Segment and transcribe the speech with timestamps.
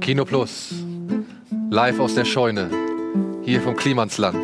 [0.00, 0.74] Kino Plus,
[1.70, 2.68] live aus der Scheune,
[3.44, 4.36] hier vom Klimansland,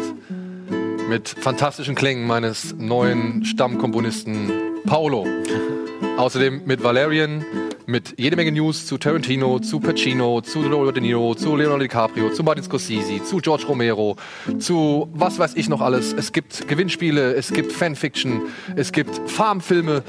[1.09, 4.53] mit fantastischen Klängen meines neuen Stammkomponisten
[4.87, 5.27] Paolo.
[6.17, 7.45] Außerdem mit Valerian,
[7.87, 12.31] mit jede Menge News zu Tarantino, zu Pacino, zu Leonardo De Niro, zu Leonardo DiCaprio,
[12.31, 14.17] zu Martin Scorsese, zu George Romero,
[14.59, 16.13] zu was weiß ich noch alles.
[16.13, 18.43] Es gibt Gewinnspiele, es gibt Fanfiction,
[18.77, 20.05] es gibt Farmfilme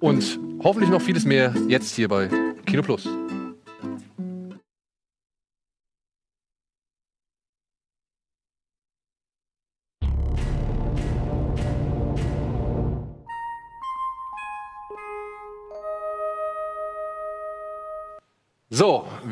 [0.00, 2.28] und hoffentlich noch vieles mehr jetzt hier bei
[2.66, 3.08] Kino Plus.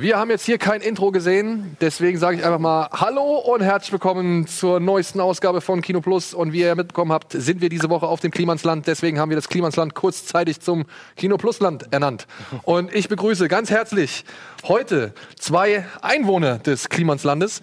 [0.08, 3.92] Wir haben jetzt hier kein Intro gesehen, deswegen sage ich einfach mal Hallo und herzlich
[3.92, 6.32] willkommen zur neuesten Ausgabe von Kino Plus.
[6.32, 8.86] Und wie ihr mitbekommen habt, sind wir diese Woche auf dem Klimansland.
[8.86, 12.26] Deswegen haben wir das Klimansland kurzzeitig zum Kino Plus Land ernannt.
[12.62, 14.24] Und ich begrüße ganz herzlich
[14.66, 17.60] heute zwei Einwohner des Klimanslandes.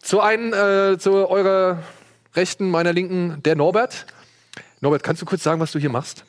[0.00, 1.82] Zu einen, äh, zu eurer
[2.36, 4.06] Rechten, meiner Linken, der Norbert.
[4.80, 6.24] Norbert, kannst du kurz sagen, was du hier machst?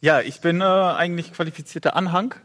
[0.00, 2.36] Ja, ich bin äh, eigentlich qualifizierter Anhang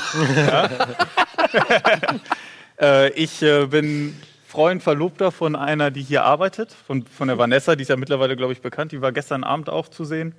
[2.80, 4.16] äh, ich äh, bin
[4.46, 8.36] Freund, Verlobter von einer, die hier arbeitet, von, von der Vanessa, die ist ja mittlerweile,
[8.36, 8.92] glaube ich, bekannt.
[8.92, 10.34] Die war gestern Abend auch zu sehen.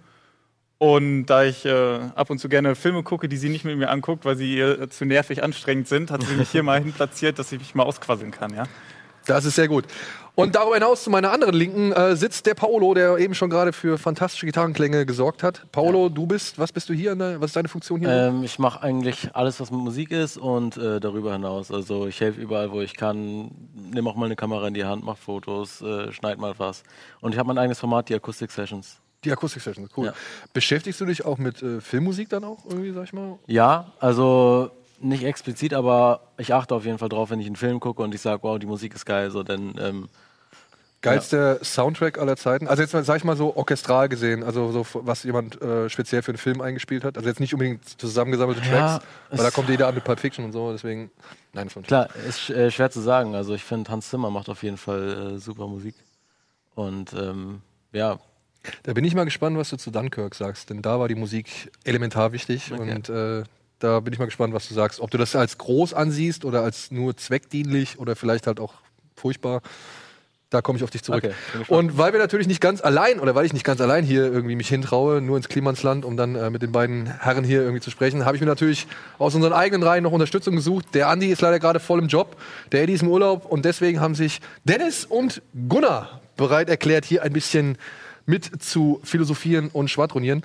[0.80, 3.90] Und da ich äh, ab und zu gerne Filme gucke, die sie nicht mit mir
[3.90, 7.52] anguckt, weil sie ihr zu nervig anstrengend sind, hat sie mich hier mal hinplatziert, dass
[7.52, 8.64] ich mich mal ausquasseln kann, ja.
[9.26, 9.86] Das ist sehr gut.
[10.40, 13.74] Und darüber hinaus zu meiner anderen Linken äh, sitzt der Paolo, der eben schon gerade
[13.74, 15.66] für fantastische Gitarrenklänge gesorgt hat.
[15.72, 16.10] Paolo, ja.
[16.10, 17.16] du bist, was bist du hier?
[17.16, 18.12] Der, was ist deine Funktion hier?
[18.12, 21.72] Ähm, ich mache eigentlich alles, was mit Musik ist und äh, darüber hinaus.
[21.72, 23.50] Also ich helfe überall, wo ich kann.
[23.74, 26.84] Nimm auch mal eine Kamera in die Hand, mach Fotos, äh, schneid mal was.
[27.20, 28.98] Und ich habe mein eigenes Format, die Akustik Sessions.
[29.24, 30.06] Die Akustik Sessions, cool.
[30.06, 30.14] Ja.
[30.54, 33.40] Beschäftigst du dich auch mit äh, Filmmusik dann auch irgendwie, sag ich mal?
[33.48, 37.80] Ja, also nicht explizit, aber ich achte auf jeden Fall drauf, wenn ich einen Film
[37.80, 39.74] gucke und ich sage, wow, die Musik ist geil, so, dann.
[39.80, 40.10] Ähm,
[41.02, 41.64] Geilster ja.
[41.64, 42.68] Soundtrack aller Zeiten?
[42.68, 46.32] Also jetzt sag ich mal so orchestral gesehen, also so was jemand äh, speziell für
[46.32, 47.18] einen Film eingespielt hat.
[47.18, 50.44] Also jetzt nicht unbedingt zusammengesammelte Tracks, ja, weil da kommt jeder an mit Pulp Fiction
[50.46, 51.12] und so, deswegen.
[51.54, 53.36] Nein, von Klar, ist äh, schwer zu sagen.
[53.36, 55.96] Also ich finde, Hans Zimmer macht auf jeden Fall äh, super Musik.
[56.76, 58.20] Und ähm, ja.
[58.84, 61.72] Da bin ich mal gespannt, was du zu Dunkirk sagst, denn da war die Musik
[61.84, 62.92] elementar wichtig okay.
[62.92, 63.44] und äh,
[63.80, 65.00] da bin ich mal gespannt, was du sagst.
[65.00, 68.74] Ob du das als groß ansiehst oder als nur zweckdienlich oder vielleicht halt auch
[69.16, 69.62] furchtbar.
[70.50, 71.26] Da komme ich auf dich zurück.
[71.26, 74.32] Okay, und weil wir natürlich nicht ganz allein oder weil ich nicht ganz allein hier
[74.32, 77.82] irgendwie mich hintraue, nur ins Klimansland, um dann äh, mit den beiden Herren hier irgendwie
[77.82, 78.88] zu sprechen, habe ich mir natürlich
[79.20, 80.86] aus unseren eigenen Reihen noch Unterstützung gesucht.
[80.94, 82.38] Der Andi ist leider gerade voll im Job,
[82.72, 87.24] der Eddie ist im Urlaub und deswegen haben sich Dennis und Gunnar bereit erklärt, hier
[87.24, 87.78] ein bisschen
[88.26, 90.44] mit zu philosophieren und schwadronieren.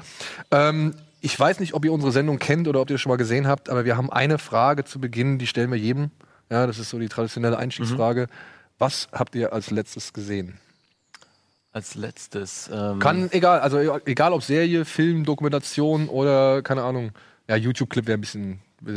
[0.50, 3.16] Ähm, ich weiß nicht, ob ihr unsere Sendung kennt oder ob ihr das schon mal
[3.16, 6.10] gesehen habt, aber wir haben eine Frage zu Beginn, die stellen wir jedem.
[6.50, 8.22] Ja, das ist so die traditionelle Einstiegsfrage.
[8.22, 8.26] Mhm.
[8.82, 10.58] Was habt ihr als letztes gesehen?
[11.70, 12.68] Als letztes.
[12.74, 17.12] Ähm Kann egal, also egal ob Serie, Film, Dokumentation oder keine Ahnung.
[17.48, 18.96] Ja, YouTube-Clip wäre ein bisschen, wär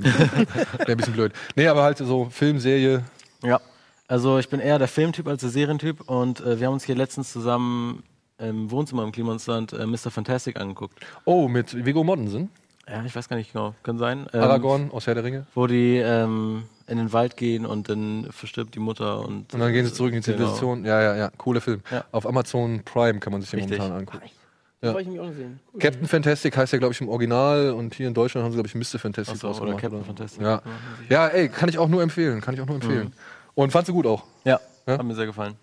[0.87, 1.33] ein bisschen blöd.
[1.55, 3.03] Nee, aber halt so Film, Serie.
[3.43, 3.61] Ja,
[4.07, 6.95] also ich bin eher der Filmtyp als der Serientyp und äh, wir haben uns hier
[6.95, 8.01] letztens zusammen
[8.39, 10.09] im Wohnzimmer im Klimansland äh, Mr.
[10.09, 10.99] Fantastic angeguckt.
[11.25, 12.49] Oh, mit Viggo Mortensen?
[12.89, 13.75] Ja, ich weiß gar nicht genau.
[13.83, 14.25] Kann sein.
[14.33, 15.45] Ähm, Aragorn aus Herr der Ringe.
[15.53, 19.53] Wo die ähm, in den Wald gehen und dann verstirbt die Mutter und.
[19.53, 20.37] Und dann gehen sie zurück in die genau.
[20.37, 20.83] Zivilisation.
[20.83, 20.95] Genau.
[20.95, 21.31] Ja, ja, ja.
[21.37, 21.81] Cooler Film.
[21.91, 22.05] Ja.
[22.11, 23.79] Auf Amazon Prime kann man sich den Richtig.
[23.79, 24.29] momentan angucken.
[24.81, 24.93] Ja.
[24.93, 25.59] Das ich mich auch sehen.
[25.73, 25.79] Cool.
[25.79, 28.67] Captain Fantastic heißt ja, glaube ich, im Original und hier in Deutschland haben sie, glaube
[28.67, 28.99] ich, Mr.
[28.99, 30.05] Fantastic so, oder Captain oder?
[30.05, 30.41] Fantastic.
[30.41, 30.61] Ja.
[31.09, 32.39] ja, ey, kann ich auch nur empfehlen.
[32.41, 33.07] Kann ich auch nur empfehlen.
[33.07, 33.13] Mhm.
[33.55, 34.23] Und fandst du gut auch?
[34.43, 35.55] Ja, ja, hat mir sehr gefallen.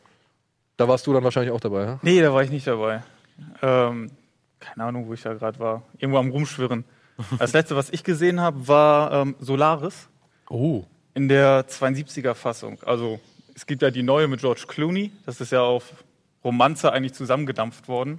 [0.76, 1.98] Da warst du dann wahrscheinlich auch dabei, ja?
[2.02, 3.04] Nee, da war ich nicht dabei.
[3.60, 4.10] Ähm,
[4.58, 5.82] keine Ahnung, wo ich da gerade war.
[5.98, 6.84] Irgendwo am Rumschwirren.
[7.38, 10.08] Das letzte, was ich gesehen habe, war ähm, Solaris.
[10.48, 10.84] Oh.
[11.14, 12.82] In der 72er Fassung.
[12.84, 13.20] Also
[13.54, 15.12] es gibt ja die neue mit George Clooney.
[15.26, 16.04] Das ist ja auf
[16.44, 18.18] Romanze eigentlich zusammengedampft worden.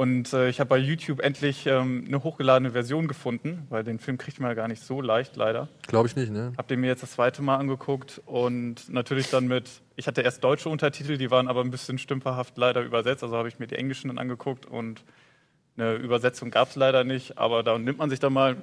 [0.00, 4.16] Und äh, ich habe bei YouTube endlich ähm, eine hochgeladene Version gefunden, weil den Film
[4.16, 5.68] kriegt man ja gar nicht so leicht, leider.
[5.88, 6.54] Glaube ich nicht, ne?
[6.56, 10.42] Hab den mir jetzt das zweite Mal angeguckt und natürlich dann mit, ich hatte erst
[10.42, 13.74] deutsche Untertitel, die waren aber ein bisschen stümperhaft leider übersetzt, also habe ich mir die
[13.74, 15.04] englischen dann angeguckt und
[15.76, 18.56] eine Übersetzung gab es leider nicht, aber da nimmt man sich dann mal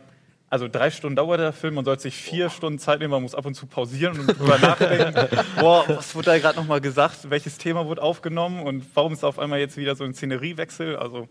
[0.49, 3.35] also drei Stunden dauert der Film, man sollte sich vier Stunden Zeit nehmen, man muss
[3.35, 5.27] ab und zu pausieren und drüber nachdenken.
[5.59, 7.29] Boah, was wurde da gerade nochmal gesagt?
[7.29, 10.95] Welches Thema wurde aufgenommen und warum ist auf einmal jetzt wieder so ein Szeneriewechsel?
[10.95, 11.27] Also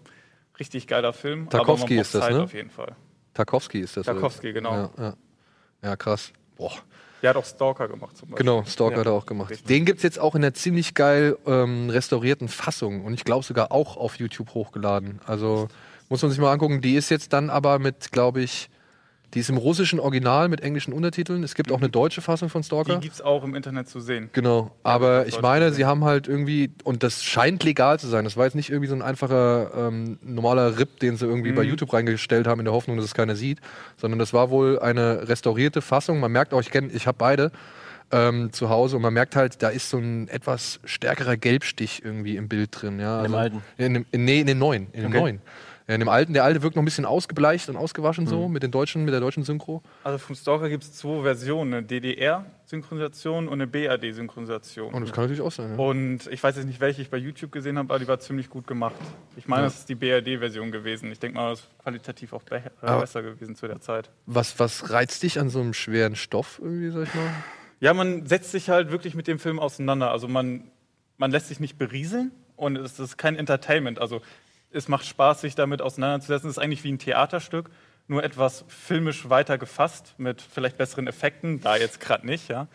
[0.59, 1.49] richtig geiler Film.
[1.49, 2.43] Tarkovsky ist das, Zeit ne?
[2.43, 2.95] Auf jeden Fall.
[3.33, 4.07] Tarkovsky ist das.
[4.07, 4.73] Tarkovsky, genau.
[4.73, 5.15] Ja, ja.
[5.83, 6.33] ja, krass.
[6.57, 6.73] Boah.
[7.23, 8.45] Der hat auch Stalker gemacht zum Beispiel.
[8.45, 9.51] Genau, Stalker ja, hat er auch gemacht.
[9.51, 9.67] Richtig.
[9.67, 13.45] Den gibt es jetzt auch in einer ziemlich geil ähm, restaurierten Fassung und ich glaube
[13.45, 15.21] sogar auch auf YouTube hochgeladen.
[15.27, 15.69] Also
[16.09, 16.83] Muss man sich mal angucken.
[16.83, 18.69] Die ist jetzt dann aber mit, glaube ich,
[19.35, 21.43] die ist im russischen Original mit englischen Untertiteln.
[21.43, 22.95] Es gibt auch eine deutsche Fassung von Stalker.
[22.95, 24.31] Die gibt es auch im Internet zu sehen.
[24.33, 28.37] Genau, aber ich meine, sie haben halt irgendwie, und das scheint legal zu sein, das
[28.37, 31.71] war jetzt nicht irgendwie so ein einfacher ähm, normaler Rip, den sie irgendwie bei Mhm.
[31.71, 33.59] YouTube reingestellt haben, in der Hoffnung, dass es keiner sieht,
[33.97, 36.21] sondern das war wohl eine restaurierte Fassung.
[36.21, 37.51] Man merkt auch, ich kenne, ich habe beide
[38.13, 42.37] ähm, zu Hause und man merkt halt, da ist so ein etwas stärkerer Gelbstich irgendwie
[42.37, 43.01] im Bild drin.
[43.01, 43.63] Ja, In dem also- alten?
[43.77, 44.87] In dem, in, nee, in den neuen.
[44.93, 45.21] In dem Okay.
[45.21, 45.41] neuen.
[45.89, 48.29] Ja, in dem alten, der alte wirkt noch ein bisschen ausgebleicht und ausgewaschen Mhm.
[48.29, 49.83] so, mit den deutschen, mit der deutschen Synchro.
[50.03, 54.93] Also vom Stalker gibt es zwei Versionen, eine DDR-Synchronisation und eine BRD-Synchronisation.
[54.93, 55.71] Und das kann natürlich auch sein.
[55.73, 55.77] Ja.
[55.79, 58.51] Und ich weiß jetzt nicht, welche ich bei YouTube gesehen habe, aber die war ziemlich
[58.51, 58.95] gut gemacht.
[59.37, 59.67] Ich meine, Ja.
[59.69, 61.11] das ist die BRD-Version gewesen.
[61.13, 64.11] Ich denke mal, das ist qualitativ auch be äh, Aber- besser gewesen zu der Zeit.
[64.27, 67.31] Was, was reizt dich an so einem schweren Stoff irgendwie, sag ich mal?
[67.81, 70.11] Ja, man setzt sich halt wirklich mit dem Film auseinander.
[70.11, 70.65] Also man,
[71.19, 74.01] man lässt sich nicht berieseln und es ist kein Entertainment.
[74.01, 74.21] Also
[74.77, 76.49] es macht Spaß, sich damit auseinanderzusetzen.
[76.51, 77.71] Es ist eigentlich wie ein Theaterstück,
[78.09, 82.69] nur etwas filmisch weiter gefasst, mit vielleicht besseren Effekten, da jetzt gerade nicht, ja.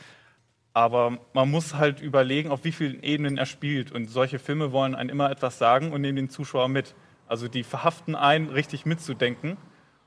[0.74, 3.92] Aber man muss halt überlegen, auf wie vielen Ebenen er spielt.
[3.92, 6.96] Und solche Filme wollen einen immer etwas sagen und nehmen den Zuschauer mit.
[7.28, 9.58] Also die verhaften einen, richtig mitzudenken.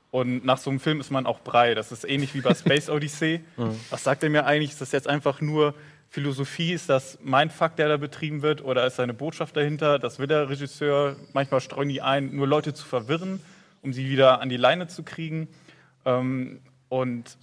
[0.09, 1.75] Und nach so einem Film ist man auch brei.
[1.75, 3.43] Das ist ähnlich wie bei Space Odyssey.
[3.91, 4.71] Was sagt er mir eigentlich?
[4.71, 5.75] Ist das jetzt einfach nur
[6.09, 6.73] Philosophie?
[6.73, 8.63] Ist das mein Fakt, der da betrieben wird?
[8.63, 9.99] Oder ist da eine Botschaft dahinter?
[9.99, 11.15] Das will der Regisseur.
[11.33, 13.41] Manchmal streuen die ein, nur Leute zu verwirren,
[13.81, 15.47] um sie wieder an die Leine zu kriegen.
[16.05, 17.37] Ähm, und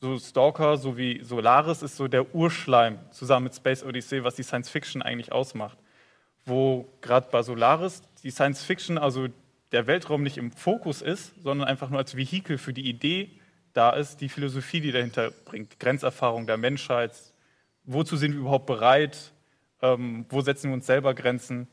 [0.00, 4.42] so Stalker, so wie Solaris, ist so der Urschleim zusammen mit Space Odyssey, was die
[4.42, 5.78] Science Fiction eigentlich ausmacht.
[6.44, 9.28] Wo gerade bei Solaris die Science Fiction, also
[9.72, 13.30] der Weltraum nicht im Fokus ist, sondern einfach nur als Vehikel für die Idee
[13.72, 17.12] da ist, die Philosophie, die dahinter bringt, Grenzerfahrung der Menschheit,
[17.86, 19.32] wozu sind wir überhaupt bereit,
[19.82, 21.68] ähm, wo setzen wir uns selber Grenzen.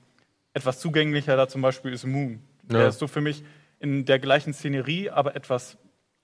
[0.54, 2.42] Etwas zugänglicher da zum Beispiel ist Moon.
[2.72, 2.80] Ja.
[2.80, 3.44] Der ist so für mich
[3.80, 5.78] in der gleichen Szenerie, aber etwas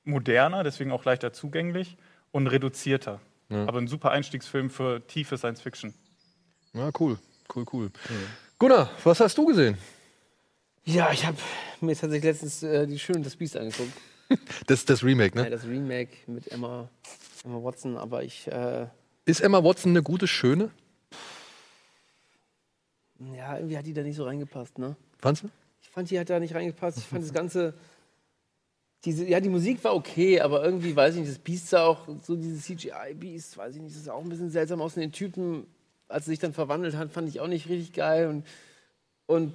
[0.04, 1.98] moderner, deswegen auch leichter zugänglich
[2.32, 3.20] und reduzierter.
[3.50, 3.66] Ja.
[3.68, 5.94] Aber ein super Einstiegsfilm für tiefe Science Fiction.
[6.74, 7.18] Ja, cool.
[7.54, 7.92] Cool, cool.
[8.60, 9.78] Gunnar, was hast du gesehen?
[10.86, 11.38] Ja, ich habe
[11.82, 13.92] mir tatsächlich letztens äh, die Schön und das Biest angeguckt.
[14.68, 15.50] Das, das Remake, Ja, ne?
[15.50, 16.88] das Remake mit Emma,
[17.44, 18.86] Emma Watson, aber ich, äh,
[19.26, 20.72] Ist Emma Watson eine gute Schöne?
[23.36, 24.96] ja, irgendwie hat die da nicht so reingepasst, ne?
[25.18, 25.50] Fandst du?
[25.82, 26.98] Ich fand, die hat da nicht reingepasst.
[26.98, 27.74] Ich fand das Ganze.
[29.06, 32.08] Diese, ja, die Musik war okay, aber irgendwie, weiß ich nicht, das Biest sah auch,
[32.22, 34.96] so dieses CGI-Biest, weiß ich nicht, das sah auch ein bisschen seltsam aus.
[34.96, 35.68] Und den Typen,
[36.10, 38.28] als er sich dann verwandelt hat, fand ich auch nicht richtig geil.
[38.28, 38.46] Und,
[39.26, 39.54] und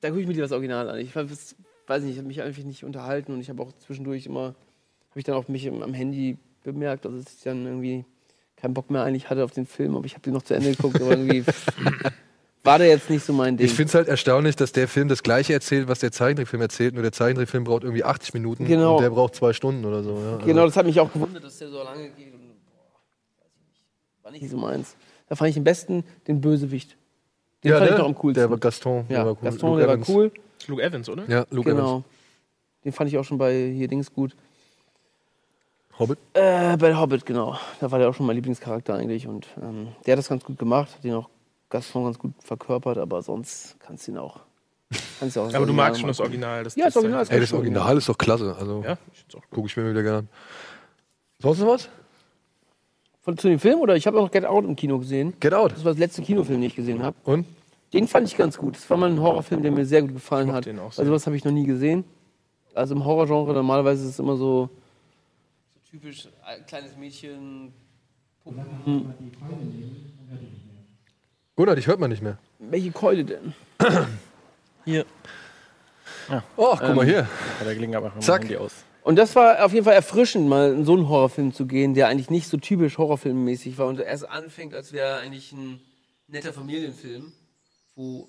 [0.00, 0.98] da gucke ich mir das Original an.
[1.00, 1.56] Ich fand, das,
[1.86, 4.54] weiß nicht, ich habe mich einfach nicht unterhalten und ich habe auch zwischendurch immer,
[5.10, 8.04] habe ich dann auch mich am Handy bemerkt, dass ich dann irgendwie
[8.56, 10.70] keinen Bock mehr eigentlich hatte auf den Film, aber ich habe den noch zu Ende
[10.70, 11.44] geguckt, aber irgendwie
[12.64, 13.66] war der jetzt nicht so mein Ding.
[13.66, 16.94] Ich finde es halt erstaunlich, dass der Film das gleiche erzählt, was der Zeichentrickfilm erzählt.
[16.94, 18.96] Nur der Zeichentrickfilm braucht irgendwie 80 Minuten Genau.
[18.96, 20.16] und der braucht zwei Stunden oder so.
[20.16, 20.36] Ja.
[20.44, 22.32] Genau, das hat mich auch gewundert, dass der so lange geht.
[22.32, 23.82] Und, boah, weiß ich nicht.
[24.22, 24.96] War nicht so meins.
[25.28, 26.96] Da fand ich am besten den Bösewicht.
[27.64, 27.96] Den ja, fand ne?
[27.96, 28.40] ich doch am coolsten.
[28.40, 29.04] Der war Gaston.
[29.08, 29.38] ja, der war cool.
[29.42, 30.08] Gaston, Luke der war Evans.
[30.08, 30.28] cool.
[30.30, 31.24] Das ist Luke Evans, oder?
[31.28, 31.88] Ja, Luke genau.
[31.90, 32.04] Evans.
[32.84, 34.36] Den fand ich auch schon bei hier Dings gut.
[35.98, 36.18] Hobbit.
[36.34, 37.56] Äh, bei Hobbit, genau.
[37.80, 39.26] Da war der auch schon mein Lieblingscharakter eigentlich.
[39.26, 41.28] Und ähm, der hat das ganz gut gemacht, hat den auch
[41.70, 44.40] Gaston ganz gut verkörpert, aber sonst kannst du ihn auch.
[45.20, 46.20] Kannst du auch Aber du magst schon das.
[46.20, 46.64] Original.
[46.64, 48.56] Das, Ja, das Original ist Ey, das Original ist doch klasse.
[48.58, 50.28] Also Ja, ich find's auch gucke ich mir wieder gerne an.
[51.38, 51.88] Sonst noch was?
[53.22, 53.94] Von, zu dem Film oder?
[53.96, 55.34] Ich habe auch noch Get Out im Kino gesehen.
[55.40, 55.72] Get Out.
[55.72, 57.16] Das war das letzte Kinofilm, den ich gesehen habe.
[57.24, 57.46] Und?
[57.92, 58.76] Den fand ich ganz gut.
[58.76, 60.66] Das war mal ein Horrorfilm, der mir sehr gut gefallen hat.
[60.66, 61.02] den auch sehr.
[61.02, 62.04] Also was habe ich noch nie gesehen.
[62.74, 64.70] Also im Horrorgenre normalerweise ist es immer so
[65.92, 67.74] typisch äh, kleines Mädchen.
[71.54, 72.38] Gunnar, dich hört man nicht mehr.
[72.58, 73.52] Welche Keule denn?
[74.86, 75.04] Hier.
[76.56, 77.28] Oh, guck mal hier.
[77.58, 78.42] Bei der Gelegenheit machen Zack.
[78.42, 78.72] Handy aus.
[79.02, 82.08] Und das war auf jeden Fall erfrischend, mal in so einen Horrorfilm zu gehen, der
[82.08, 85.80] eigentlich nicht so typisch Horrorfilmmäßig war und erst anfängt, als wäre eigentlich ein
[86.26, 87.32] netter Familienfilm,
[87.96, 88.28] wo,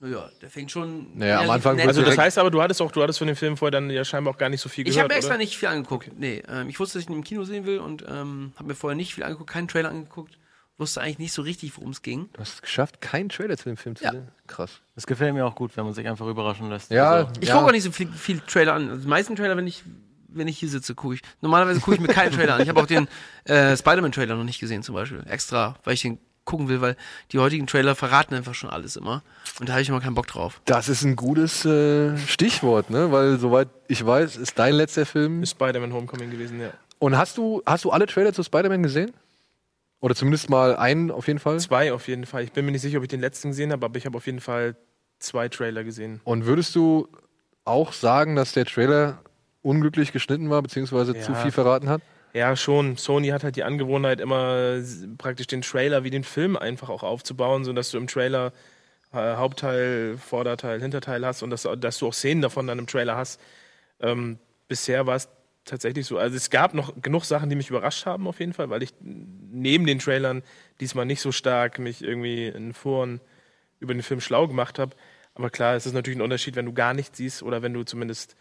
[0.00, 1.16] naja, der fängt schon.
[1.18, 3.36] Naja, am Anfang nett Also das heißt aber, du hattest auch, du hattest von dem
[3.36, 5.56] Film vorher dann ja scheinbar auch gar nicht so viel Ich gehört, habe extra nicht
[5.56, 6.10] viel angeguckt.
[6.18, 8.74] Nee, ähm, ich wusste, dass ich ihn im Kino sehen will und ähm, habe mir
[8.74, 10.36] vorher nicht viel angeguckt, keinen Trailer angeguckt.
[10.78, 12.30] Wusste eigentlich nicht so richtig, worum es ging.
[12.32, 14.12] Du hast es geschafft, keinen Trailer zu dem Film zu Ja.
[14.12, 14.28] sehen.
[14.46, 14.80] Krass.
[14.94, 16.90] Das gefällt mir auch gut, wenn man sich einfach überraschen lässt.
[16.90, 17.54] Ja, Also, Ich ja.
[17.56, 18.88] gucke auch nicht so viel, viel Trailer an.
[18.88, 19.84] Also die meisten Trailer, wenn ich,
[20.28, 21.20] wenn ich hier sitze, gucke ich.
[21.42, 22.62] Normalerweise gucke ich mir keinen Trailer an.
[22.62, 23.08] Ich habe auch den
[23.44, 25.22] äh, Spider-Man-Trailer noch nicht gesehen, zum Beispiel.
[25.28, 26.18] Extra, weil ich den
[26.50, 26.96] gucken will, weil
[27.32, 29.22] die heutigen Trailer verraten einfach schon alles immer.
[29.58, 30.60] Und da habe ich immer keinen Bock drauf.
[30.64, 33.10] Das ist ein gutes äh, Stichwort, ne?
[33.12, 35.42] Weil soweit ich weiß, ist dein letzter Film.
[35.42, 36.70] Ist Spider-Man Homecoming gewesen, ja.
[36.98, 39.12] Und hast du, hast du alle Trailer zu Spider-Man gesehen?
[40.00, 41.60] Oder zumindest mal einen auf jeden Fall?
[41.60, 42.42] Zwei auf jeden Fall.
[42.42, 44.26] Ich bin mir nicht sicher, ob ich den letzten gesehen habe, aber ich habe auf
[44.26, 44.76] jeden Fall
[45.18, 46.20] zwei Trailer gesehen.
[46.24, 47.08] Und würdest du
[47.64, 49.18] auch sagen, dass der Trailer
[49.62, 51.38] unglücklich geschnitten war, beziehungsweise zu Ja.
[51.38, 52.00] viel verraten hat?
[52.32, 52.96] Ja, schon.
[52.96, 54.80] Sony hat halt die Angewohnheit, immer
[55.18, 58.52] praktisch den Trailer wie den Film einfach auch aufzubauen, sodass du im Trailer
[59.12, 63.16] äh, Hauptteil, Vorderteil, Hinterteil hast und dass, dass du auch Szenen davon dann im Trailer
[63.16, 63.40] hast.
[64.00, 65.28] Ähm, bisher war es
[65.64, 66.18] tatsächlich so.
[66.18, 68.94] Also es gab noch genug Sachen, die mich überrascht haben auf jeden Fall, weil ich
[69.00, 70.42] neben den Trailern
[70.80, 73.20] diesmal nicht so stark mich irgendwie in Foren
[73.80, 74.94] über den Film schlau gemacht habe.
[75.34, 77.82] Aber klar, es ist natürlich ein Unterschied, wenn du gar nichts siehst oder wenn du
[77.84, 78.36] zumindest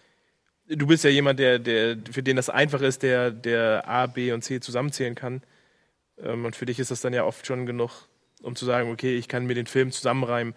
[0.69, 4.31] du bist ja jemand, der, der, für den das einfach ist, der, der A, B
[4.31, 5.41] und C zusammenzählen kann.
[6.23, 8.07] Ähm, und für dich ist das dann ja oft schon genug,
[8.41, 10.53] um zu sagen, okay, ich kann mir den Film zusammenreimen.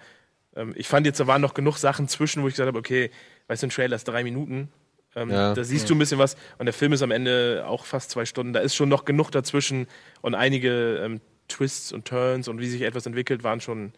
[0.55, 3.11] Ähm, ich fand jetzt, da waren noch genug Sachen zwischen, wo ich gesagt habe, okay,
[3.49, 4.71] weißt du, ein Trailer ist drei Minuten.
[5.15, 5.55] Ähm, Ja.
[5.55, 8.25] Da siehst du ein bisschen was und der Film ist am Ende auch fast zwei
[8.25, 8.53] Stunden.
[8.53, 9.87] Da ist schon noch genug dazwischen
[10.21, 13.93] und einige ähm, Twists und Turns und wie sich etwas entwickelt, waren schon,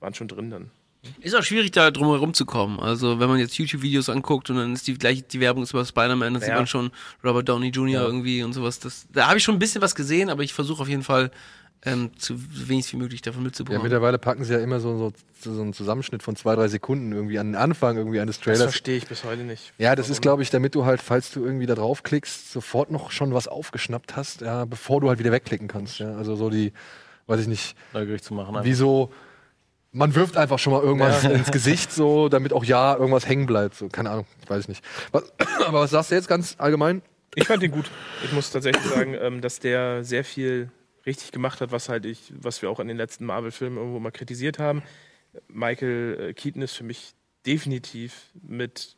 [0.00, 0.70] waren schon drin dann.
[1.20, 2.80] Ist auch schwierig, da drum herum zu kommen.
[2.80, 5.84] Also, wenn man jetzt YouTube-Videos anguckt und dann ist die gleich die Werbung ist über
[5.84, 6.56] Spider-Man, dann sieht Ja.
[6.56, 6.90] man schon
[7.22, 8.02] Robert Downey Jr.
[8.02, 8.78] irgendwie und sowas.
[8.78, 11.30] Das, da habe ich schon ein bisschen was gesehen, aber ich versuche auf jeden Fall
[11.86, 12.34] ähm, zu
[12.68, 13.82] wenig wie möglich davon Ja, mitzubekommen.
[13.82, 17.38] mittlerweile packen sie ja immer so, so, so einen Zusammenschnitt von zwei, drei Sekunden irgendwie
[17.38, 18.62] an den Anfang irgendwie eines Das Trailers.
[18.62, 19.74] verstehe ich bis heute nicht.
[19.76, 20.22] Ja, das ist, Warum?
[20.22, 24.16] glaube ich, damit du halt, falls du irgendwie da draufklickst, sofort noch schon was aufgeschnappt
[24.16, 25.98] hast, ja, bevor du halt wieder wegklicken kannst.
[25.98, 26.14] Ja.
[26.16, 26.72] Also so die,
[27.26, 28.56] weiß ich nicht, Neugierig zu machen.
[28.64, 29.12] wie so,
[29.94, 33.74] man wirft einfach schon mal irgendwas ins Gesicht, so, damit auch ja irgendwas hängen bleibt.
[33.76, 34.84] So, keine Ahnung, weiß ich nicht.
[35.12, 35.32] Was,
[35.66, 37.00] aber was sagst du jetzt ganz allgemein?
[37.36, 37.90] Ich fand ihn gut.
[38.24, 40.70] Ich muss tatsächlich sagen, ähm, dass der sehr viel
[41.06, 44.10] richtig gemacht hat, was halt ich, was wir auch in den letzten Marvel-Filmen irgendwo mal
[44.10, 44.82] kritisiert haben.
[45.48, 47.14] Michael äh, Keaton ist für mich
[47.46, 48.96] definitiv mit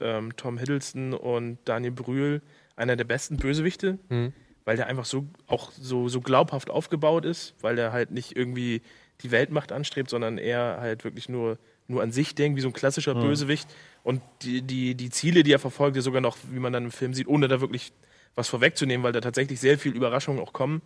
[0.00, 2.42] ähm, Tom Hiddleston und Daniel Brühl
[2.76, 4.32] einer der besten Bösewichte, Mhm.
[4.64, 8.82] weil der einfach so auch so, so glaubhaft aufgebaut ist, weil er halt nicht irgendwie
[9.22, 11.58] die Weltmacht anstrebt, sondern er halt wirklich nur,
[11.88, 13.68] nur an sich denkt, wie so ein klassischer Bösewicht.
[14.02, 16.90] Und die, die, die Ziele, die er verfolgt, ja sogar noch, wie man dann im
[16.90, 17.92] Film sieht, ohne da wirklich
[18.34, 20.82] was vorwegzunehmen, weil da tatsächlich sehr viel Überraschungen auch kommen.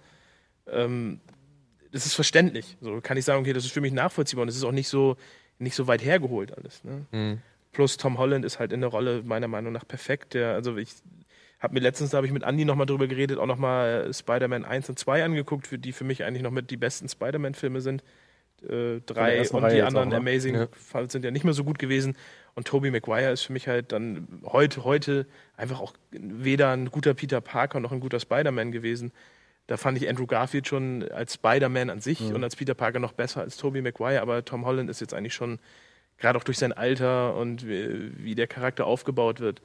[0.68, 1.20] Ähm,
[1.92, 2.76] das ist verständlich.
[2.80, 4.88] So kann ich sagen, okay, das ist für mich nachvollziehbar und es ist auch nicht
[4.88, 5.16] so,
[5.58, 6.84] nicht so weit hergeholt alles.
[6.84, 7.06] Ne?
[7.72, 10.34] Plus Tom Holland ist halt in der Rolle meiner Meinung nach perfekt.
[10.34, 10.94] Der, also ich
[11.60, 14.88] habe mir letztens, da habe ich mit Andy nochmal drüber geredet, auch nochmal Spider-Man 1
[14.88, 18.02] und 2 angeguckt, für die für mich eigentlich noch mit die besten Spider-Man-Filme sind.
[18.68, 20.16] Äh, drei und Reihe die anderen auch, ne?
[20.16, 21.08] Amazing Ja.
[21.08, 22.16] Sind ja nicht mehr so gut gewesen.
[22.54, 25.26] Und Tobey Maguire ist für mich halt dann heute, heute
[25.56, 29.12] einfach auch weder ein guter Peter Parker noch ein guter Spider-Man gewesen.
[29.66, 33.12] Da fand ich Andrew Garfield schon als Spider-Man an sich und als Peter Parker noch
[33.12, 35.60] besser als Tobey Maguire, aber Tom Holland ist jetzt eigentlich schon,
[36.18, 39.62] gerade auch durch sein Alter und wie, wie der Charakter aufgebaut wird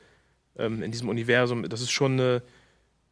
[0.60, 2.44] ähm, in diesem Universum, das ist schon, eine,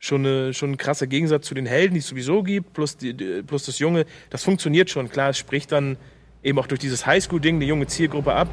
[0.03, 3.13] schon, eine, schon ein krasser Gegensatz zu den Helden, die es sowieso gibt, plus, die,
[3.13, 4.05] plus das Junge.
[4.29, 5.95] Das funktioniert schon, klar, es spricht dann
[6.43, 8.49] eben auch durch dieses Highschool-Ding die junge Zielgruppe ab.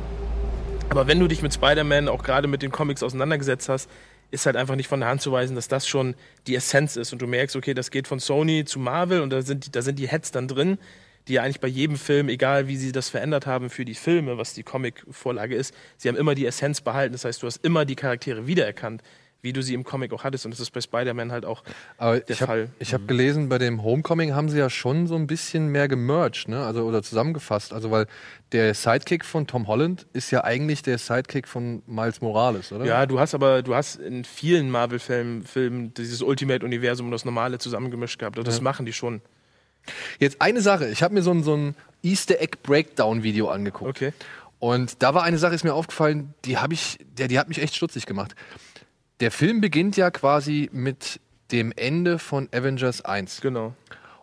[0.90, 3.90] Aber wenn du dich mit Spider-Man auch gerade mit den Comics auseinandergesetzt hast,
[4.30, 6.14] ist halt einfach nicht von der Hand zu weisen, dass das schon
[6.46, 7.12] die Essenz ist.
[7.12, 9.98] Und du merkst, okay, das geht von Sony zu Marvel und da sind, da sind
[9.98, 10.78] die Heads dann drin,
[11.26, 14.38] die ja eigentlich bei jedem Film, egal wie sie das verändert haben für die Filme,
[14.38, 17.12] was die Comic-Vorlage ist, sie haben immer die Essenz behalten.
[17.12, 19.02] Das heißt, du hast immer die Charaktere wiedererkannt,
[19.42, 20.44] wie du sie im Comic auch hattest.
[20.44, 21.62] Und das ist bei Spider-Man halt auch
[21.98, 22.68] Aber der ich habe Fall.
[22.78, 26.48] ich hab gelesen, bei dem Homecoming haben sie ja schon so ein bisschen mehr gemerged,
[26.48, 26.64] ne?
[26.64, 27.72] Also oder zusammengefasst.
[27.72, 28.06] Also weil
[28.52, 32.84] der Sidekick von Tom Holland ist ja eigentlich der Sidekick von Miles Morales, oder?
[32.84, 37.58] Ja, du hast aber, du hast in vielen Marvel-Filmen Filmen dieses Ultimate-Universum und das Normale
[37.58, 38.38] zusammengemischt gehabt.
[38.38, 39.20] Und das machen die schon.
[40.18, 40.88] Jetzt eine Sache.
[40.88, 43.90] Ich habe mir so ein, so ein Easter Egg Breakdown Video angeguckt.
[43.90, 44.12] Okay.
[44.58, 47.62] Und da war eine Sache, ist mir aufgefallen, die habe ich, der, die hat mich
[47.62, 48.34] echt stutzig gemacht.
[49.20, 51.20] Der Film beginnt ja quasi mit
[51.52, 53.40] dem Ende von Avengers 1.
[53.40, 53.74] Genau.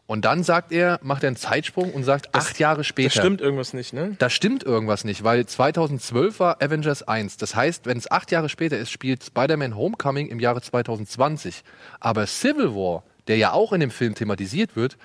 [0.08, 3.10] Und dann sagt er, macht er einen Zeitsprung und sagt acht Jahre später.
[3.10, 4.16] Das stimmt irgendwas nicht, ne?
[4.20, 7.36] Da stimmt irgendwas nicht, weil 2012 war Avengers 1.
[7.38, 11.64] Das heißt, wenn es acht Jahre später ist, spielt Spider-Man Homecoming im Jahre 2020.
[12.00, 14.98] Aber Civil War, der ja auch in dem Film thematisiert wird,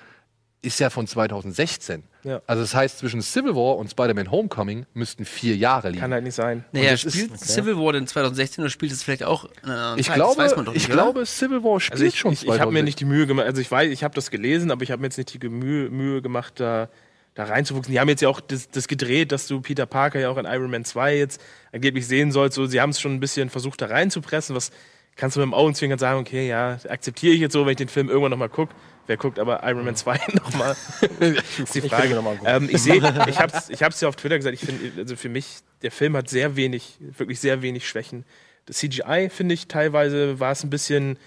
[0.64, 2.04] ist ja von 2016.
[2.22, 2.40] Ja.
[2.46, 6.00] Also das heißt, zwischen Civil War und Spider-Man Homecoming müssten vier Jahre liegen.
[6.00, 6.64] Kann halt nicht sein.
[6.70, 10.06] Naja, das ist- spielt Civil War denn 2016 oder spielt es vielleicht auch anderen ich
[10.06, 10.14] Zeit?
[10.14, 10.94] glaube, das weiß man doch ich oder?
[10.94, 13.46] glaube, Civil War spielt Also ich, schon ich, ich habe mir nicht die Mühe gemacht,
[13.46, 15.90] also ich weiß, ich habe das gelesen, aber ich habe mir jetzt nicht die Mühe,
[15.90, 16.88] Mühe gemacht, da,
[17.34, 17.92] da reinzufuchsen.
[17.92, 20.44] Die haben jetzt ja auch das, das gedreht, dass du Peter Parker ja auch in
[20.46, 21.40] Iron Man 2 jetzt
[21.72, 22.54] angeblich sehen sollst.
[22.54, 24.54] So, sie haben es schon ein bisschen versucht, da reinzupressen.
[24.54, 24.70] Was
[25.16, 27.88] kannst du mit dem Augenzwinkern sagen, okay, ja, akzeptiere ich jetzt so, wenn ich den
[27.88, 28.72] Film irgendwann nochmal gucke.
[29.06, 30.76] Wer guckt aber Iron Man 2 nochmal?
[31.20, 32.16] ist die Frage.
[32.16, 32.44] angucken.
[32.46, 32.96] ähm, ich sehe,
[33.28, 35.90] ich habe es ich hab's ja auf Twitter gesagt, ich finde, also für mich, der
[35.90, 38.24] Film hat sehr wenig, wirklich sehr wenig Schwächen.
[38.66, 41.18] Das CGI, finde ich, teilweise war es ein bisschen,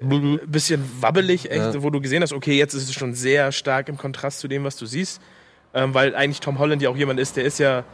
[0.00, 3.88] ein bisschen wabbelig, echt, wo du gesehen hast, okay, jetzt ist es schon sehr stark
[3.88, 5.20] im Kontrast zu dem, was du siehst.
[5.74, 7.84] Ähm, weil eigentlich Tom Holland ja auch jemand ist, der ist ja,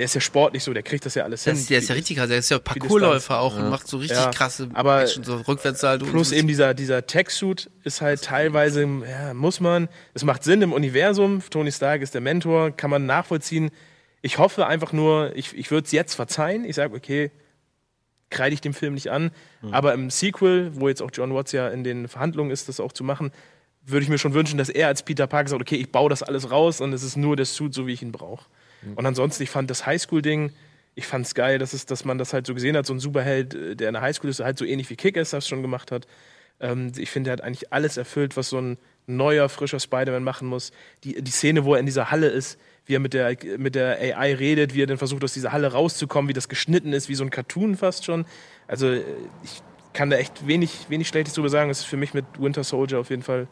[0.00, 1.66] der ist ja sportlich so, der kriegt das ja alles Das, hin.
[1.68, 4.30] der ist ja richtig krass, der ist ja Parkourläufer auch und macht so richtig Ja.
[4.30, 6.06] krasse Aber Action, so Rückwärtssalto.
[6.06, 10.72] Plus eben dieser, dieser Tech-Suit ist halt teilweise, ja, muss man, es macht Sinn im
[10.72, 11.42] Universum.
[11.50, 13.70] Tony Stark ist der Mentor, kann man nachvollziehen.
[14.22, 16.64] Ich hoffe einfach nur, ich, ich würde es jetzt verzeihen.
[16.64, 17.30] Ich sage, okay,
[18.30, 19.32] kreide ich dem Film nicht an.
[19.70, 22.92] Aber im Sequel, wo jetzt auch John Watts ja in den Verhandlungen ist, das auch
[22.92, 23.32] zu machen,
[23.84, 26.22] würde ich mir schon wünschen, dass er als Peter Parker sagt, okay, ich baue das
[26.22, 28.46] alles raus und es ist nur der Suit, so wie ich ihn brauche.
[28.94, 30.52] Und ansonsten, ich fand das Highschool-Ding,
[30.94, 33.00] ich fand es geil, dass, es, dass man das halt so gesehen hat, so ein
[33.00, 35.92] Superheld, äh, der in der Highschool ist, halt so ähnlich wie Kick-Ass das schon gemacht
[35.92, 36.06] hat.
[36.60, 40.48] Ähm, ich finde, er hat eigentlich alles erfüllt, was so ein neuer, frischer Spider-Man machen
[40.48, 40.72] muss.
[41.04, 43.98] Die, die Szene, wo er in dieser Halle ist, wie er mit der, mit der
[43.98, 47.14] AI redet, wie er dann versucht, aus dieser Halle rauszukommen, wie das geschnitten ist, wie
[47.14, 48.24] so ein Cartoon fast schon.
[48.66, 49.02] Also äh,
[49.42, 51.70] ich kann da echt wenig, wenig Schlechtes drüber sagen.
[51.70, 53.48] Es ist für mich mit Winter Soldier auf jeden Fall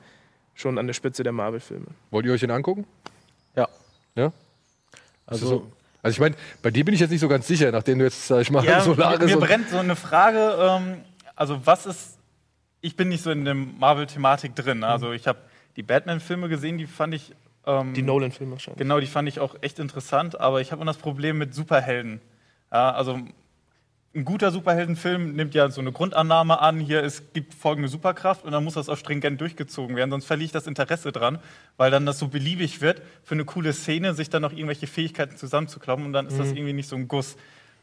[0.54, 1.87] schon an der Spitze der Marvel-Filme.
[2.11, 2.87] Wollt ihr euch den angucken?
[3.56, 3.68] Ja.
[4.14, 4.32] Ja?
[5.28, 5.73] Also, so?
[6.02, 8.28] Also ich meine, bei dir bin ich jetzt nicht so ganz sicher, nachdem du jetzt,
[8.28, 11.02] sag ich mal, Ja, Solaris mir, mir brennt so eine Frage, ähm,
[11.37, 12.18] also was ist,
[12.80, 15.38] ich bin nicht so in der Marvel-Thematik drin, also ich habe
[15.76, 17.35] die Batman-Filme gesehen, die fand ich,
[17.66, 18.78] ähm, Die Nolan-Filme wahrscheinlich.
[18.78, 22.20] genau, die fand ich auch echt interessant, aber ich habe immer das Problem mit Superhelden.
[22.73, 23.18] Ja, also
[24.15, 28.53] ein guter Superheldenfilm nimmt ja so eine Grundannahme an, hier es gibt folgende Superkraft und
[28.53, 31.38] dann muss das auch stringent durchgezogen werden, sonst verliere ich das Interesse dran,
[31.77, 35.37] weil dann das so beliebig wird, für eine coole Szene sich dann noch irgendwelche Fähigkeiten
[35.37, 37.37] zusammenzukloppen und dann ist das irgendwie nicht so ein Guss.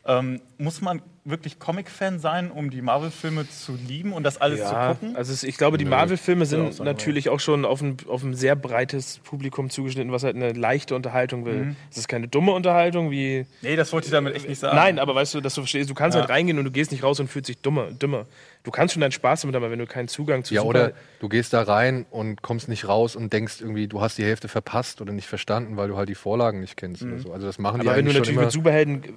[0.05, 4.75] Ähm, muss man wirklich Comic-Fan sein, um die Marvel-Filme zu lieben und das alles zu
[4.75, 5.15] gucken?
[5.15, 5.85] Also es, ich glaube, die.
[5.85, 10.23] Marvel-Filme Ja, sind natürlich auch schon auf ein, auf ein sehr breites Publikum zugeschnitten, was
[10.23, 11.65] halt eine leichte Unterhaltung will.
[11.65, 11.75] Mhm.
[11.89, 13.45] Es ist keine dumme Unterhaltung, wie.
[13.61, 14.75] Nee, das wollte ich damit echt nicht sagen.
[14.75, 16.21] Nein, aber weißt du, dass du verstehst, du kannst Ja.
[16.21, 18.27] halt reingehen und du gehst nicht raus und fühlst dich dummer, dümmer.
[18.63, 20.69] Du kannst schon deinen Spaß damit haben, aber wenn du keinen Zugang zu Ja, Super-
[20.69, 24.23] oder du gehst da rein und kommst nicht raus und denkst irgendwie, du hast die
[24.23, 27.31] Hälfte verpasst oder nicht verstanden, weil du halt die Vorlagen nicht kennst oder so.
[27.31, 28.51] Also das machen die Aber wenn du natürlich mit immer.
[28.51, 29.07] Superhelden, äh,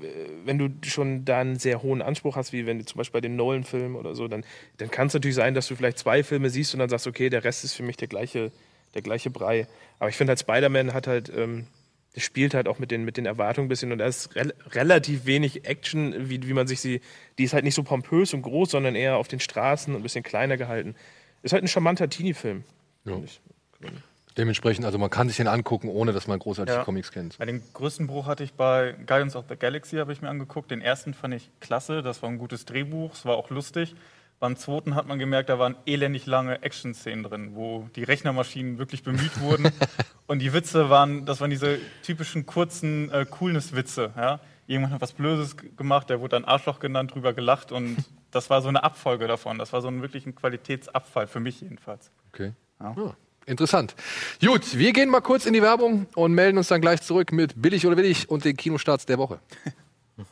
[0.44, 3.20] wenn du schon da einen sehr hohen Anspruch hast, wie wenn du zum Beispiel bei
[3.20, 4.44] den Nolan-Filmen oder so, dann,
[4.78, 7.30] dann kann es natürlich sein, dass du vielleicht zwei Filme siehst und dann sagst, okay,
[7.30, 8.52] der Rest ist für mich der gleiche,
[8.94, 9.66] der gleiche Brei.
[9.98, 11.66] Aber ich finde halt, Spider-Man hat halt, ähm,
[12.14, 14.54] der spielt halt auch mit den, mit den Erwartungen ein bisschen und da ist rel
[14.70, 17.00] relativ wenig Action, wie, wie man sich sie,
[17.38, 20.02] die ist halt nicht so pompös und groß, sondern eher auf den Straßen und ein
[20.02, 20.94] bisschen kleiner gehalten.
[21.42, 22.64] Ist halt ein charmanter Teenie-Film.
[23.80, 23.90] Ja.
[24.38, 26.84] Dementsprechend, also man kann sich den angucken, ohne dass man großartig Ja.
[26.84, 27.36] Comics kennt.
[27.38, 30.70] Bei den größten Bruch hatte ich bei Guardians of the Galaxy, habe ich mir angeguckt.
[30.70, 33.96] Den ersten fand ich klasse, das war ein gutes Drehbuch, es war auch lustig.
[34.40, 39.02] Beim zweiten hat man gemerkt, da waren elendig lange Action-Szenen drin, wo die Rechnermaschinen wirklich
[39.02, 39.72] bemüht wurden.
[40.28, 44.12] Und die Witze waren, das waren diese typischen kurzen äh, Coolness-Witze.
[44.16, 44.38] Ja?
[44.68, 47.96] Jemand hat was Blödes gemacht, der wurde dann Arschloch genannt, drüber gelacht und
[48.30, 49.58] das war so eine Abfolge davon.
[49.58, 52.12] Das war so ein wirklich ein Qualitätsabfall, für mich jedenfalls.
[52.32, 52.52] Okay.
[52.78, 52.94] Ja.
[52.96, 53.16] Ja,
[53.48, 53.94] interessant.
[54.40, 57.60] Gut, wir gehen mal kurz in die Werbung und melden uns dann gleich zurück mit
[57.60, 59.40] Billig oder Willig und den Kinostarts der Woche.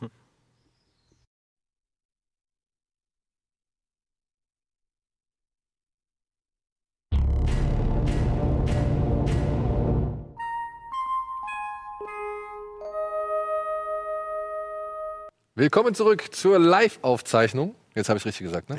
[15.55, 17.73] Willkommen zurück zur Live-Aufzeichnung.
[17.97, 18.75] Jetzt habe ich richtig gesagt, ne?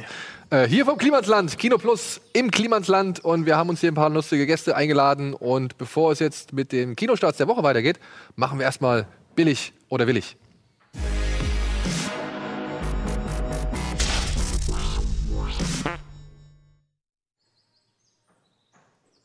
[0.50, 3.18] Äh, hier vom Klimansland, Kino Plus im Klimansland.
[3.18, 5.34] Und wir haben uns hier ein paar lustige Gäste eingeladen.
[5.34, 7.98] Und bevor es jetzt mit dem Kinostarts der Woche weitergeht,
[8.36, 10.36] machen wir erstmal billig oder willig.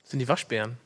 [0.01, 0.77] Das sind die Waschbären.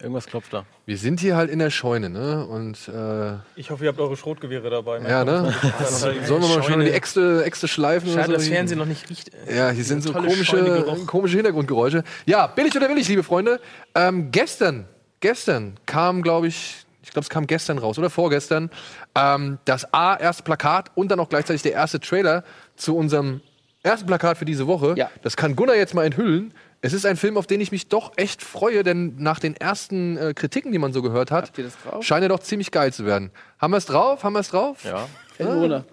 [0.00, 0.64] Irgendwas klopft da.
[0.86, 2.46] Wir sind hier halt in der Scheune, ne?
[2.46, 5.00] Und äh, Ich hoffe, ihr habt eure Schrotgewehre dabei.
[5.00, 5.54] ja, ne?
[5.84, 8.08] Sollen wir mal schon die Äxte, Äxte schleifen?
[8.10, 8.38] oder Schade, so?
[8.38, 9.30] dass Fernsehen noch nicht riecht.
[9.46, 9.56] ey.
[9.56, 12.02] Ja, hier sind so komische, komische Hintergrundgeräusche.
[12.24, 13.60] Ja, billig oder willig, liebe Freunde.
[13.94, 14.86] Ähm, gestern,
[15.20, 18.70] gestern kam, glaube ich, ich glaube, es kam gestern raus oder vorgestern,
[19.14, 22.44] ähm, das A, erste Plakat und dann auch gleichzeitig der erste Trailer
[22.76, 23.40] zu unserem
[23.82, 24.94] ersten Plakat für diese Woche.
[24.96, 25.10] Ja.
[25.22, 26.54] Das kann Gunnar jetzt mal enthüllen.
[26.82, 30.16] Es ist ein Film, auf den ich mich doch echt freue, denn nach den ersten
[30.16, 31.52] äh, Kritiken, die man so gehört hat,
[32.00, 33.30] scheint er doch ziemlich geil zu werden.
[33.58, 34.24] Haben wir es drauf?
[34.24, 34.82] Haben wir es drauf?
[34.84, 35.06] Ja.
[35.38, 35.84] Mir runter.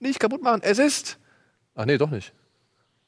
[0.00, 0.60] Nicht kaputt machen.
[0.62, 1.18] Es ist.
[1.74, 2.32] Ach nee, doch nicht.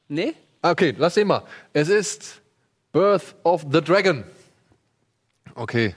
[0.07, 0.33] Nee?
[0.61, 1.43] Ah, Okay, lass sehen mal.
[1.73, 2.41] Es ist
[2.91, 4.23] Birth of the Dragon.
[5.55, 5.95] Okay,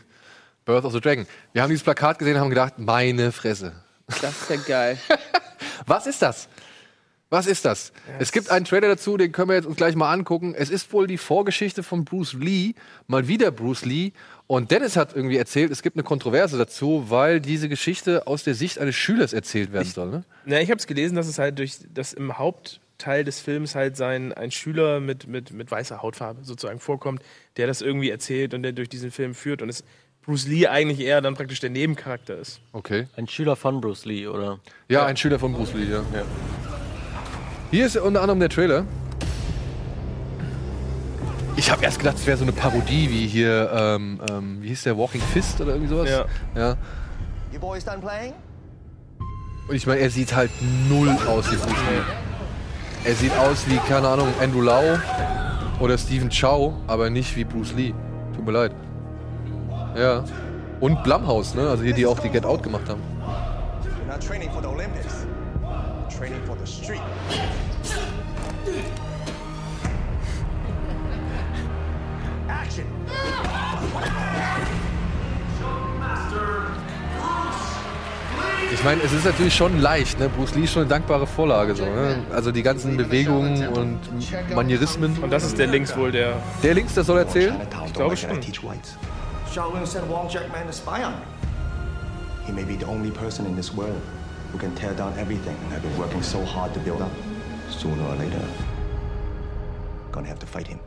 [0.65, 1.27] Birth of the Dragon.
[1.53, 3.73] Wir haben dieses Plakat gesehen und haben gedacht, meine Fresse.
[4.07, 4.99] Das ist ja geil.
[5.87, 6.49] Was ist das?
[7.31, 7.93] Was ist das?
[8.19, 10.53] Es gibt einen Trailer dazu, den können wir jetzt uns gleich mal angucken.
[10.53, 12.75] Es ist wohl die Vorgeschichte von Bruce Lee,
[13.07, 14.11] mal wieder Bruce Lee.
[14.49, 18.55] Und Dennis hat irgendwie erzählt, es gibt eine Kontroverse dazu, weil diese Geschichte aus der
[18.55, 20.11] Sicht eines Schülers erzählt werden soll.
[20.11, 20.25] Ne?
[20.45, 23.97] Na, ich habe es gelesen, dass es halt durch, dass im Hauptteil des Films halt
[23.97, 27.23] sein ein Schüler mit, mit, mit weißer Hautfarbe sozusagen vorkommt,
[27.57, 29.63] der das irgendwie erzählt und der durch diesen Film führt.
[29.63, 29.85] Und es,
[30.23, 32.61] Bruce Lee eigentlich eher dann praktisch der Nebencharakter ist.
[32.73, 33.07] Okay.
[33.17, 34.59] Ein Schüler von Bruce Lee, oder?
[34.89, 36.03] Ja, ein Schüler von Bruce Lee, ja.
[37.71, 38.85] Hier ist unter anderem der Trailer.
[41.57, 44.85] Ich habe erst gedacht, es wäre so eine Parodie wie hier, ähm, ähm, wie hieß
[44.85, 46.11] der, Walking Fist oder irgendwie sowas.
[46.11, 46.25] Ja.
[46.57, 46.77] ja.
[47.53, 48.33] You boys done playing?
[49.69, 50.51] Und ich meine, er sieht halt
[50.89, 52.03] null aus wie Bruce Lee.
[53.05, 54.99] Er sieht aus wie, keine Ahnung, Andrew Lau
[55.79, 57.95] oder Stephen Chow, aber nicht wie Bruce Lee.
[58.35, 58.73] Tut mir leid.
[59.97, 60.25] Ja.
[60.81, 61.69] Und Blumhouse, ne?
[61.69, 63.01] Also hier, die auch die Get Out gemacht haben.
[63.85, 65.27] You're not training for the Olympics.
[66.21, 67.01] Training for the street.
[72.47, 72.85] Action!
[78.71, 80.29] Ich meine, es ist natürlich schon leicht, ne?
[80.29, 82.23] Bruce Lee ist schon eine dankbare Vorlage, so, ne?
[82.35, 83.99] Also die ganzen Bewegungen und
[84.55, 85.17] Manierismen.
[85.23, 86.35] Und das ist der links wohl der.
[86.63, 87.57] Der links, das soll erzählen?
[87.87, 88.39] Ich glaube schon.
[88.43, 88.99] teach whites.
[89.55, 91.25] Shaolin sent Wong Jackman to spy on me.
[92.45, 94.03] He may be the only person in this world
[94.53, 97.13] who can tear down everything I've been working so hard to build up.
[97.71, 98.43] Sooner or later,
[100.11, 100.81] gonna have to fight him.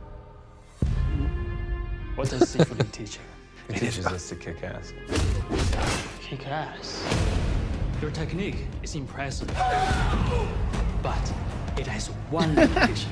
[2.14, 3.74] What does Sifu teach you?
[3.74, 4.92] It teaches us to kick ass.
[6.20, 7.02] Kick ass.
[8.02, 9.48] Your technique is impressive.
[11.02, 11.32] But
[11.78, 13.10] it has one limitation.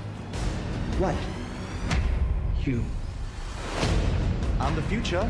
[0.98, 1.14] What?
[2.64, 2.84] You.
[4.60, 5.28] I'm the future.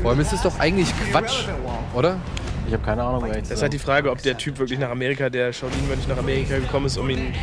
[0.00, 1.46] Vor allem ist es doch eigentlich Quatsch,
[1.94, 2.18] oder?
[2.66, 4.78] Ich habe keine Ahnung, wer ich Das ist halt die Frage, ob der Typ wirklich
[4.78, 7.34] nach Amerika, der Shaolin-Mönch nach Amerika gekommen ist, um ihn.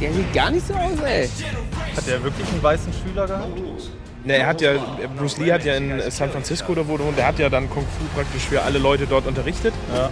[0.00, 1.28] Der sieht gar nicht so aus, ey.
[1.96, 3.48] Hat der wirklich einen weißen Schüler gehabt?
[4.24, 4.72] Ne, er hat ja,
[5.16, 8.04] Bruce Lee hat ja in San Francisco oder wo, der hat ja dann Kung Fu
[8.14, 9.72] praktisch für alle Leute dort unterrichtet.
[9.94, 10.10] Ja.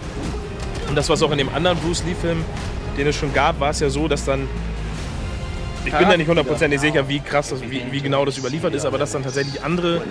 [0.88, 2.44] Und das, was auch in dem anderen Bruce Lee-Film,
[2.96, 4.48] den es schon gab, war es ja so, dass dann.
[5.87, 8.85] Ich bin da nicht hundertprozentig sicher, wie krass, das, wie, wie genau das überliefert ist,
[8.85, 10.03] aber dass dann tatsächlich andere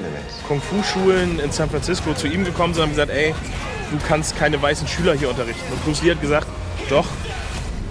[0.47, 3.33] Kung-Fu-Schulen in San Francisco zu ihm gekommen sind und haben gesagt, ey,
[3.91, 5.71] du kannst keine weißen Schüler hier unterrichten.
[5.71, 6.47] Und Bruce Lee hat gesagt,
[6.89, 7.05] doch,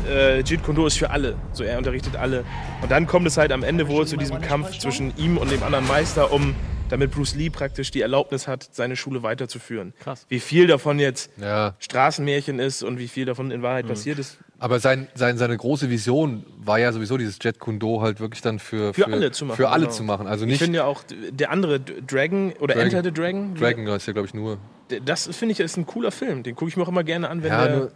[0.08, 1.36] äh, Jeet Kune Do ist für alle.
[1.52, 2.44] So, er unterrichtet alle.
[2.82, 5.62] Und dann kommt es halt am Ende wohl zu diesem Kampf zwischen ihm und dem
[5.62, 6.54] anderen Meister, um
[6.90, 9.94] damit Bruce Lee praktisch die Erlaubnis hat, seine Schule weiterzuführen.
[10.00, 10.26] Krass.
[10.28, 11.74] Wie viel davon jetzt Ja.
[11.78, 14.38] Straßenmärchen ist und wie viel davon in Wahrheit passiert ist.
[14.64, 18.58] Aber sein, sein, seine große Vision war ja sowieso dieses Jet Kundo halt wirklich dann
[18.58, 19.94] für, Für alle zu machen, Für alle genau.
[19.94, 20.26] zu machen.
[20.26, 22.90] Also Ich nicht finde ja auch der andere Dragon oder Dragon.
[22.94, 24.56] Enter the Dragon, Dragon ist ja, glaube ich, nur.
[25.04, 26.42] das finde ich ist ein cooler Film.
[26.44, 27.76] Den gucke ich mir auch immer gerne an, wenn Ja, der.
[27.76, 27.92] nur,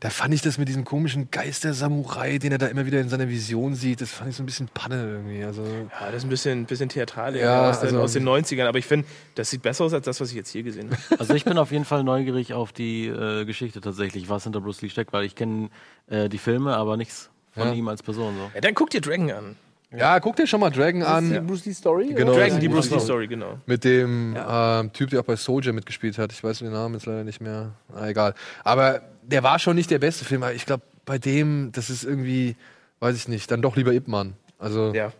[0.00, 3.00] da fand ich das mit diesem komischen Geist der Samurai, den er da immer wieder
[3.00, 5.42] in seiner Vision sieht, das fand ich so ein bisschen Panne irgendwie.
[5.42, 8.66] Also, ja, das ist ein bisschen, bisschen theatral Ja, aus, den, also- aus den 90ern,
[8.66, 11.20] aber ich finde, das sieht besser aus als das, was ich jetzt hier gesehen habe.
[11.20, 14.82] Also ich bin auf jeden Fall neugierig auf die äh, Geschichte tatsächlich, was hinter Bruce
[14.82, 15.70] Lee steckt, weil ich kenne
[16.08, 17.74] äh, die Filme, aber nichts von Ja.
[17.74, 18.34] ihm als Person.
[18.36, 18.50] So.
[18.54, 19.56] Ja, dann guck dir Dragon an.
[19.96, 21.46] ja, guck dir schon mal Dragon Die an.
[21.46, 22.12] Bruce Lee Story?
[22.14, 22.34] Genau.
[22.34, 23.02] Dragon, die Bruce Lee Lee.
[23.04, 23.58] Story, genau.
[23.66, 26.32] Mit dem ähm, Typ, der auch bei Soldier mitgespielt hat.
[26.32, 27.70] Ich weiß den Namen jetzt leider nicht mehr.
[27.94, 28.34] Na, egal.
[28.64, 30.44] Aber der war schon nicht der beste Film.
[30.54, 32.56] Ich glaube, bei dem, das ist irgendwie,
[33.00, 34.34] weiß ich nicht, dann doch lieber Ip Man.
[34.58, 35.12] Also, Ja.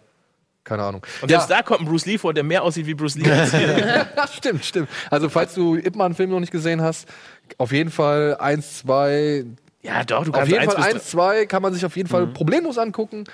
[0.65, 1.07] keine Ahnung.
[1.23, 3.31] Und selbst da kommt ein Bruce Lee vor, der mehr aussieht wie Bruce Lee.
[3.31, 4.07] als hier.
[4.17, 4.89] Ja, stimmt, stimmt.
[5.11, 7.07] Also, falls du Ip Man-Film noch nicht gesehen hast,
[7.59, 9.45] auf jeden Fall eins, zwei,
[9.85, 11.97] ja, doch, du auf kannst jeden eins Fall bis eins, zwei kann man sich auf
[11.97, 13.25] jeden Fall problemlos angucken.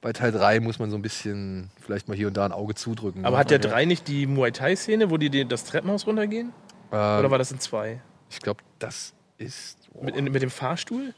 [0.00, 2.74] Bei Teil 3 muss man so ein bisschen vielleicht mal hier und da ein Auge
[2.74, 3.24] zudrücken.
[3.24, 6.52] Aber hat der drei nicht die Muay Thai-Szene, wo die das Treppenhaus runtergehen?
[6.92, 8.00] ähm, Oder war das in zwei?
[8.30, 9.76] Ich glaube, das ist.
[10.00, 11.14] Mit, in, mit dem Fahrstuhl?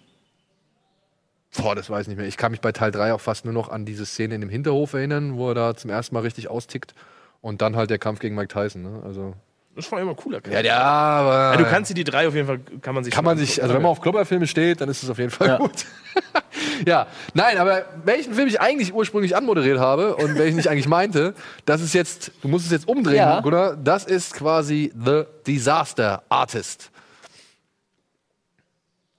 [1.57, 2.27] Boah, das weiß ich nicht mehr.
[2.27, 4.51] Ich kann mich bei Teil 3 auch fast nur noch an diese Szene in dem
[4.51, 6.95] Hinterhof erinnern, wo er da zum ersten Mal richtig austickt.
[7.43, 8.83] Und dann halt der Kampf gegen Mike Tyson.
[8.83, 9.03] Ne?
[9.05, 9.35] Also,
[9.77, 10.41] Das war immer cooler.
[10.51, 11.53] ja, ja, aber.
[11.53, 13.63] Ja, du kannst dir die drei auf jeden Fall, kann man sich Kann man sich,
[13.63, 15.57] also wenn man auf Klopperfilme steht, dann ist es auf jeden Fall Ja.
[15.59, 15.87] gut.
[16.87, 21.35] ja, nein, aber welchen Film ich eigentlich ursprünglich anmoderiert habe und welchen ich eigentlich meinte,
[21.65, 23.45] das ist jetzt, du musst es jetzt umdrehen, Ja.
[23.45, 23.77] oder?
[23.77, 26.91] Das ist quasi The Disaster Artist.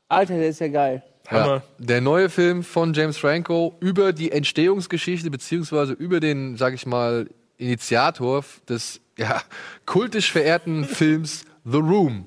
[0.10, 1.04] Alter, der ist ja geil.
[1.30, 1.64] Hammer.
[1.78, 7.28] Der neue Film von James Franco über die Entstehungsgeschichte beziehungsweise über den, sag ich mal,
[7.58, 9.42] Initiator des ja,
[9.86, 12.26] kultisch verehrten Films The Room.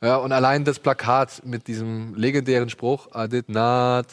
[0.00, 4.06] Ja, und allein das Plakat mit diesem legendären Spruch, I did not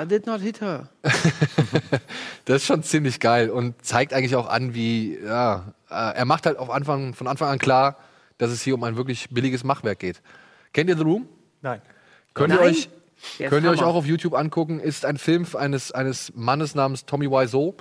[0.00, 0.88] I did not hit her.
[2.46, 6.46] Das ist schon ziemlich geil und zeigt eigentlich auch an, wie, ja, äh, er macht
[6.46, 7.96] halt auf Anfang, von Anfang an klar,
[8.38, 10.22] dass es hier um ein wirklich billiges Machwerk geht.
[10.72, 11.28] Kennt ihr The Room?
[11.60, 11.80] Nein.
[12.34, 12.70] Könnt ihr Nein?
[12.70, 12.88] euch,
[13.38, 14.80] könnt ihr euch auch auf YouTube angucken?
[14.80, 17.76] Ist ein Film eines, eines Mannes namens Tommy Wiseau.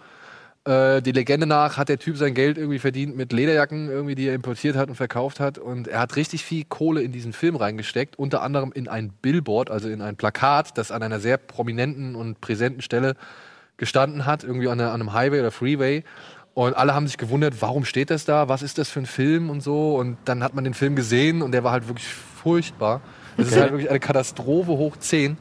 [0.66, 4.28] Äh, die Legende nach hat der Typ sein Geld irgendwie verdient mit Lederjacken, irgendwie, die
[4.28, 5.58] er importiert hat und verkauft hat.
[5.58, 9.72] Und er hat richtig viel Kohle in diesen Film reingesteckt, unter anderem in ein Billboard,
[9.72, 13.16] also in ein Plakat, das an einer sehr prominenten und präsenten Stelle
[13.78, 16.04] gestanden hat, irgendwie an, einer, an einem Highway oder Freeway.
[16.54, 18.50] Und alle haben sich gewundert, warum steht das da?
[18.50, 19.96] Was ist das für ein Film und so?
[19.96, 23.02] Und dann hat man den Film gesehen und der war halt wirklich furchtbar.
[23.38, 25.38] Es ist halt wirklich eine Katastrophe hoch 10.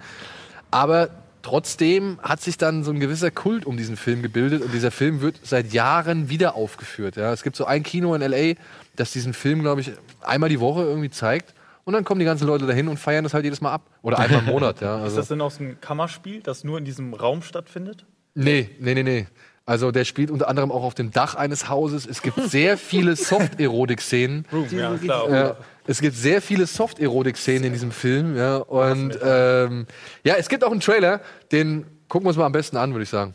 [0.70, 1.10] Aber
[1.48, 5.20] trotzdem hat sich dann so ein gewisser Kult um diesen Film gebildet und dieser Film
[5.22, 7.16] wird seit Jahren wieder aufgeführt.
[7.16, 7.32] Ja.
[7.32, 8.54] Es gibt so ein Kino in LA,
[8.96, 11.54] das diesen Film, glaube ich, einmal die Woche irgendwie zeigt.
[11.84, 13.82] Und dann kommen die ganzen Leute dahin und feiern das halt jedes Mal ab.
[14.02, 14.96] Oder einmal im Monat, ja.
[14.98, 18.04] Ist Also, das denn aus einem Kammerspiel, das nur in diesem Raum stattfindet?
[18.34, 19.26] nee, nee, nee, nee.
[19.64, 22.06] Also der spielt unter anderem auch auf dem Dach eines Hauses.
[22.06, 23.16] Es gibt sehr viele
[23.68, 24.46] Soft-Erotik-Szenen.
[24.70, 25.30] Ja, klar.
[25.30, 25.56] Ja,
[25.88, 28.36] es gibt sehr viele Soft-Erotik-Szenen in diesem Film.
[28.36, 29.86] Ja, und ähm,
[30.22, 33.04] ja, es gibt auch einen Trailer, den gucken wir uns mal am besten an, würde
[33.04, 33.34] ich sagen.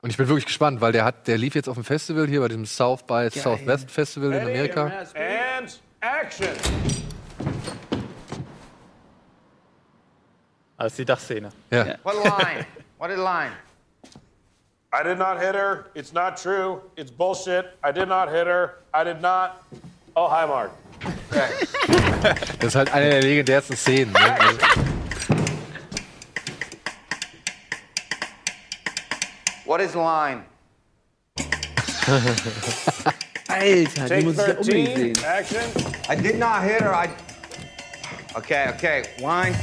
[0.00, 2.40] Und ich bin wirklich gespannt, weil der hat, der lief jetzt auf dem Festival hier
[2.40, 4.86] bei dem South by Southwest Festival in Amerika.
[5.14, 6.48] And action.
[10.76, 11.50] Als die Dachszene.
[11.70, 11.96] Ja.
[12.02, 12.66] What line?
[12.98, 13.52] what line?
[14.94, 15.86] I did not hit her.
[15.94, 16.82] It's not true.
[16.98, 17.78] It's bullshit.
[17.82, 18.80] I did not hit her.
[18.92, 19.64] I did not.
[20.14, 20.70] Oh, hi, Mark.
[22.60, 24.12] Das ist halt eine der legendärsten Szenen.
[24.12, 24.40] Ne?
[24.40, 24.58] Also,
[29.64, 30.44] What is line?
[33.48, 35.24] Alter, die Take muss ich ja unbedingt sehen.
[35.24, 35.62] Action.
[36.10, 36.92] I did not hit her.
[36.92, 37.08] I.
[38.34, 39.04] Okay, okay.
[39.20, 39.54] Line.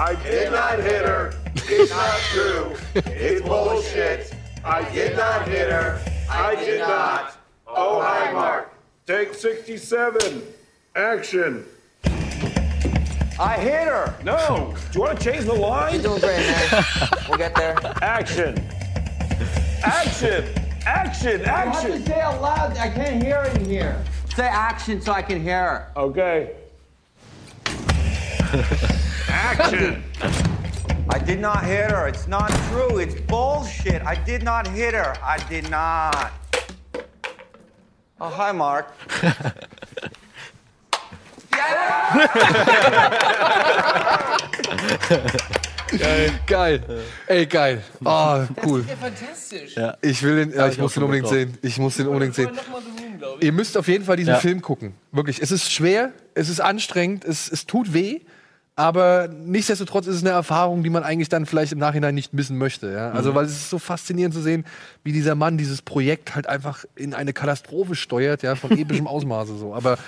[0.00, 1.34] I did not hit her.
[1.56, 2.74] It's not true.
[2.94, 4.34] It's bullshit.
[4.64, 6.00] I did not hit her.
[6.30, 7.36] I did not.
[7.66, 8.72] Oh, hi, Mark.
[9.06, 10.42] Take 67.
[10.96, 11.66] Action.
[13.38, 14.14] I hit her.
[14.24, 14.74] No.
[14.90, 16.00] Do you want to change the line?
[16.00, 16.84] Doing great, man.
[17.28, 17.76] we'll get there.
[18.00, 18.56] Action.
[19.84, 20.46] Action.
[20.86, 21.42] Action.
[21.42, 22.06] Action.
[22.06, 22.74] say it loud.
[22.78, 24.02] I can't hear it in here.
[24.34, 25.92] Say action so I can hear her.
[25.94, 26.56] Okay.
[29.30, 30.02] Action.
[31.12, 32.06] I did not hit her.
[32.08, 32.98] It's not true.
[32.98, 34.02] It's bullshit.
[34.02, 35.14] I did not hit her.
[35.22, 36.32] I did not.
[38.20, 38.86] Oh, hi, Mark.
[46.46, 46.80] geil.
[47.26, 47.82] Ey, geil.
[48.04, 48.84] Ah, cool.
[48.88, 49.74] Ja, fantastisch.
[50.02, 51.32] Ich will den, ja, ich ich muss den unbedingt drauf.
[51.34, 51.58] sehen.
[51.62, 52.50] Ich muss den unbedingt sehen.
[53.40, 54.40] Ihr müsst auf jeden Fall diesen Ja.
[54.40, 54.94] Film gucken.
[55.12, 55.40] Wirklich.
[55.40, 58.20] Es ist schwer, es ist anstrengend, es, es tut weh.
[58.80, 62.56] Aber nichtsdestotrotz ist es eine Erfahrung, die man eigentlich dann vielleicht im Nachhinein nicht missen
[62.56, 62.90] möchte.
[62.90, 63.10] Ja?
[63.10, 64.64] Also, weil es ist so faszinierend zu sehen,
[65.04, 69.58] wie dieser Mann dieses Projekt halt einfach in eine Katastrophe steuert, ja, von epischem Ausmaße
[69.58, 69.74] so.
[69.74, 69.98] Aber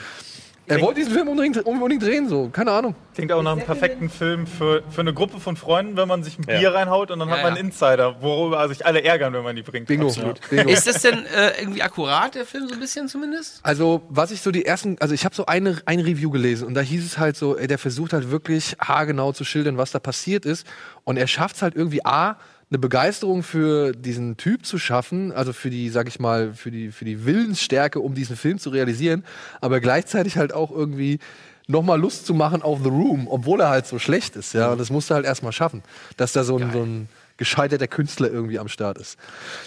[0.66, 2.48] er wollte diesen Film unbedingt, unbedingt drehen, so.
[2.50, 2.94] Keine Ahnung.
[3.14, 6.38] Klingt auch nach einem perfekten Film für, für eine Gruppe von Freunden, wenn man sich
[6.38, 6.58] ein Ja.
[6.58, 7.58] Bier reinhaut und dann Ja, hat man ja.
[7.58, 9.88] einen Insider, worüber sich alle ärgern, wenn man die bringt.
[9.88, 10.06] Bingo.
[10.06, 10.40] Absolut.
[10.48, 10.70] Bingo.
[10.70, 13.60] Ist das denn äh, irgendwie akkurat, der Film, so ein bisschen zumindest?
[13.64, 16.74] Also, was ich so die ersten, also ich habe so eine, ein Review gelesen und
[16.74, 19.98] da hieß es halt so, ey, der versucht halt wirklich haargenau zu schildern, was da
[19.98, 20.66] passiert ist.
[21.04, 22.36] Und er schafft es halt irgendwie A,
[22.72, 26.90] eine Begeisterung für diesen Typ zu schaffen, also für die, sag ich mal, für die,
[26.90, 29.24] für die Willensstärke, um diesen Film zu realisieren,
[29.60, 31.18] aber gleichzeitig halt auch irgendwie
[31.66, 34.72] nochmal Lust zu machen auf The Room, obwohl er halt so schlecht ist, ja.
[34.72, 35.82] Und das musst du halt erstmal schaffen,
[36.16, 39.18] dass da so ein, so ein gescheiterter Künstler irgendwie am Start ist.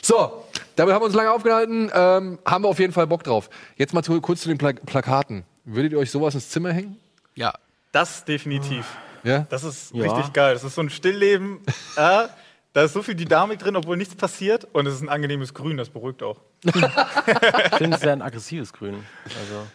[0.02, 0.44] So,
[0.76, 3.52] damit haben wir uns lange aufgehalten, ähm, haben wir auf jeden Fall Bock drauf.
[3.78, 5.44] Jetzt mal zu, kurz zu den Pla Plakaten.
[5.64, 6.98] Würdet ihr euch sowas ins Zimmer hängen?
[7.36, 7.54] Ja.
[7.92, 8.86] Das definitiv.
[9.24, 9.46] Ja?
[9.50, 10.12] Das ist Ja.
[10.12, 10.54] richtig geil.
[10.56, 11.60] Das ist so ein Stillleben.
[11.98, 12.28] äh,
[12.76, 14.68] da ist so viel Dynamik drin, obwohl nichts passiert.
[14.74, 16.42] Und es ist ein angenehmes Grün, das beruhigt auch.
[16.66, 18.96] Ich finde es sehr ein aggressives Grün.
[19.26, 19.68] Also,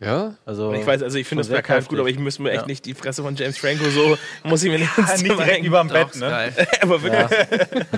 [0.00, 0.34] Ja?
[0.44, 2.66] also Ich weiß, also ich finde das Plakat gut, aber ich müsste mir echt Ja.
[2.66, 5.64] nicht die Fresse von James Franco so, muss ich mir nicht ins Nicht direkt hängen.
[5.66, 6.52] über dem Doch, Bett, ne?
[6.82, 7.38] Aber wirklich.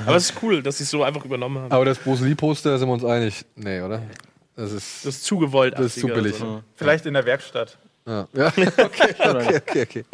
[0.06, 1.72] Aber es ist cool, dass sie es so einfach übernommen haben.
[1.72, 3.44] Aber das Bruce Lee-Poster sind wir uns einig.
[3.56, 4.02] Nee, oder?
[4.56, 5.74] Das ist, Das ist zu gewollt.
[5.78, 6.36] das ist zu 80er billig.
[6.36, 6.62] So.
[6.74, 7.78] Vielleicht in der Werkstatt.
[8.06, 8.28] Ja.
[8.32, 8.46] ja.
[8.78, 10.04] Okay, okay, okay, okay.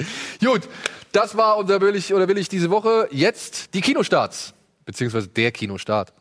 [0.40, 0.68] Gut,
[1.12, 3.08] das war unser Willig oder Willig diese Woche.
[3.10, 4.52] Jetzt die Kinostarts.
[4.84, 6.12] Beziehungsweise der Kinostart.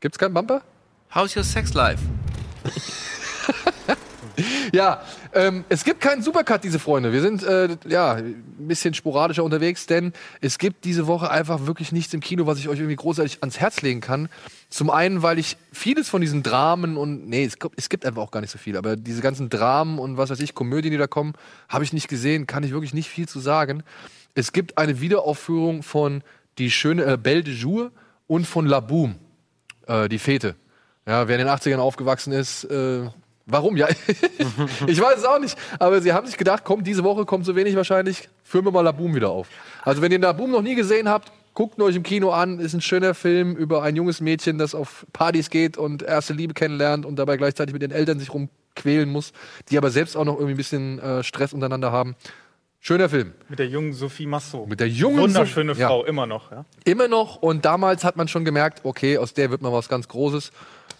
[0.00, 0.62] Gibt's keinen Bumper?
[1.14, 2.02] How's your sex life?
[4.72, 7.12] Ja, ähm, es gibt keinen Supercut, diese Freunde.
[7.12, 11.92] Wir sind äh, ja ein bisschen sporadischer unterwegs, denn es gibt diese Woche einfach wirklich
[11.92, 14.28] nichts im Kino, was ich euch irgendwie großartig ans Herz legen kann.
[14.68, 18.22] Zum einen, weil ich vieles von diesen Dramen und nee, es, gibt- es gibt einfach
[18.22, 20.98] auch gar nicht so viel, aber diese ganzen Dramen und was weiß ich, Komödien, die
[20.98, 21.32] da kommen,
[21.68, 23.82] habe ich nicht gesehen, kann ich wirklich nicht viel zu sagen.
[24.34, 26.22] Es gibt eine Wiederaufführung von
[26.58, 27.90] Die schöne äh, Belle de Jour
[28.26, 29.14] und von La Boom,
[29.86, 30.56] äh, die Fete.
[31.06, 33.08] Ja, wer in den 80ern aufgewachsen ist, äh,
[33.46, 33.76] warum?
[33.76, 33.88] Ja,
[34.86, 35.56] ich weiß es auch nicht.
[35.78, 38.82] Aber sie haben sich gedacht, komm, diese Woche kommt so wenig wahrscheinlich, führen wir mal
[38.82, 39.48] La Boom wieder auf.
[39.82, 42.58] Also wenn ihr La Boom noch nie gesehen habt, guckt ihn euch im Kino an.
[42.60, 46.54] Ist ein schöner Film über ein junges Mädchen, das auf Partys geht und erste Liebe
[46.54, 49.32] kennenlernt und dabei gleichzeitig mit den Eltern sich rumquälen muss,
[49.70, 52.14] die aber selbst auch noch irgendwie ein bisschen äh, Stress untereinander haben.
[52.78, 53.32] Schöner Film.
[53.48, 54.68] Mit der jungen Sophie Massot.
[54.68, 55.88] Mit der jungen Wunderschöne Sophie- ja.
[55.88, 56.52] Frau, immer noch.
[56.52, 56.64] Ja?
[56.84, 57.36] Immer noch.
[57.42, 60.52] Und damals hat man schon gemerkt, okay, aus der wird mal was ganz Großes,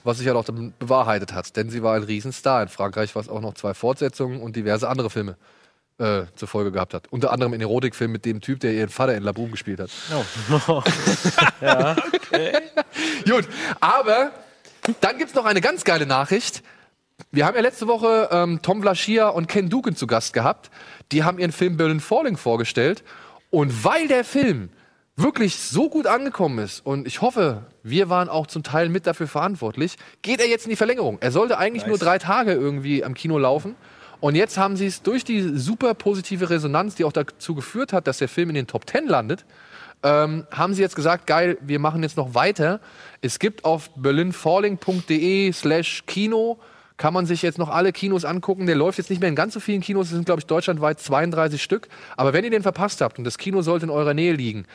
[0.06, 1.56] was sich halt auch dann bewahrheitet hat.
[1.56, 5.10] Denn sie war ein Riesenstar in Frankreich, was auch noch zwei Fortsetzungen und diverse andere
[5.10, 5.36] Filme
[5.98, 7.08] äh, zur Folge gehabt hat.
[7.10, 9.90] Unter anderem ein Erotikfilm mit dem Typ, der ihren Vater in La Boom gespielt hat.
[13.28, 13.48] Gut,
[13.80, 14.30] aber
[15.00, 16.62] dann gibt's noch eine ganz geile Nachricht.
[17.32, 20.70] Wir haben ja letzte Woche ähm, Tom Vlaschia und Ken Duken zu Gast gehabt.
[21.12, 23.02] Die haben ihren Film Berlin Falling vorgestellt.
[23.50, 24.68] Und weil der Film
[25.16, 29.26] wirklich so gut angekommen ist und ich hoffe, wir waren auch zum Teil mit dafür
[29.26, 31.18] verantwortlich, geht er jetzt in die Verlängerung.
[31.20, 33.76] Er sollte eigentlich nur drei Tage irgendwie am Kino laufen.
[34.20, 38.06] Und jetzt haben sie es durch die super positive Resonanz, die auch dazu geführt hat,
[38.06, 39.44] dass der Film in den Top 10 landet,
[40.02, 42.80] ähm, haben sie jetzt gesagt, geil, wir machen jetzt noch weiter.
[43.20, 46.58] Es gibt auf berlinfalling.de slash Kino
[46.96, 48.66] kann man sich jetzt noch alle Kinos angucken.
[48.66, 50.98] Der läuft jetzt nicht mehr in ganz so vielen Kinos, es sind, glaube ich, deutschlandweit
[50.98, 51.88] 32 Stück.
[52.16, 54.66] Aber wenn ihr den verpasst habt und das Kino sollte in eurer Nähe liegen,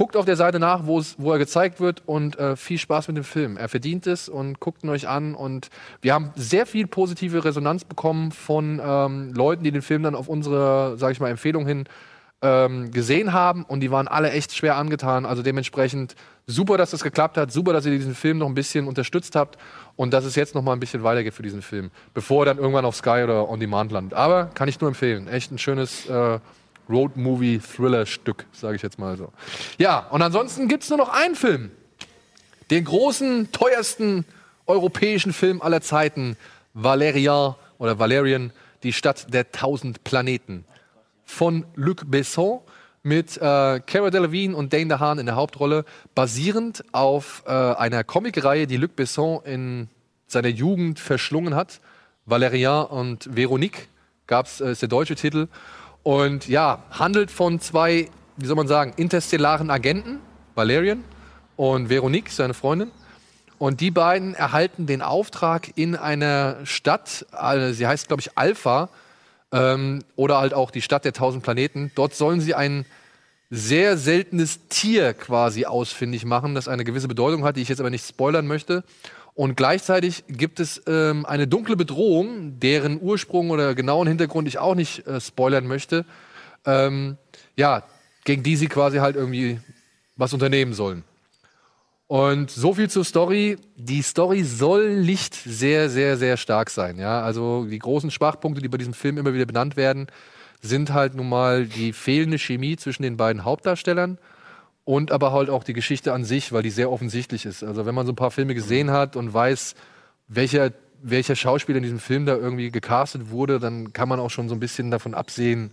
[0.00, 3.24] guckt auf der Seite nach, wo er gezeigt wird und äh, viel Spaß mit dem
[3.24, 3.58] Film.
[3.58, 5.34] Er verdient es und guckt ihn euch an.
[5.34, 5.68] Und
[6.00, 10.26] wir haben sehr viel positive Resonanz bekommen von ähm, Leuten, die den Film dann auf
[10.26, 11.84] unsere, sage ich mal, Empfehlung hin
[12.40, 15.26] ähm, gesehen haben und die waren alle echt schwer angetan.
[15.26, 16.14] Also dementsprechend
[16.46, 19.58] super, dass das geklappt hat, super, dass ihr diesen Film noch ein bisschen unterstützt habt
[19.96, 22.56] und dass es jetzt noch mal ein bisschen weitergeht für diesen Film, bevor er dann
[22.56, 24.14] irgendwann auf Sky oder On Demand landet.
[24.14, 25.28] Aber kann ich nur empfehlen.
[25.28, 26.38] Echt ein schönes äh,
[26.90, 29.32] Road-Movie-Thriller-Stück, sage ich jetzt mal so.
[29.78, 31.70] Ja, und ansonsten gibt es nur noch einen Film.
[32.70, 34.24] Den großen, teuersten
[34.66, 36.36] europäischen Film aller Zeiten,
[36.74, 40.64] Valerian oder Valerian, die Stadt der tausend Planeten
[41.24, 42.60] von Luc Besson
[43.02, 48.66] mit äh, Cara Delevingne und Dane DeHaan in der Hauptrolle, basierend auf äh, einer Comicreihe,
[48.66, 49.88] die Luc Besson in
[50.26, 51.80] seiner Jugend verschlungen hat.
[52.26, 53.88] Valerian und Veronique
[54.26, 55.48] gab's, äh, ist der deutsche Titel.
[56.02, 60.20] Und ja, handelt von zwei, wie soll man sagen, interstellaren Agenten,
[60.54, 61.04] Valerian
[61.56, 62.90] und Veronique, seine Freundin.
[63.58, 68.88] Und die beiden erhalten den Auftrag in einer Stadt, äh, sie heißt, glaube ich, Alpha,
[69.52, 71.90] ähm, oder halt auch die Stadt der tausend Planeten.
[71.94, 72.86] Dort sollen sie ein
[73.50, 77.90] sehr seltenes Tier quasi ausfindig machen, das eine gewisse Bedeutung hat, die ich jetzt aber
[77.90, 78.84] nicht spoilern möchte.
[79.34, 84.74] Und gleichzeitig gibt es ähm, eine dunkle Bedrohung, deren Ursprung oder genauen Hintergrund ich auch
[84.74, 86.04] nicht äh, spoilern möchte.
[86.66, 87.16] Ähm,
[87.56, 87.84] ja,
[88.24, 89.60] gegen die sie quasi halt irgendwie
[90.16, 91.04] was unternehmen sollen.
[92.06, 93.56] Und so viel zur Story.
[93.76, 96.98] Die Story soll nicht sehr, sehr, sehr stark sein.
[96.98, 100.08] Ja, also die großen Schwachpunkte, die bei diesem Film immer wieder benannt werden,
[100.60, 104.18] sind halt nun mal die fehlende Chemie zwischen den beiden Hauptdarstellern
[104.90, 107.62] und aber halt auch die Geschichte an sich, weil die sehr offensichtlich ist.
[107.62, 109.76] Also wenn man so ein paar Filme gesehen hat und weiß,
[110.26, 114.48] welcher, welcher Schauspieler in diesem Film da irgendwie gecastet wurde, dann kann man auch schon
[114.48, 115.70] so ein bisschen davon absehen,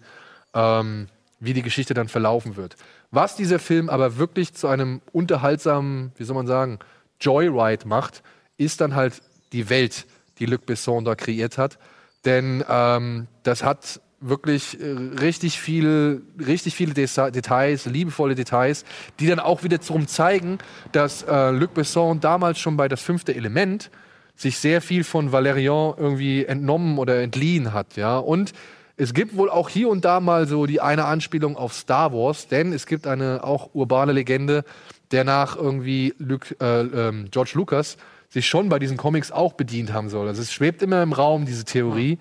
[0.53, 1.07] ähm,
[1.39, 2.75] wie die Geschichte dann verlaufen wird.
[3.09, 6.77] Was dieser Film aber wirklich zu einem unterhaltsamen, wie soll man sagen,
[7.19, 8.21] Joyride macht,
[8.57, 10.05] ist dann halt die Welt,
[10.37, 11.79] die Luc Besson da kreiert hat.
[12.23, 14.85] Denn ähm, das hat wirklich äh,
[15.19, 18.83] richtig viel, richtig viele Details, liebevolle Details,
[19.19, 20.57] die dann auch wieder darum zeigen,
[20.91, 23.91] dass äh, Luc Besson damals schon bei das fünfte Element
[24.35, 28.17] sich sehr viel von Valerian irgendwie entnommen oder entliehen hat, ja.
[28.17, 28.53] Und
[28.95, 32.47] es gibt wohl auch hier und da mal so die eine Anspielung auf Star Wars,
[32.47, 34.63] denn es gibt eine auch urbane Legende,
[35.11, 37.97] der nach irgendwie Luc, äh, ähm, George Lucas
[38.29, 40.27] sich schon bei diesen Comics auch bedient haben soll.
[40.27, 42.17] Also es schwebt immer im Raum, diese Theorie.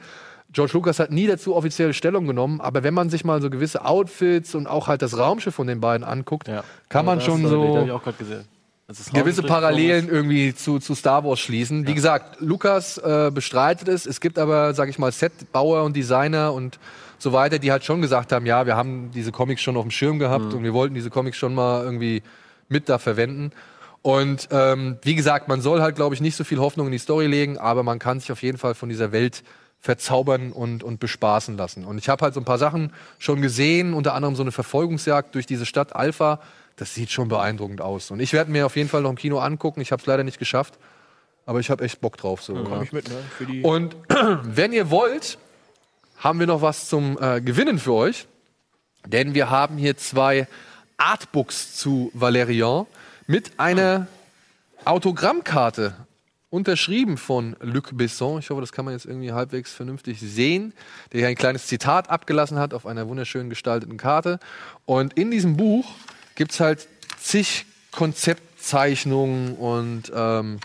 [0.56, 3.84] George Lucas hat nie dazu offiziell Stellung genommen, aber wenn man sich mal so gewisse
[3.84, 6.50] Outfits und auch halt das Raumschiff von den beiden anguckt,
[6.88, 7.74] kann man schon äh, so
[8.98, 11.86] ist gewisse Parallelen irgendwie zu, zu Star Wars schließen.
[11.86, 14.06] Wie gesagt, Lukas äh, bestreitet es.
[14.06, 16.78] Es gibt aber, sag ich mal, Setbauer und Designer und
[17.18, 19.90] so weiter, die halt schon gesagt haben, ja, wir haben diese Comics schon auf dem
[19.90, 22.22] Schirm gehabt und wir wollten diese Comics schon mal irgendwie
[22.70, 23.50] mit da verwenden.
[24.00, 26.98] Und ähm, wie gesagt, man soll halt, glaube ich, nicht so viel Hoffnung in die
[26.98, 29.42] Story legen, aber man kann sich auf jeden Fall von dieser Welt
[29.80, 31.84] verzaubern und, und bespaßen lassen.
[31.84, 35.34] Und ich habe halt so ein paar Sachen schon gesehen, unter anderem so eine Verfolgungsjagd
[35.34, 36.40] durch diese Stadt Alpha.
[36.76, 38.10] Das sieht schon beeindruckend aus.
[38.10, 39.80] Und ich werde mir auf jeden Fall noch im Kino angucken.
[39.80, 40.74] Ich habe es leider nicht geschafft,
[41.46, 42.42] aber ich habe echt Bock drauf.
[42.42, 42.82] So, Komm ja.
[42.82, 43.62] ich mit, ne?
[43.62, 43.96] Und
[44.42, 45.38] wenn ihr wollt,
[46.18, 48.26] haben wir noch was zum äh, Gewinnen für euch.
[49.06, 50.48] Denn wir haben hier zwei
[50.96, 52.86] Artbooks zu Valerian
[53.26, 54.08] mit einer
[54.84, 55.94] Autogrammkarte
[56.56, 58.38] unterschrieben von Luc Besson.
[58.38, 60.72] Ich hoffe, das kann man jetzt irgendwie halbwegs vernünftig sehen.
[61.12, 64.40] Der hier ein kleines Zitat abgelassen hat auf einer wunderschön gestalteten Karte.
[64.86, 65.84] Und in diesem Buch
[66.34, 66.88] gibt es halt
[67.20, 70.58] zig Konzeptzeichnungen und ähm,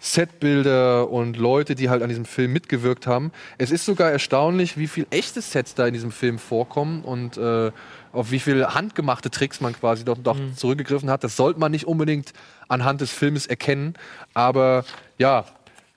[0.00, 3.32] Setbilder und Leute, die halt an diesem Film mitgewirkt haben.
[3.58, 7.70] Es ist sogar erstaunlich, wie viel echte Sets da in diesem Film vorkommen und äh,
[8.12, 11.22] auf wie viel handgemachte Tricks man quasi doch, doch zurückgegriffen hat.
[11.22, 12.32] Das sollte man nicht unbedingt
[12.68, 13.94] anhand des Filmes erkennen.
[14.32, 14.84] Aber
[15.20, 15.44] ja,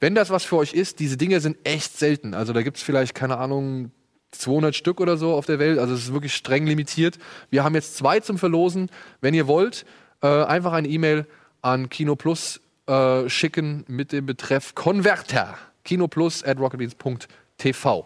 [0.01, 2.33] wenn das was für euch ist, diese Dinge sind echt selten.
[2.33, 3.91] Also da gibt es vielleicht, keine Ahnung,
[4.31, 5.79] 200 Stück oder so auf der Welt.
[5.79, 7.17] Also es ist wirklich streng limitiert.
[7.49, 8.91] Wir haben jetzt zwei zum Verlosen.
[9.21, 9.85] Wenn ihr wollt,
[10.21, 11.25] äh, einfach eine E-Mail
[11.61, 15.57] an Kino Plus äh, schicken mit dem Betreff Konverter.
[15.85, 18.05] Kinoplus at rocketbeans.tv.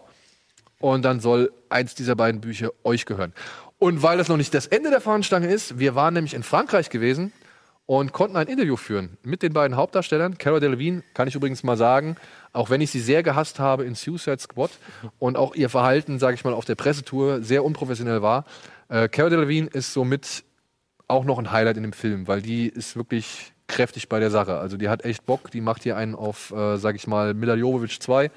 [0.78, 3.32] Und dann soll eins dieser beiden Bücher euch gehören.
[3.80, 6.90] Und weil das noch nicht das Ende der Fahnenstange ist, wir waren nämlich in Frankreich
[6.90, 7.32] gewesen
[7.88, 10.36] und konnten ein Interview führen mit den beiden Hauptdarstellern.
[10.36, 12.16] Cara Delevingne, kann ich übrigens mal sagen,
[12.52, 14.70] auch wenn ich sie sehr gehasst habe in Suicide Squad
[15.18, 18.44] und auch ihr Verhalten, sage ich mal, auf der Pressetour sehr unprofessionell war.
[18.90, 20.44] Äh, Cara Delevingne ist somit
[21.08, 24.58] auch noch ein Highlight in dem Film, weil die ist wirklich kräftig bei der Sache.
[24.58, 27.54] Also die hat echt Bock, die macht hier einen auf, äh, sag ich mal, Mila
[27.54, 28.30] Jovovich 2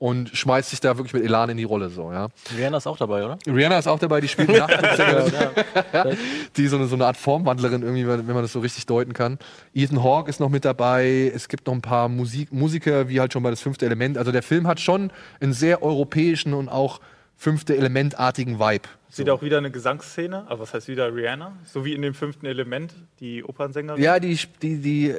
[0.00, 1.90] und schmeißt sich da wirklich mit Elan in die Rolle.
[1.90, 2.28] So, ja.
[2.56, 3.38] Rihanna ist auch dabei, oder?
[3.46, 5.32] Rihanna ist auch dabei, die spielt eine Nachtsängerin,
[6.56, 9.38] die so eine, so eine Art Formwandlerin irgendwie, wenn man das so richtig deuten kann.
[9.74, 11.30] Ethan Hawke ist noch mit dabei.
[11.34, 14.16] Es gibt noch ein paar Musik Musiker, wie halt schon bei das fünfte Element.
[14.16, 17.00] Also der Film hat schon einen sehr europäischen und auch
[17.36, 18.88] fünfte Elementartigen Vibe.
[19.10, 21.58] Sieht auch wieder eine Gesangsszene, aber was heißt wieder Rihanna?
[21.66, 24.02] So wie in dem fünften Element, die Opernsängerin.
[24.02, 25.14] Ja, die, die, die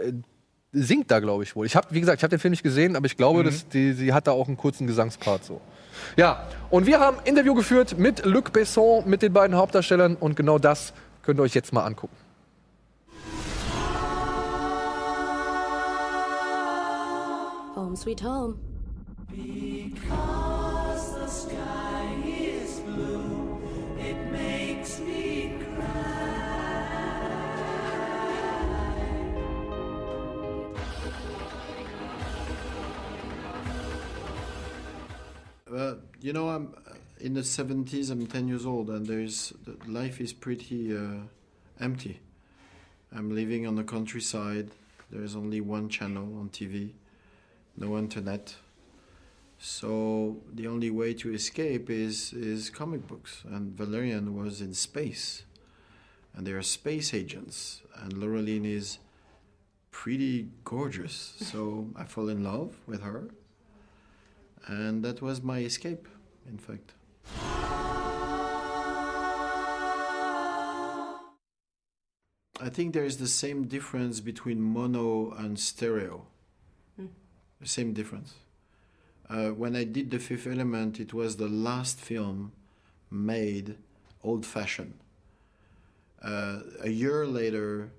[0.71, 1.65] singt da, glaube ich wohl.
[1.65, 3.93] Ich habe, wie gesagt, ich habe den Film nicht gesehen, aber ich glaube, dass die,
[3.93, 5.61] sie hat da auch einen kurzen Gesangspart so.
[6.15, 10.35] Ja, und wir haben ein Interview geführt mit Luc Besson, mit den beiden Hauptdarstellern und
[10.35, 10.93] genau das
[11.23, 12.15] könnt ihr euch jetzt mal angucken.
[17.75, 18.55] Home sweet home.
[35.73, 38.11] Uh, you know, I'm uh, in the 70s.
[38.11, 39.53] I'm 10 years old, and there's
[39.87, 41.21] life is pretty uh,
[41.79, 42.19] empty.
[43.15, 44.69] I'm living on the countryside.
[45.09, 46.91] There's only one channel on TV,
[47.77, 48.55] no internet.
[49.59, 53.43] So the only way to escape is is comic books.
[53.45, 55.43] And Valerian was in space,
[56.33, 57.81] and they are space agents.
[57.95, 58.99] And Laureline is
[59.91, 61.33] pretty gorgeous.
[61.39, 63.29] So I fall in love with her
[64.67, 66.07] and that was my escape
[66.47, 66.93] in fact.
[72.63, 76.27] I think there is the same difference between mono and stereo.
[76.97, 78.35] The same difference.
[79.31, 82.51] Uh, when i did the fifth element it was the last film
[83.09, 83.77] made
[84.23, 84.95] old fashioned
[86.21, 87.91] uh, a year later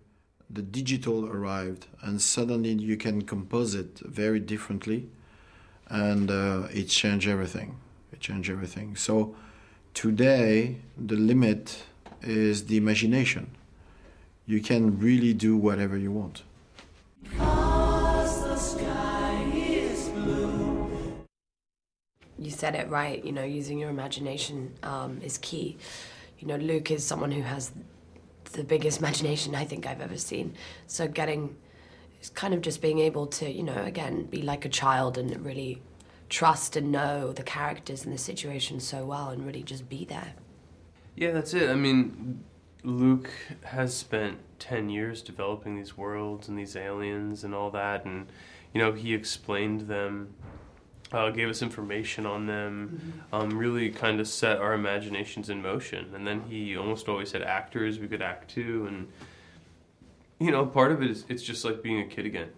[0.51, 5.09] the digital arrived and suddenly you can compose it very differently
[5.93, 7.76] and uh, it changed everything.
[8.12, 8.97] It changed everything.
[8.97, 9.36] So
[9.93, 11.84] today, the limit
[12.22, 13.51] is the imagination.
[14.47, 16.43] You can really do whatever you want.
[22.38, 23.22] You said it right.
[23.22, 25.76] You know, using your imagination um, is key.
[26.38, 27.70] You know, Luke is someone who has
[28.53, 30.55] the biggest imagination I think I've ever seen.
[30.86, 31.55] So getting,
[32.23, 35.45] it's kind of just being able to, you know, again, be like a child and
[35.45, 35.83] really
[36.29, 40.35] trust and know the characters and the situation so well and really just be there.
[41.16, 41.68] Yeah, that's it.
[41.68, 42.45] I mean,
[42.85, 43.29] Luke
[43.64, 48.29] has spent 10 years developing these worlds and these aliens and all that, and,
[48.73, 50.33] you know, he explained them,
[51.11, 56.14] uh, gave us information on them, um, really kind of set our imaginations in motion.
[56.14, 59.09] And then he almost always had actors we could act to, and,
[60.43, 62.51] you know, part of it is it's just like being a kid again.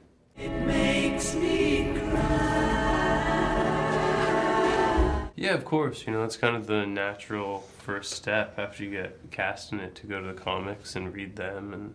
[5.37, 6.07] Yeah, of course.
[6.07, 9.95] You know, that's kind of the natural first step after you get cast in it
[9.97, 11.95] to go to the comics and read them and,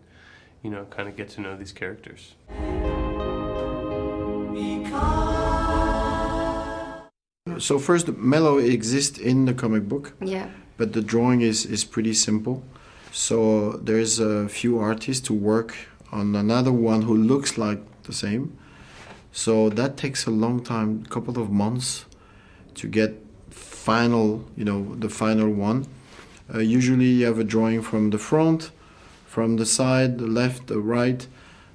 [0.61, 2.35] you know, kind of get to know these characters.
[7.57, 10.13] So first, Mellow exists in the comic book.
[10.21, 10.49] Yeah.
[10.77, 12.63] but the drawing is, is pretty simple.
[13.12, 15.76] So there's a few artists who work
[16.12, 18.57] on another one who looks like the same.
[19.32, 22.05] So that takes a long time, couple of months,
[22.76, 25.88] to get final, you know, the final one.
[26.53, 28.72] Uh, usually you have a drawing from the front,
[29.26, 31.28] from the side, the left, the right,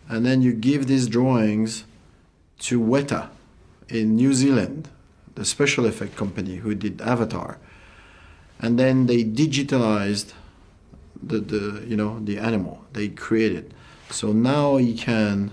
[0.08, 1.84] and then you give these drawings
[2.58, 3.28] to Weta
[3.88, 4.88] in New Zealand,
[5.34, 7.58] the special effect company who did Avatar
[8.60, 10.32] and then they digitalized
[11.26, 12.84] the, the you know the animal.
[12.92, 13.74] They created.
[14.10, 15.50] So now he can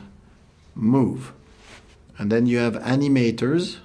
[0.76, 1.34] move.
[2.18, 3.78] And then you have animators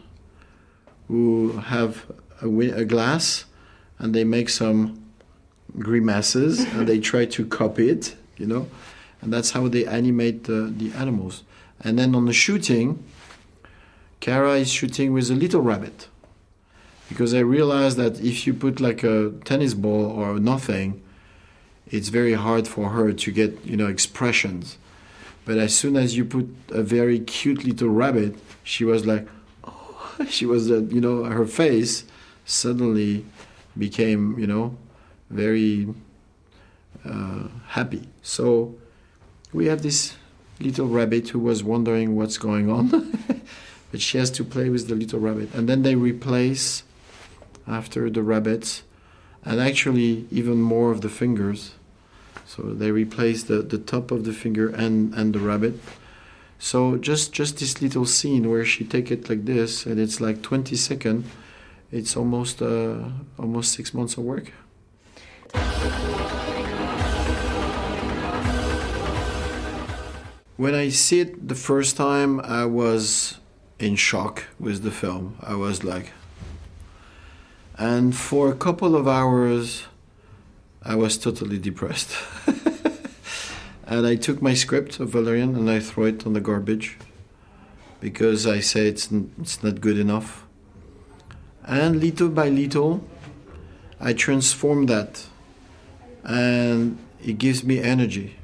[1.09, 2.11] who have
[2.43, 3.45] a, a glass
[3.99, 5.03] and they make some
[5.79, 8.69] grimaces and they try to copy it, you know,
[9.21, 11.45] and that's how they animate the, the animals.
[11.81, 13.03] And then on the shooting,
[14.21, 16.09] Kara is shooting with a little rabbit.
[17.09, 21.03] Because I realized that if you put like a tennis ball or nothing,
[21.89, 24.79] it's very hard for her to get you know expressions.
[25.45, 29.29] But as soon as you put a very cute little rabbit, she was like,
[29.65, 32.05] oh, she was uh, you know her face
[32.45, 33.25] suddenly
[33.79, 34.77] became you know
[35.31, 35.89] very
[37.05, 38.09] uh, happy.
[38.23, 38.75] So
[39.53, 40.17] we have this
[40.61, 42.89] little rabbit who was wondering what's going on,
[43.91, 46.83] but she has to play with the little rabbit, and then they replace
[47.69, 48.83] after the rabbits
[49.47, 51.75] and actually even more of the fingers.
[52.47, 55.81] So they replace the, the top of the finger and, and the rabbit.
[56.59, 60.43] So just just this little scene where she take it like this and it's like
[60.43, 61.25] 20 second
[61.93, 62.97] it's almost uh,
[63.39, 64.53] almost six months of work.
[70.57, 73.39] When i see it the first time i was
[73.79, 75.37] in shock with the film.
[75.43, 76.13] I was like
[77.79, 79.85] and for a couple of hours,
[80.83, 82.17] I was totally depressed.
[83.87, 86.97] and I took my script of Valerian and I threw it on the garbage
[88.01, 89.11] because I say it's,
[89.41, 90.47] it's not good enough.
[91.65, 93.05] And little by little,
[94.01, 95.27] I transform that
[96.25, 98.37] and it gives me energy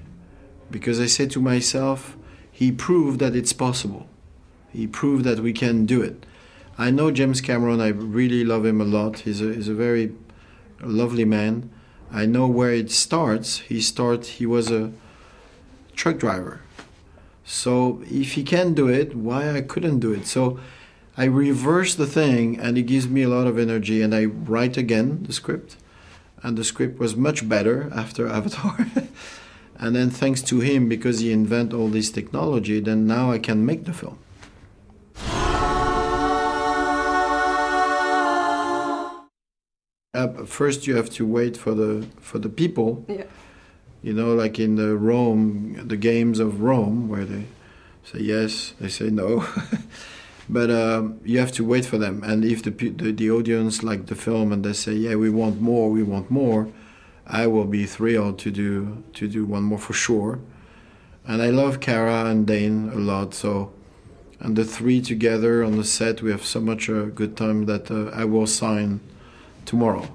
[0.71, 2.17] because I say to myself,
[2.51, 4.09] he proved that it's possible.
[4.71, 6.25] He proved that we can do it.
[6.83, 7.81] I know James Cameron.
[7.81, 9.21] I really love him a lot.
[9.21, 10.17] He's a, he's a very
[10.81, 11.71] lovely man.
[12.11, 13.59] I know where it starts.
[13.59, 14.27] He start.
[14.27, 14.93] He was a
[15.95, 16.61] truck driver.
[17.45, 20.27] So if he can do it, why I couldn't do it?
[20.27, 20.59] So
[21.17, 24.03] I reverse the thing, and it gives me a lot of energy.
[24.03, 25.77] And I write again the script,
[26.43, 28.89] and the script was much better after Avatar.
[29.79, 33.65] and then thanks to him, because he invent all this technology, then now I can
[33.65, 34.19] make the film.
[40.23, 43.05] Uh, first, you have to wait for the for the people.
[43.09, 43.25] Yeah.
[44.03, 47.47] You know, like in the Rome, the games of Rome, where they
[48.05, 49.47] say yes, they say no.
[50.49, 52.23] but um, you have to wait for them.
[52.25, 55.61] And if the, the the audience like the film and they say, yeah, we want
[55.61, 56.69] more, we want more,
[57.27, 60.41] I will be thrilled to do to do one more for sure.
[61.25, 63.73] And I love Kara and Dane a lot, so
[64.43, 67.93] and the three together on the set, we have so much a good time that
[67.93, 68.99] uh, I will sign
[69.65, 70.09] tomorrow.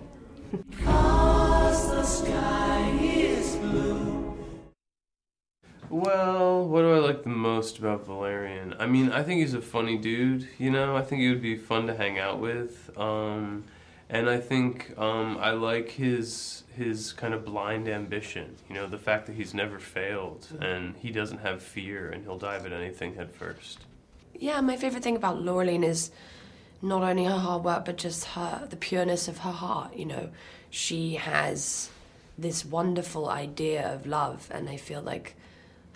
[5.90, 8.76] Well, what do I like the most about Valerian?
[8.78, 10.48] I mean, I think he's a funny dude.
[10.58, 12.92] You know, I think he would be fun to hang out with.
[12.98, 13.64] Um,
[14.10, 18.56] and I think um, I like his his kind of blind ambition.
[18.70, 22.38] You know, the fact that he's never failed and he doesn't have fear and he'll
[22.38, 23.80] dive at anything headfirst.
[24.34, 26.12] Yeah, my favorite thing about Laureline is
[26.82, 29.96] not only her hard work, but just her the pureness of her heart.
[29.96, 30.30] You know,
[30.70, 31.90] she has
[32.38, 35.36] this wonderful idea of love, and I feel like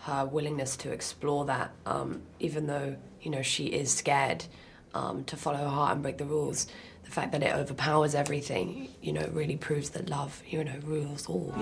[0.02, 4.46] her willingness to explore that, um, even though you know she is scared
[4.94, 6.68] um, to follow her heart and break the rules.
[7.04, 11.28] The fact that it overpowers everything, you know, really proves that love, you know, rules
[11.28, 11.54] all.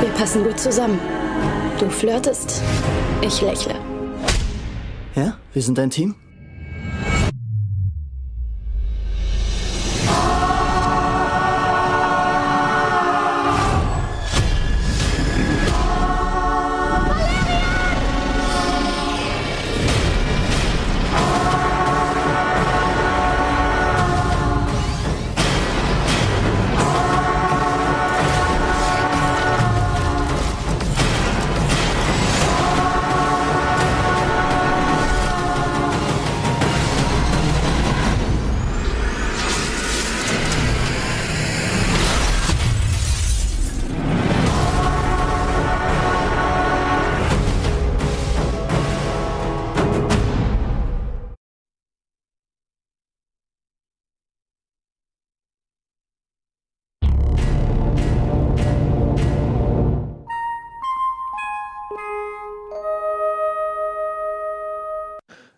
[0.00, 1.25] Wir passen gut zusammen.
[1.78, 2.62] Du flirtest,
[3.20, 3.74] ich lächle.
[5.14, 6.14] Ja, wir sind ein Team.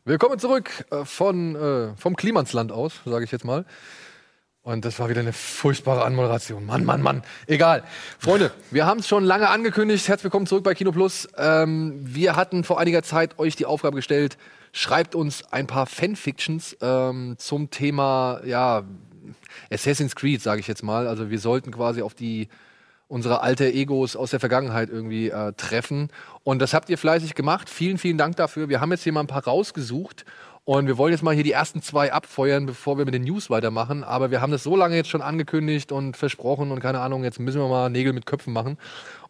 [0.08, 3.66] Willkommen zurück äh, von, äh, vom Klimansland aus, sage ich jetzt mal.
[4.62, 6.64] Und das war wieder eine furchtbare Anmoderation.
[6.64, 7.22] Mann, Mann, Mann.
[7.46, 7.84] Egal.
[8.18, 10.08] Freunde, wir haben es schon lange angekündigt.
[10.08, 11.28] Herzlich willkommen zurück bei Kino Plus.
[11.36, 14.38] Ähm, wir hatten vor einiger Zeit euch die Aufgabe gestellt,
[14.72, 18.84] schreibt uns ein paar Fanfictions ähm, zum Thema, ja,
[19.70, 21.06] Assassin's Creed, sage ich jetzt mal.
[21.06, 22.48] Also wir sollten quasi auf die
[23.08, 26.10] unsere alte Egos aus der Vergangenheit irgendwie äh, treffen.
[26.48, 27.68] Und das habt ihr fleißig gemacht.
[27.68, 28.70] Vielen, vielen Dank dafür.
[28.70, 30.24] Wir haben jetzt hier mal ein paar rausgesucht.
[30.64, 33.50] Und wir wollen jetzt mal hier die ersten zwei abfeuern, bevor wir mit den News
[33.50, 34.02] weitermachen.
[34.02, 37.38] Aber wir haben das so lange jetzt schon angekündigt und versprochen und keine Ahnung, jetzt
[37.38, 38.78] müssen wir mal Nägel mit Köpfen machen.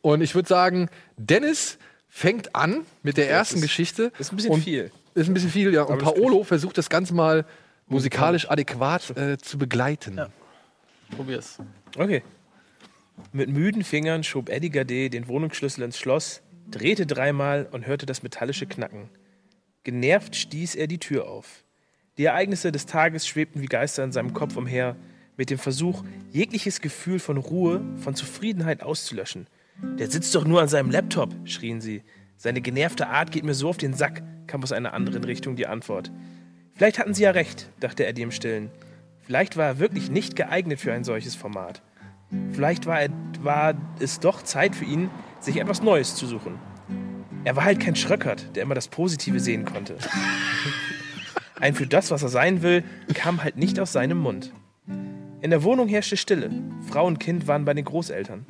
[0.00, 4.12] Und ich würde sagen, Dennis fängt an mit der ersten ist- Geschichte.
[4.20, 4.92] ist ein bisschen und viel.
[5.14, 5.82] Ist ein bisschen viel, ja.
[5.82, 7.44] Und Paolo versucht das Ganze mal
[7.88, 10.20] musikalisch adäquat äh, zu begleiten.
[11.16, 11.58] Probier's.
[11.96, 12.22] Okay.
[13.32, 18.22] Mit müden Fingern schob Eddie Gade den Wohnungsschlüssel ins Schloss, drehte dreimal und hörte das
[18.22, 19.08] metallische Knacken.
[19.84, 21.64] Genervt stieß er die Tür auf.
[22.18, 24.96] Die Ereignisse des Tages schwebten wie Geister in seinem Kopf umher,
[25.36, 26.02] mit dem Versuch,
[26.32, 29.46] jegliches Gefühl von Ruhe, von Zufriedenheit auszulöschen.
[29.98, 32.02] Der sitzt doch nur an seinem Laptop, schrien sie.
[32.36, 35.68] Seine genervte Art geht mir so auf den Sack, kam aus einer anderen Richtung die
[35.68, 36.10] Antwort.
[36.74, 38.70] Vielleicht hatten sie ja recht, dachte Eddie im Stillen.
[39.22, 41.82] Vielleicht war er wirklich nicht geeignet für ein solches Format.
[42.52, 43.10] Vielleicht war, er,
[43.42, 45.10] war es doch Zeit für ihn,
[45.40, 46.58] sich etwas Neues zu suchen.
[47.44, 49.96] Er war halt kein Schröckert, der immer das Positive sehen konnte.
[51.60, 52.84] Ein für das, was er sein will,
[53.14, 54.52] kam halt nicht aus seinem Mund.
[55.40, 56.50] In der Wohnung herrschte Stille.
[56.88, 58.46] Frau und Kind waren bei den Großeltern.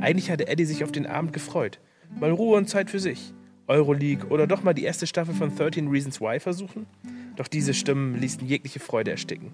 [0.00, 1.80] Eigentlich hatte Eddie sich auf den Abend gefreut.
[2.18, 3.32] Mal Ruhe und Zeit für sich.
[3.66, 6.86] Euroleague oder doch mal die erste Staffel von 13 Reasons Why versuchen?
[7.36, 9.52] Doch diese Stimmen ließen jegliche Freude ersticken.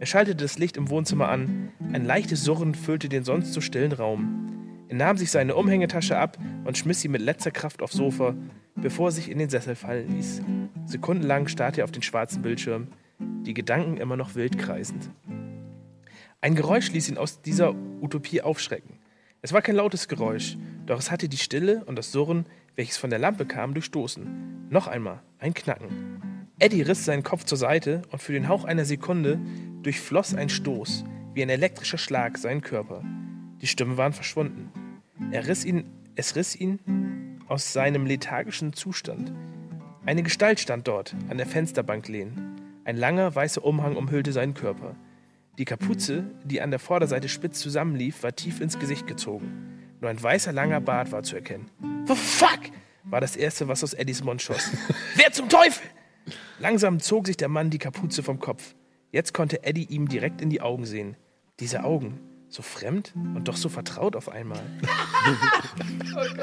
[0.00, 1.70] Er schaltete das Licht im Wohnzimmer an.
[1.92, 4.46] Ein leichtes Surren füllte den sonst so stillen Raum.
[4.88, 8.34] Er nahm sich seine Umhängetasche ab und schmiss sie mit letzter Kraft aufs Sofa,
[8.76, 10.42] bevor er sich in den Sessel fallen ließ.
[10.84, 15.10] Sekundenlang starrte er auf den schwarzen Bildschirm, die Gedanken immer noch wild kreisend.
[16.40, 18.98] Ein Geräusch ließ ihn aus dieser Utopie aufschrecken.
[19.42, 20.56] Es war kein lautes Geräusch,
[20.86, 24.68] doch es hatte die Stille und das Surren, welches von der Lampe kam, durchstoßen.
[24.70, 26.50] Noch einmal ein Knacken.
[26.58, 29.38] Eddie riss seinen Kopf zur Seite und für den Hauch einer Sekunde
[29.82, 33.02] durchfloss ein Stoß, wie ein elektrischer Schlag, seinen Körper.
[33.60, 34.70] Die Stimmen waren verschwunden.
[35.30, 35.84] Er riss ihn,
[36.14, 39.32] es riss ihn aus seinem lethargischen Zustand.
[40.04, 42.80] Eine Gestalt stand dort, an der Fensterbank lehnen.
[42.84, 44.94] Ein langer, weißer Umhang umhüllte seinen Körper.
[45.58, 49.80] Die Kapuze, die an der Vorderseite spitz zusammenlief, war tief ins Gesicht gezogen.
[50.00, 51.70] Nur ein weißer, langer Bart war zu erkennen.
[52.08, 52.60] Oh, fuck!
[53.04, 54.70] war das Erste, was aus Eddies Mund schoss.
[55.14, 55.86] Wer zum Teufel?
[56.58, 58.74] Langsam zog sich der Mann die Kapuze vom Kopf.
[59.12, 61.16] Jetzt konnte Eddie ihm direkt in die Augen sehen.
[61.60, 64.62] Diese Augen, so fremd und doch so vertraut auf einmal.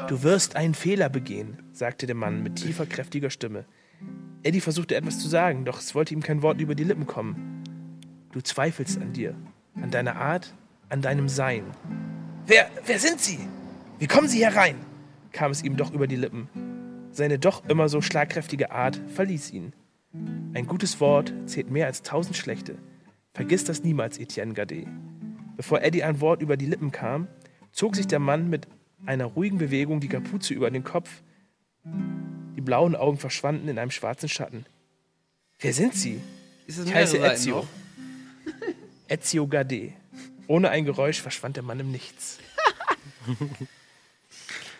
[0.08, 3.66] Du wirst einen Fehler begehen, sagte der Mann mit tiefer, kräftiger Stimme.
[4.43, 7.64] Eddie versuchte etwas zu sagen, doch es wollte ihm kein Wort über die Lippen kommen.
[8.32, 9.36] Du zweifelst an dir,
[9.76, 10.54] an deiner Art,
[10.89, 11.64] an deinem Sein.
[12.45, 13.39] Wer, wer sind Sie?
[13.99, 14.76] Wie kommen Sie herein?
[15.32, 16.47] kam es ihm doch über die Lippen.
[17.12, 19.74] Seine doch immer so schlagkräftige Art verließ ihn.
[20.54, 22.78] Ein gutes Wort zählt mehr als tausend schlechte.
[23.34, 24.86] Vergiss das niemals, Etienne Gade.
[25.56, 27.28] Bevor Eddie ein Wort über die Lippen kam,
[27.72, 28.68] zog sich der Mann mit
[29.06, 31.10] einer ruhigen Bewegung die Kapuze über den Kopf.
[32.56, 34.66] Die blauen Augen verschwanden in einem schwarzen Schatten.
[35.60, 36.22] Wer sind Sie?
[36.68, 37.58] Ich heiße Ezio.
[37.58, 37.68] noch?
[39.08, 39.93] Ezio Gade.
[40.47, 42.39] Ohne ein Geräusch verschwand der Mann im Nichts.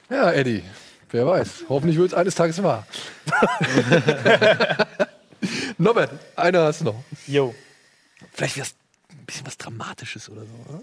[0.10, 0.64] Ja, Eddie.
[1.10, 1.66] Wer weiß.
[1.70, 2.88] Hoffentlich wird es eines Tages wahr.
[5.78, 7.04] Norbert, einer hast du noch.
[7.28, 7.54] Jo.
[8.32, 8.66] Vielleicht ein
[9.34, 10.82] bisschen was Dramatisches oder so.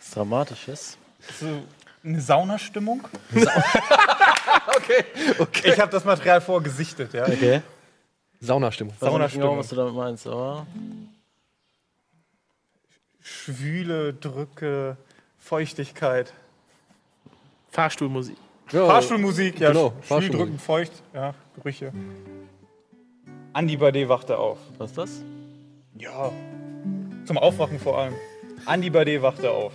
[0.00, 0.98] Was Dramatisches.
[1.38, 1.62] So
[2.04, 3.06] eine Saunastimmung.
[4.76, 5.04] okay,
[5.38, 5.72] okay.
[5.72, 7.24] Ich habe das Material vorgesichtet, ja.
[7.24, 7.62] Okay.
[8.40, 8.94] Saunastimmung.
[8.94, 9.58] Weiß nicht genau, Saunastimmung.
[9.58, 10.66] was du damit meinst, aber.
[13.20, 14.96] Schwüle, Drücke,
[15.38, 16.32] Feuchtigkeit.
[17.70, 18.36] Fahrstuhlmusik.
[18.72, 19.68] Ja, Fahrstuhlmusik, ja.
[19.68, 20.32] genau, Schwül, Fahrstuhlmusik.
[20.32, 21.92] drückend, feucht, ja, Gerüche.
[23.52, 24.58] Andi Bade wachte auf.
[24.78, 25.10] Was ist das?
[25.98, 26.32] Ja.
[27.24, 28.14] Zum Aufwachen vor allem.
[28.66, 29.72] Andi Bade wachte auf.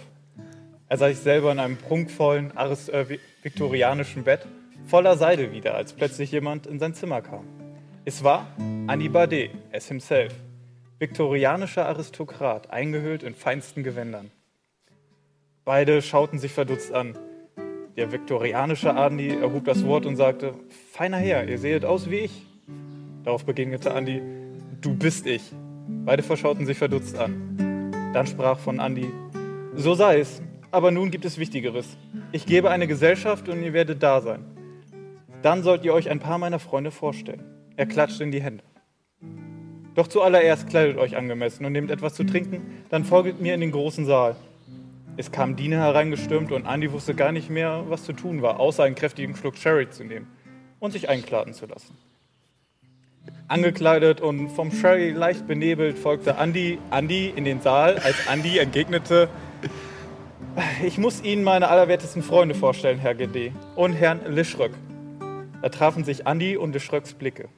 [0.89, 4.45] Er sah sich selber in einem prunkvollen, aris äh, vi- viktorianischen Bett
[4.87, 7.45] voller Seide wieder, als plötzlich jemand in sein Zimmer kam.
[8.05, 8.47] Es war
[8.87, 10.33] Andi Bade, es himself.
[10.99, 14.31] Viktorianischer Aristokrat, eingehüllt in feinsten Gewändern.
[15.65, 17.17] Beide schauten sich verdutzt an.
[17.97, 20.53] Der viktorianische Andi erhob das Wort und sagte:
[20.91, 22.45] Feiner Herr, ihr seht aus wie ich.
[23.23, 24.21] Darauf begegnete Andi:
[24.81, 25.43] Du bist ich.
[25.87, 28.11] Beide verschauten sich verdutzt an.
[28.13, 29.11] Dann sprach von Andi:
[29.75, 31.97] So sei es, aber nun gibt es Wichtigeres.
[32.31, 34.45] Ich gebe eine Gesellschaft und ihr werdet da sein.
[35.41, 37.43] Dann sollt ihr euch ein paar meiner Freunde vorstellen.
[37.75, 38.63] Er klatschte in die Hände.
[39.95, 43.71] Doch zuallererst kleidet euch angemessen und nehmt etwas zu trinken, dann folget mir in den
[43.71, 44.35] großen Saal.
[45.15, 48.83] Es kamen Diener hereingestürmt und Andy wusste gar nicht mehr, was zu tun war, außer
[48.83, 50.27] einen kräftigen Schluck Sherry zu nehmen
[50.79, 51.97] und sich einkladen zu lassen.
[53.47, 59.29] Angekleidet und vom Sherry leicht benebelt folgte Andy, Andy in den Saal, als Andy entgegnete,
[60.83, 64.71] ich muss Ihnen meine allerwertesten Freunde vorstellen, Herr GD und Herrn Lischröck.
[65.61, 67.49] Da trafen sich Andy und Lischröcks Blicke.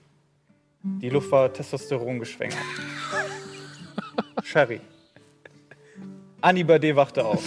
[0.83, 2.57] Die Luft war Testosteron geschwängert.
[4.43, 4.81] Sherry.
[6.41, 7.43] Andy Bade wachte auf.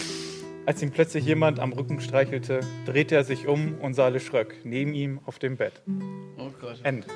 [0.65, 4.95] Als ihm plötzlich jemand am Rücken streichelte, drehte er sich um und sah Lischröck neben
[4.95, 5.83] ihm auf dem Bett.
[6.39, 6.81] Oh Gott.
[6.83, 7.07] Ende.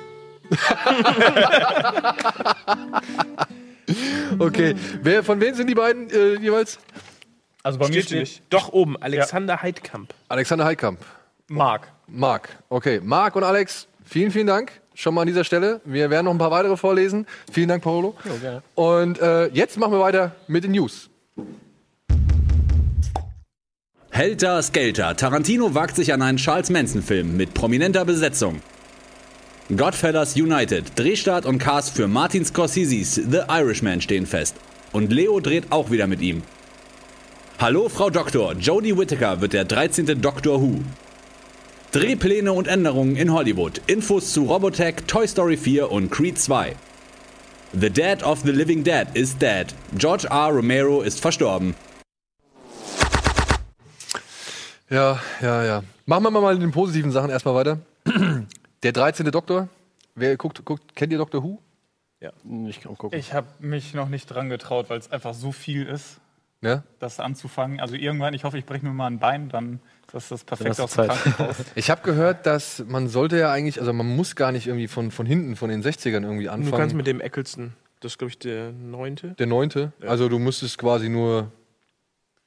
[4.39, 6.79] Okay, wer, von wem sind die beiden äh, jeweils?
[7.63, 8.43] Also bei mir Steht steht nicht.
[8.49, 10.13] Doch oben, Alexander Heidkamp.
[10.27, 10.99] Alexander Heidkamp.
[11.47, 11.87] Mark.
[12.07, 12.49] Marc.
[12.69, 14.71] Okay, Marc und Alex, vielen, vielen Dank.
[14.93, 15.81] Schon mal an dieser Stelle.
[15.85, 17.27] Wir werden noch ein paar weitere vorlesen.
[17.51, 18.15] Vielen Dank, Paolo.
[18.41, 18.63] gerne.
[18.75, 21.09] Und äh, jetzt machen wir weiter mit den News.
[24.09, 25.15] Helter Skelter.
[25.15, 28.61] Tarantino wagt sich an einen Charles Manson-Film mit prominenter Besetzung.
[29.75, 30.97] Godfellas United.
[30.97, 34.55] Drehstart und Cast für Martin Scorseses The Irishman stehen fest.
[34.93, 36.43] Und Leo dreht auch wieder mit ihm.
[37.59, 38.53] Hallo, Frau Doktor.
[38.53, 40.21] Jodie Whittaker wird der 13.
[40.21, 40.79] Doctor Who.
[41.91, 43.81] Drehpläne und Änderungen in Hollywood.
[43.87, 46.73] Infos zu Robotech, Toy Story 4 und Creed 2.
[47.73, 49.75] The Dead of the Living Dead is dead.
[49.97, 50.47] George R.
[50.47, 51.75] Romero ist verstorben.
[54.89, 55.83] Ja, ja, ja.
[56.05, 57.79] Machen wir mal den positiven Sachen erstmal weiter.
[58.87, 59.29] Der 13.
[59.31, 59.67] Doktor.
[60.15, 61.59] Wer guckt, guckt kennt ihr Doctor Who?
[62.21, 62.31] Ja,
[62.69, 63.19] ich kann gucken.
[63.19, 66.21] Ich habe mich noch nicht dran getraut, weil es einfach so viel ist,
[66.61, 66.83] Ja?
[66.99, 67.81] das anzufangen.
[67.81, 70.81] Also irgendwann, ich hoffe, ich breche mir mal ein Bein, dann ist das das perfekte
[70.81, 71.07] aus dem.
[71.07, 71.57] Krankenhaus.
[71.75, 75.11] Ich habe gehört, dass man sollte ja eigentlich, also man muss gar nicht irgendwie von,
[75.11, 76.71] von hinten, von den 60ern irgendwie anfangen.
[76.71, 79.31] Du kannst mit dem Eccleston, das ist glaube ich der neunte.
[79.31, 79.91] der neunte.
[79.99, 81.51] Also du musstest quasi nur.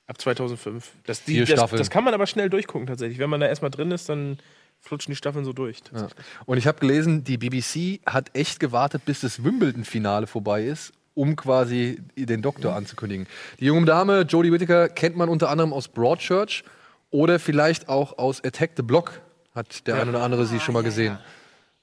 [0.06, 0.90] Ab 2005.
[1.04, 1.78] Das, Vier das, Staffeln.
[1.78, 3.18] das kann man aber schnell durchgucken tatsächlich.
[3.18, 4.38] Wenn man da erstmal drin ist, dann
[4.80, 5.78] flutschen die Staffeln so durch.
[5.94, 6.08] Ja.
[6.46, 11.36] Und ich habe gelesen, die BBC hat echt gewartet, bis das Wimbledon-Finale vorbei ist, um
[11.36, 13.26] quasi den Doktor anzukündigen.
[13.60, 16.64] Die junge Dame, Jodie Whittaker, kennt man unter anderem aus Broadchurch
[17.10, 19.20] oder vielleicht auch aus Attack the Block,
[19.54, 20.02] hat der Ja.
[20.02, 21.18] ein oder andere sie schon mal gesehen.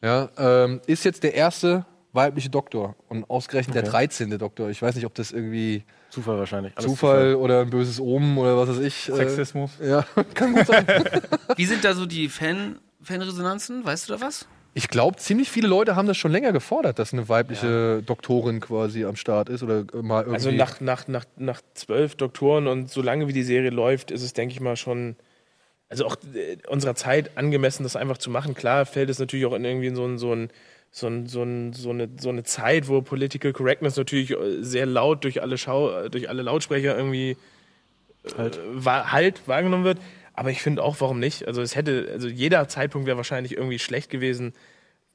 [0.02, 3.92] Ja, ähm, ist jetzt der erste weibliche Doktor und ausgerechnet der Okay.
[3.92, 4.38] 13.
[4.40, 4.70] Doktor.
[4.70, 6.74] Ich weiß nicht, ob das irgendwie Zufall wahrscheinlich.
[6.78, 9.10] Alles Zufall, oder ein böses Omen oder was weiß ich.
[9.10, 9.72] äh, Sexismus.
[9.84, 10.86] Ja, kann gut sein.
[11.58, 13.86] Wie sind da so die Fan, Fanresonanzen?
[13.86, 14.48] Weißt du da was?
[14.74, 19.06] Ich glaube, ziemlich viele Leute haben das schon länger gefordert, dass eine weibliche Doktorin quasi
[19.06, 20.36] am Start ist oder mal irgendwie.
[20.36, 24.22] Also nach, nach, nach, nach zwölf Doktoren und so lange wie die Serie läuft, ist
[24.22, 25.16] es, denke ich mal, schon,
[25.90, 28.54] also auch äh, unserer Zeit angemessen, das einfach zu machen.
[28.54, 30.50] Klar fällt es natürlich auch in irgendwie so ein, so ein
[30.92, 34.86] so, ein, so, ein, so, eine, so eine Zeit, wo Political Correctness natürlich äh, sehr
[34.86, 37.38] laut durch alle, Schau, äh, durch alle Lautsprecher irgendwie
[38.38, 38.60] halt.
[38.74, 40.00] Wa halt wahrgenommen wird.
[40.38, 41.48] Aber ich finde auch, warum nicht?
[41.48, 44.54] Also es hätte, also jeder Zeitpunkt wäre wahrscheinlich irgendwie schlecht gewesen,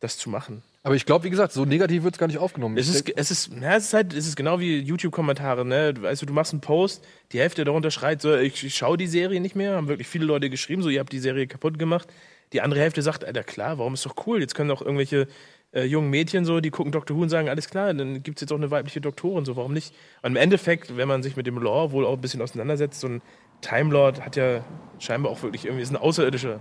[0.01, 0.65] das zu machen.
[0.83, 2.77] Aber ich glaube, wie gesagt, so negativ wird es gar nicht aufgenommen.
[2.77, 5.95] Es ist, es ist, na, es ist halt, es ist genau wie YouTube-Kommentare, ne?
[5.95, 8.97] Du- Weißt du, du machst einen Post, die Hälfte darunter schreit, so, ich, ich schaue
[8.97, 11.79] die Serie nicht mehr, haben wirklich viele Leute geschrieben, so, ihr habt die Serie kaputt
[11.79, 12.09] gemacht.
[12.53, 14.41] Die andere Hälfte sagt, Alter, klar, warum ist doch cool?
[14.41, 15.29] Jetzt können auch irgendwelche
[15.73, 18.41] äh, jungen Mädchen so, die gucken Doctor Who und sagen, alles klar, dann gibt es
[18.41, 19.95] jetzt auch eine weibliche Doktorin, so, warum nicht?
[20.23, 23.07] Und im Endeffekt, wenn man sich mit dem Lore wohl auch ein bisschen auseinandersetzt, so
[23.07, 23.23] ein
[23.63, 24.63] Time Lord hat ja
[24.99, 26.61] scheinbar auch wirklich irgendwie, ist ein Außerirdischer,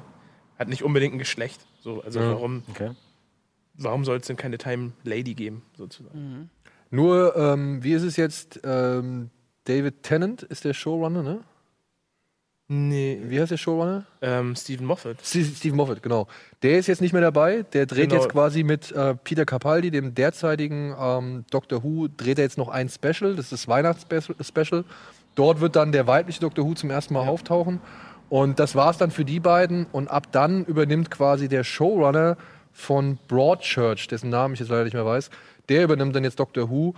[0.58, 1.66] hat nicht unbedingt ein Geschlecht.
[1.82, 2.30] So, also Ja.
[2.30, 2.92] warum, Okay.
[3.74, 6.50] warum soll es denn keine Time Lady geben, sozusagen?
[6.90, 8.60] Nur, ähm, wie ist es jetzt?
[8.64, 9.30] Ähm,
[9.66, 11.42] David Tennant ist der Showrunner, ne?
[12.74, 13.20] Nee.
[13.26, 14.06] Wie heißt der Showrunner?
[14.22, 15.18] Ähm, Stephen Moffat.
[15.22, 16.28] Steve, Steve Moffat, genau.
[16.64, 17.64] Der ist jetzt nicht mehr dabei.
[17.74, 18.22] Der dreht Genau.
[18.22, 22.70] jetzt quasi mit äh, Peter Capaldi, dem derzeitigen ähm, Doctor Who, dreht er jetzt noch
[22.70, 23.36] ein Special.
[23.36, 24.86] Das ist das Weihnachtsspecial.
[25.36, 27.82] Dort wird dann der weibliche Doctor Who zum ersten Mal auftauchen.
[28.30, 29.86] Und das war's dann für die beiden.
[29.92, 32.38] Und ab dann übernimmt quasi der Showrunner
[32.72, 35.30] von Broadchurch, dessen Namen ich jetzt leider nicht mehr weiß,
[35.68, 36.94] der übernimmt dann jetzt Doctor Who,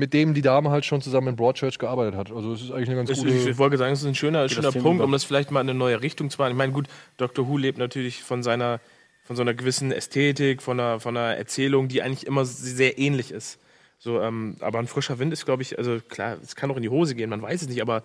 [0.00, 2.32] mit dem die Dame halt schon zusammen in Broadchurch gearbeitet hat.
[2.32, 3.30] Also es ist eigentlich eine ganz Ich, gute.
[3.30, 5.78] ich wollte sagen, es ist ein schöner, schöner Punkt, um das vielleicht mal in eine
[5.78, 6.50] neue Richtung zu machen.
[6.50, 6.88] Ich meine, gut,
[7.18, 8.80] Doctor Who lebt natürlich von seiner,
[9.22, 13.30] von so einer gewissen Ästhetik, von einer, von einer Erzählung, die eigentlich immer sehr ähnlich
[13.30, 13.60] ist.
[13.98, 16.82] So, ähm, aber ein frischer Wind ist, glaube ich, also klar, es kann auch in
[16.82, 18.02] die Hose gehen, man weiß es nicht, aber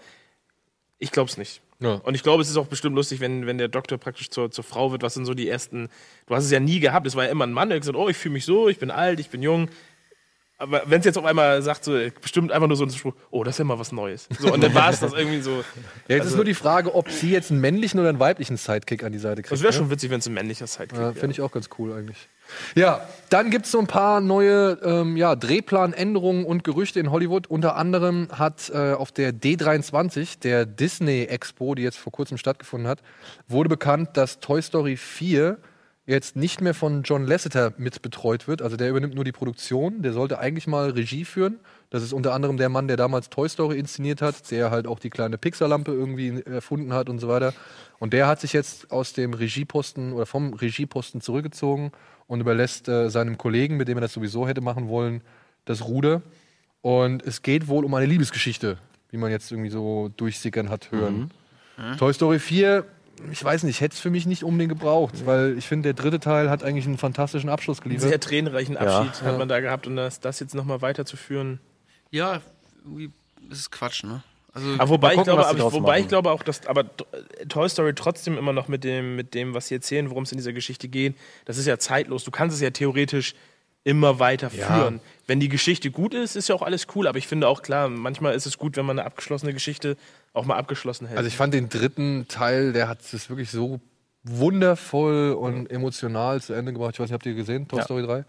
[1.00, 1.62] ich glaube es nicht.
[1.80, 1.96] Ja.
[1.96, 4.64] Und ich glaube, es ist auch bestimmt lustig, wenn, wenn der Doktor praktisch zur, zur
[4.64, 5.04] Frau wird.
[5.04, 5.90] Was sind so die ersten.
[6.26, 7.06] Du hast es ja nie gehabt.
[7.06, 8.80] Es war ja immer ein Mann, der hat gesagt: Oh, ich fühle mich so, ich
[8.80, 9.70] bin alt, ich bin jung.
[10.58, 13.44] Aber wenn es jetzt auf einmal sagt, so, bestimmt einfach nur so ein Spruch, oh,
[13.44, 14.30] das ist ja mal was Neues.
[14.40, 15.52] So, und dann war es das irgendwie so.
[15.52, 15.64] Ja,
[16.08, 19.04] jetzt also, ist nur die Frage, ob sie jetzt einen männlichen oder einen weiblichen Sidekick
[19.04, 19.52] an die Seite kriegt.
[19.52, 19.80] Das wäre ne?
[19.80, 21.14] schon witzig, wenn es ein männlicher Sidekick Ja, wäre.
[21.14, 22.30] Finde ich auch ganz cool eigentlich.
[22.76, 27.48] Ja, dann gibt es so ein paar neue ähm, ja, Drehplanänderungen und Gerüchte in Hollywood.
[27.48, 32.88] Unter anderem hat äh, auf der D23, der Disney Expo, die jetzt vor kurzem stattgefunden
[32.88, 33.02] hat,
[33.50, 35.58] wurde bekannt, dass Toy Story 4
[36.08, 38.62] jetzt nicht mehr von John Lasseter mit betreut wird.
[38.62, 40.02] Also der übernimmt nur die Produktion.
[40.04, 41.60] Der sollte eigentlich mal Regie führen.
[41.90, 45.00] Das ist unter anderem der Mann, der damals Toy Story inszeniert hat, der halt auch
[45.00, 47.54] die kleine Pixar-Lampe irgendwie erfunden hat und so weiter.
[47.98, 51.92] Und der hat sich jetzt aus dem Regieposten oder vom Regieposten zurückgezogen
[52.28, 55.22] und überlässt äh, seinem Kollegen, mit dem er das sowieso hätte machen wollen,
[55.66, 56.22] das Ruder.
[56.82, 58.78] Und es geht wohl um eine Liebesgeschichte,
[59.10, 61.32] wie man jetzt irgendwie so durchsickern hat hören.
[61.78, 61.98] Mhm.
[61.98, 62.86] Toy Story 4,
[63.32, 66.20] ich weiß nicht, hätte es für mich nicht unbedingt gebraucht, weil ich finde, der dritte
[66.20, 68.10] Teil hat eigentlich einen fantastischen Abschluss Einen geliefert.
[68.10, 68.82] sehr tränenreichen Ja.
[69.00, 69.38] Abschied hat Ja.
[69.38, 71.60] man da gehabt und das, das jetzt nochmal weiterzuführen.
[72.12, 72.42] Ja,
[73.50, 74.24] das ist Quatsch, ne?
[74.54, 76.86] Also, aber wobei, mal ich gucken, glaube, aber ich, wobei ich glaube auch, dass aber
[76.96, 77.04] T-
[77.50, 80.38] Toy Story trotzdem immer noch mit dem, mit dem, was sie erzählen, worum es in
[80.38, 82.24] dieser Geschichte geht, das ist ja zeitlos.
[82.24, 83.36] Du kannst es ja theoretisch
[83.86, 84.96] immer weiterführen.
[84.96, 85.00] Ja.
[85.28, 87.88] Wenn die Geschichte gut ist, ist ja auch alles cool, aber ich finde auch klar,
[87.88, 89.96] manchmal ist es gut, wenn man eine abgeschlossene Geschichte
[90.34, 91.18] auch mal abgeschlossen hält.
[91.18, 93.80] Also ich fand den dritten Teil, der hat es wirklich so
[94.24, 96.96] wundervoll und emotional zu Ende gebracht.
[96.96, 97.86] Ich weiß nicht, habt ihr gesehen, Toy Ja.
[97.86, 98.26] Story 3?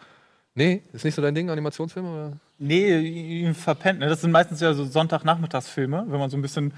[0.55, 2.09] Nee, ist nicht so dein Ding, Animationsfilme?
[2.09, 2.33] Oder?
[2.59, 4.01] Nee, ihn verpennt.
[4.01, 4.09] Ne?
[4.09, 6.73] Das sind meistens ja so Sonntagnachmittagsfilme, wenn man so ein bisschen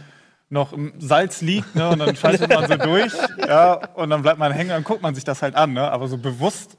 [0.50, 1.90] noch im Salz liegt ne?
[1.90, 3.12] und dann schaltet man so durch
[3.46, 5.72] ja, und dann bleibt man hängen und guckt man sich das halt an.
[5.72, 5.90] Ne?
[5.90, 6.76] Aber so bewusst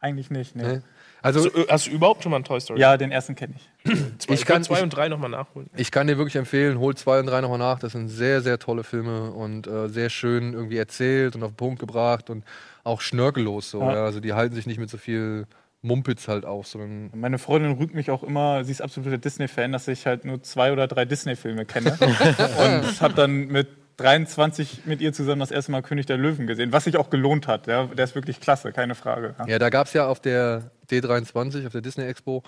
[0.00, 0.54] eigentlich nicht.
[0.56, 0.74] Nee.
[0.74, 0.80] Nee.
[1.22, 2.80] Also, hast, du, hast du überhaupt schon mal einen Toy Story?
[2.80, 3.92] Ja, den ersten kenne ich.
[4.18, 5.68] Zwei, Ich kann- zwei und drei nochmal nachholen.
[5.76, 7.78] Ich kann dir wirklich empfehlen, hol zwei und drei nochmal nach.
[7.78, 11.56] Das sind sehr, sehr tolle Filme und äh, sehr schön irgendwie erzählt und auf den
[11.56, 12.44] Punkt gebracht und
[12.84, 13.80] auch schnörkellos so.
[13.80, 13.94] Ja.
[13.94, 14.04] Ja.
[14.04, 15.46] Also die halten sich nicht mit so viel
[15.82, 19.86] Mumpitz halt auf, sondern Meine Freundin rügt mich auch immer, sie ist absoluter Disney-Fan, dass
[19.88, 21.96] ich halt nur zwei oder drei Disney-Filme kenne.
[22.00, 23.68] und habe dann mit
[23.98, 27.46] 23 mit ihr zusammen das erste Mal König der Löwen gesehen, was sich auch gelohnt
[27.46, 27.66] hat.
[27.66, 29.34] Ja, der ist wirklich klasse, keine Frage.
[29.38, 29.46] Ja.
[29.46, 32.42] Ja, da gab es ja auf der D23, auf der Disney Expo,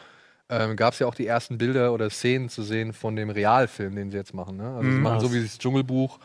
[0.49, 3.95] ähm, gab es ja auch die ersten Bilder oder Szenen zu sehen von dem Realfilm,
[3.97, 4.57] den sie jetzt machen.
[4.57, 4.69] Ne?
[4.77, 5.03] Also sie Mhm.
[5.03, 6.19] machen so wie das Dschungelbuch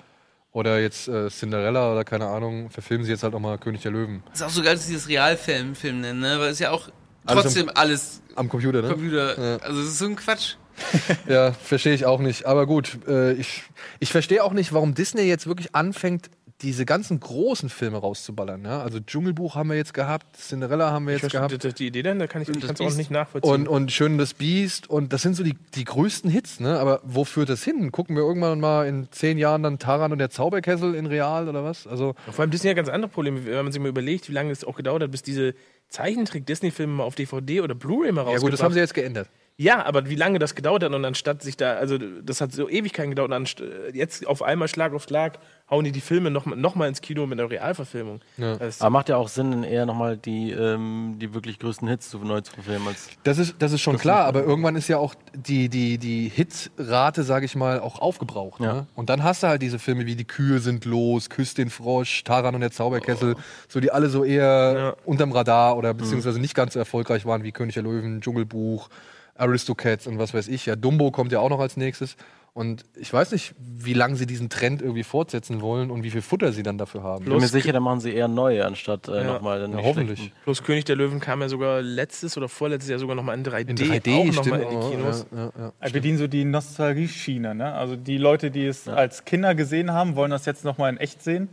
[0.52, 3.92] oder jetzt äh, Cinderella oder keine Ahnung, verfilmen sie jetzt halt auch mal König der
[3.92, 4.24] Löwen.
[4.34, 6.40] ist auch so geil, dass sie das Realfilm Film nennen, ne?
[6.40, 6.90] Weil es ja auch
[7.26, 8.90] Alles trotzdem am- alles Am Computer, ne?
[8.90, 9.40] Computer.
[9.52, 9.58] Ja.
[9.58, 10.56] Also es ist so ein Quatsch.
[11.28, 12.46] Ja, verstehe ich auch nicht.
[12.46, 13.64] Aber gut, äh, ich,
[14.00, 16.30] ich verstehe auch nicht, warum Disney jetzt wirklich anfängt,
[16.62, 18.64] diese ganzen großen Filme rauszuballern.
[18.64, 18.82] Ja?
[18.82, 21.80] Also Dschungelbuch haben wir jetzt gehabt, Cinderella haben wir Ich jetzt verstehe gehabt.
[21.80, 23.52] die, die Idee dann, da kann ich das auch nicht nachvollziehen.
[23.52, 26.80] Und, und Schön das Biest und das sind so die, die größten Hits, ne?
[26.80, 27.92] Aber wo führt das hin?
[27.92, 31.64] Gucken wir irgendwann mal in zehn Jahren dann Taran und der Zauberkessel in Real oder
[31.66, 31.88] was?
[31.88, 34.52] Also Vor allem Disney hat ganz andere Probleme, wenn man sich mal überlegt, wie lange
[34.52, 35.56] es auch gedauert hat, bis diese
[35.90, 39.30] Zeichentrick-Disney-Filme mal auf DVD oder Blu-ray mal ja rausgebracht gut, das haben sie jetzt geändert.
[39.58, 42.68] Ja, aber wie lange das gedauert hat und anstatt sich da, also das hat so
[42.70, 43.64] Ewigkeiten gedauert und anst-
[43.94, 47.00] jetzt auf einmal Schlag auf Schlag hauen die die Filme noch, mal- noch mal ins
[47.02, 48.20] Kino mit einer Realverfilmung.
[48.38, 48.58] Ja.
[48.58, 52.20] Das, Aber macht ja auch Sinn, eher nochmal die, ähm, die wirklich größten Hits zu,
[52.20, 52.90] neu zu verfilmen.
[52.90, 56.28] Als Das ist, das ist schon klar, aber irgendwann ist ja auch die, die, die
[56.30, 58.60] Hitrate, sage ich mal, auch aufgebraucht.
[58.62, 58.74] Ja.
[58.74, 58.88] Ne?
[58.94, 62.26] Und dann hast du halt diese Filme wie Die Kühe sind los, Küss den Frosch,
[62.26, 63.36] Taran und der Zauberkessel,
[63.70, 67.52] so die alle so eher unterm Radar oder beziehungsweise nicht ganz so erfolgreich waren wie
[67.52, 68.90] König der Löwen, Dschungelbuch,
[69.36, 70.66] Aristocats und was weiß ich.
[70.66, 72.16] Ja, Dumbo kommt ja auch noch als nächstes.
[72.54, 76.22] Und ich weiß nicht, wie lange sie diesen Trend irgendwie fortsetzen wollen und wie viel
[76.22, 77.24] Futter sie dann dafür haben.
[77.26, 79.24] ich bin mir sicher, da machen sie eher neu, anstatt äh, Ja.
[79.34, 80.20] nochmal dann Ja, hoffentlich.
[80.20, 80.38] schlechten.
[80.46, 83.72] Plus König der Löwen kam ja sogar letztes oder vorletztes Jahr sogar nochmal in 3D,
[83.72, 85.26] In 3D, auch nochmal stimmt, in die Kinos.
[85.34, 85.72] ja, ja, ja.
[85.82, 87.56] Wir bedienen so die Nostalgie-Schiene.
[87.56, 87.74] Ne?
[87.74, 91.22] Also die Leute, die es als Kinder gesehen haben, wollen das jetzt nochmal in echt
[91.24, 91.50] sehen.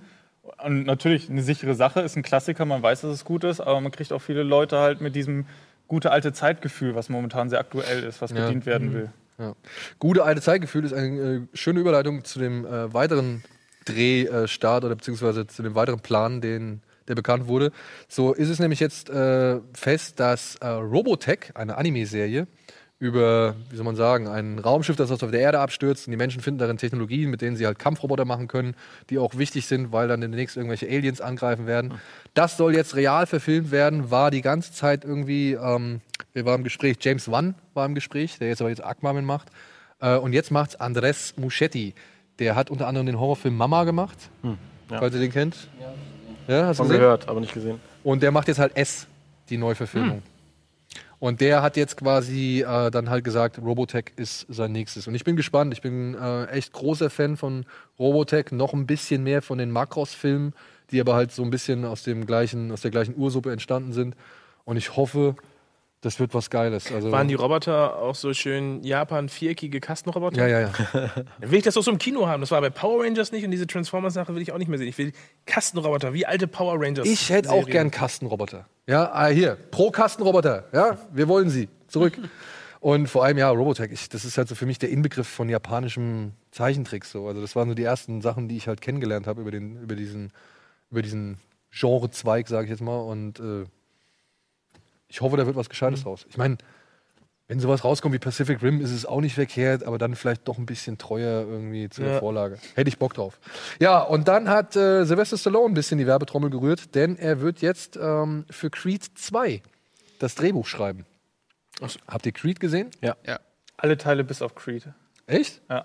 [0.64, 3.80] Und natürlich eine sichere Sache, ist ein Klassiker, man weiß, dass es gut ist, aber
[3.80, 5.46] man kriegt auch viele Leute halt mit diesem
[5.88, 8.44] gute alte Zeitgefühl, was momentan sehr aktuell ist, was Ja.
[8.46, 8.94] bedient werden Mhm.
[8.94, 9.10] will.
[9.38, 9.54] Ja.
[9.98, 13.42] Gute alte Zeitgefühl ist eine äh, schöne Überleitung zu dem äh, weiteren
[13.84, 17.72] Drehstart oder beziehungsweise zu dem weiteren Plan, den, der bekannt wurde.
[18.08, 22.46] So ist es nämlich jetzt äh, fest, dass äh, Robotech, eine Anime-Serie,
[23.02, 26.40] über, wie soll man sagen, ein Raumschiff, das auf der Erde abstürzt und die Menschen
[26.40, 28.76] finden darin Technologien, mit denen sie halt Kampfroboter machen können,
[29.10, 31.94] die auch wichtig sind, weil dann demnächst irgendwelche Aliens angreifen werden.
[32.34, 36.00] Das soll jetzt real verfilmt werden, war die ganze Zeit irgendwie, ähm,
[36.32, 39.48] wir waren im Gespräch, James Wan war im Gespräch, der jetzt aber jetzt Aquaman macht.
[40.00, 41.94] Äh, und jetzt macht's Andres Muschetti.
[42.38, 44.56] Der hat unter anderem den Horrorfilm Mama gemacht, Hm,
[44.92, 44.98] ja.
[45.00, 45.56] falls ihr den kennt.
[46.46, 47.00] Ja, hast du gesehen?
[47.00, 47.80] gehört, aber nicht gesehen.
[48.04, 49.08] Und der macht jetzt halt S,
[49.50, 50.22] die Neuverfilmung.
[51.22, 55.06] Und der hat jetzt quasi äh, dann halt gesagt, Robotech ist sein nächstes.
[55.06, 55.72] Und ich bin gespannt.
[55.72, 57.64] Ich bin äh, echt großer Fan von
[57.96, 60.52] Robotech, noch ein bisschen mehr von den Makros-Filmen,
[60.90, 64.16] die aber halt so ein bisschen aus dem gleichen, aus der gleichen Ursuppe entstanden sind.
[64.64, 65.36] Und ich hoffe,
[66.02, 66.90] Das wird was Geiles.
[66.90, 70.48] Also, Waren die Roboter auch so schön Japan viereckige Kastenroboter?
[70.48, 70.72] Ja, ja, ja.
[70.92, 72.40] Dann will ich das auch so im Kino haben.
[72.40, 74.88] Das war bei Power Rangers nicht und diese Transformers-Sache will ich auch nicht mehr sehen.
[74.88, 75.12] Ich will
[75.46, 77.06] Kastenroboter, wie alte Power Rangers.
[77.06, 78.66] Ich hätte auch gern Kastenroboter.
[78.88, 80.64] Ja, ah, hier, pro Kastenroboter.
[80.72, 81.68] Ja, wir wollen sie.
[81.86, 82.18] Zurück.
[82.80, 85.48] Und vor allem, ja, Robotech, ich, das ist halt so für mich der Inbegriff von
[85.48, 87.04] japanischem Zeichentrick.
[87.04, 87.28] So.
[87.28, 89.94] Also, das waren so die ersten Sachen, die ich halt kennengelernt habe über, den, über
[89.94, 90.32] diesen,
[90.90, 91.38] über diesen
[91.70, 92.98] Genrezweig, sage ich jetzt mal.
[92.98, 93.66] Und äh,
[95.12, 96.24] ich hoffe, da wird was Gescheites raus.
[96.30, 96.56] Ich meine,
[97.48, 100.56] wenn sowas rauskommt wie Pacific Rim, ist es auch nicht verkehrt, aber dann vielleicht doch
[100.56, 102.18] ein bisschen treuer irgendwie zu der Ja.
[102.20, 102.58] Vorlage.
[102.74, 103.38] Hätte ich Bock drauf.
[103.78, 107.60] Ja, und dann hat äh, Sylvester Stallone ein bisschen die Werbetrommel gerührt, denn er wird
[107.60, 109.60] jetzt ähm, für Creed 2
[110.18, 111.04] das Drehbuch schreiben.
[112.08, 112.90] Habt ihr Creed gesehen?
[113.02, 113.16] Ja.
[113.26, 113.38] ja.
[113.76, 114.88] Alle Teile bis auf Creed.
[115.26, 115.60] Echt?
[115.68, 115.84] Ja.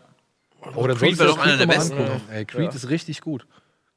[0.75, 1.97] Oh, dann Creed war doch einer der besten.
[2.31, 2.75] Ey, Creed Ja.
[2.75, 3.45] ist richtig gut.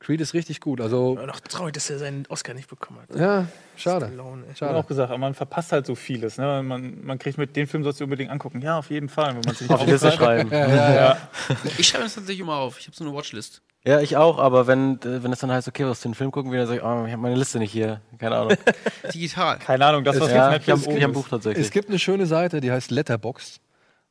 [0.01, 0.81] Creed ist richtig gut.
[0.81, 3.15] Also, Aber noch traurig, dass er seinen Oscar nicht bekommen hat.
[3.17, 3.47] ja,
[3.77, 4.07] schade.
[4.07, 4.53] Stallone, ey.
[4.55, 4.79] Ich habe Schade.
[4.79, 6.39] auch gesagt, aber man verpasst halt so vieles.
[6.39, 6.63] Ne?
[6.63, 8.63] Man, man kriegt mit den Film sollst du unbedingt angucken.
[8.63, 9.35] Ja, auf jeden Fall.
[9.37, 10.51] Wenn man sich Auf die Liste schreiben.
[10.51, 11.17] Ja, ja, ja.
[11.79, 12.79] Ich schreibe das tatsächlich immer auf.
[12.81, 13.61] Ich habe so eine Watchlist.
[13.85, 16.61] Ja, ich auch, aber wenn, wenn es dann heißt, okay, was den Film gucken wir,
[16.61, 18.01] dann sage ich, oh, ich habe meine Liste nicht hier.
[18.19, 18.57] Keine Ahnung.
[19.15, 19.59] Digital.
[19.59, 21.15] Keine Ahnung, das, was ja, jetzt ich habe Netflix ich hab ein.
[21.15, 21.65] Buch tatsächlich.
[21.67, 23.61] Es gibt eine schöne Seite, die heißt Letterboxd.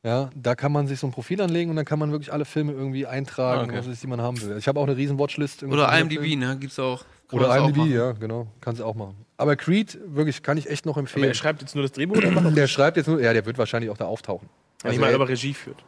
[0.03, 2.45] Ja, da kann man sich so ein Profil anlegen und dann kann man wirklich alle
[2.45, 3.77] Filme irgendwie eintragen, Ah, okay.
[3.79, 4.57] was es ist, die man haben will.
[4.57, 5.61] Ich habe auch eine riesen Watchlist.
[5.61, 6.39] irgendwie Oder IMDb, Filmen.
[6.39, 6.57] ne?
[6.57, 7.03] Gibt's auch.
[7.27, 7.91] Kann Oder auch IMDb, machen.
[7.93, 8.47] ja, genau.
[8.61, 9.17] Kannst du auch machen.
[9.35, 11.25] Aber Creed, wirklich, kann ich echt noch Aber empfehlen.
[11.27, 13.45] er schreibt jetzt nur das Drehbuch oder macht er der schreibt jetzt nur, ja, der
[13.45, 14.47] wird wahrscheinlich auch da auftauchen.
[14.49, 15.83] Also ich Also meine, er- aber Regie führt.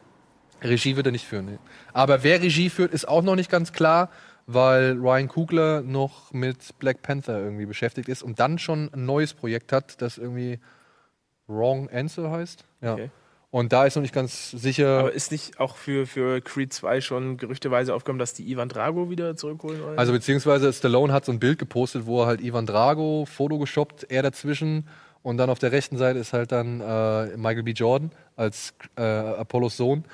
[0.62, 1.46] Regie wird er nicht führen.
[1.46, 1.58] Nee.
[1.94, 4.10] Aber wer Regie führt, ist auch noch nicht ganz klar,
[4.46, 9.32] weil Ryan Coogler noch mit Black Panther irgendwie beschäftigt ist und dann schon ein neues
[9.32, 10.60] Projekt hat, das irgendwie
[11.48, 12.64] Wrong Answer heißt.
[12.82, 12.92] Ja.
[12.92, 13.10] Okay.
[13.52, 15.00] Und da ist noch nicht ganz sicher.
[15.00, 19.10] Aber ist nicht auch für, für Creed 2 schon gerüchteweise aufgekommen, dass die Ivan Drago
[19.10, 19.98] wieder zurückholen wollen?
[19.98, 24.06] Also beziehungsweise Stallone hat so ein Bild gepostet, wo er halt Ivan Drago Foto geshoppt,
[24.08, 24.88] er dazwischen
[25.22, 27.72] und dann auf der rechten Seite ist halt dann äh, Michael B.
[27.72, 30.04] Jordan als äh, Apollos Sohn.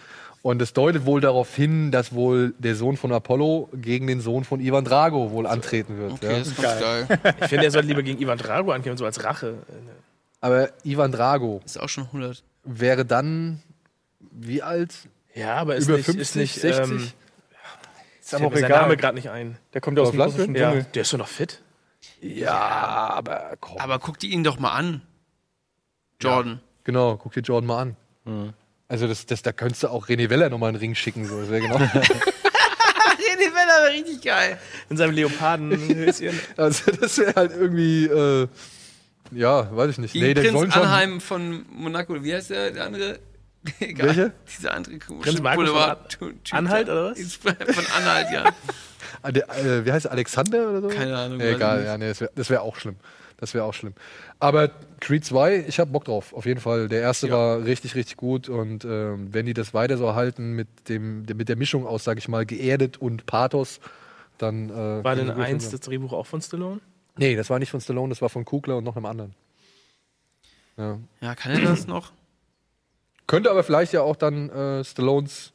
[0.43, 4.43] Und es deutet wohl darauf hin, dass wohl der Sohn von Apollo gegen den Sohn
[4.43, 6.13] von Ivan Drago wohl antreten wird.
[6.15, 6.39] Okay, ja.
[6.41, 7.07] das ist ganz geil.
[7.41, 9.55] ich finde, er sollte lieber gegen Ivan Drago ankämpfen, so als Rache.
[10.41, 12.43] Aber Ivan Drago Ist auch schon 100.
[12.69, 13.63] wäre dann
[14.21, 14.95] wie alt?
[15.35, 16.91] Ja, aber ist Über nicht, 50, ist nicht, 60?
[16.91, 17.13] Ähm,
[18.21, 18.71] Ist aber auch egal.
[18.83, 19.57] Name gerade nicht ein.
[19.73, 20.87] Der kommt ja aus Auf dem russischen Ja, Dschungel.
[20.95, 21.63] der ist doch noch fit.
[22.21, 23.79] Ja, aber komm.
[23.79, 25.03] Aber guck die ihn doch mal an.
[26.21, 26.61] Jordan.
[26.85, 27.97] Genau, guck dir Jordan mal an.
[28.25, 28.53] Mhm.
[28.89, 31.27] Also das, das, da könntest du auch René Weller nochmal einen Ring schicken.
[31.27, 31.41] So.
[31.41, 31.77] Das wäre genau.
[31.77, 34.59] René Weller wäre richtig geil.
[34.89, 35.69] In seinem Leoparden.
[36.57, 38.49] Also das wäre halt irgendwie, äh,
[39.33, 40.13] ja, weiß ich nicht.
[40.13, 40.83] Gegen Nee, der Prinz schon.
[40.83, 42.23] Anheim von Monaco.
[42.23, 43.19] Wie heißt der, der andere?
[43.81, 44.07] Egal.
[44.09, 44.33] Welche?
[44.57, 47.35] Dieser andere Prinz Markus von An- Anhalt, oder was?
[47.35, 47.55] Von
[47.97, 48.45] Anhalt, ja.
[49.23, 50.89] Ah, äh, wie heißt er, Alexander oder so?
[50.89, 52.97] Keine Ahnung, Ja, egal, ja, nee, das wäre wär auch schlimm.
[53.39, 53.95] Das wäre auch schlimm.
[54.39, 54.71] Aber
[55.01, 56.89] Creed 2, ich habe Bock drauf, auf jeden Fall.
[56.89, 60.69] Der erste war richtig, richtig gut und ähm, wenn die das weiter so halten mit,
[60.89, 63.81] dem, mit der Mischung aus, sag ich mal, geerdet und Pathos,
[64.39, 64.71] dann.
[64.71, 66.81] Äh, War denn eins das Drehbuch auch von Stallone?
[67.19, 69.35] Nee, das war nicht von Stallone, das war von Kugler und noch einem anderen.
[70.77, 70.99] Ja.
[71.21, 72.13] Ja, kann er das noch?
[73.27, 75.53] Könnte aber vielleicht ja auch dann äh, Stallones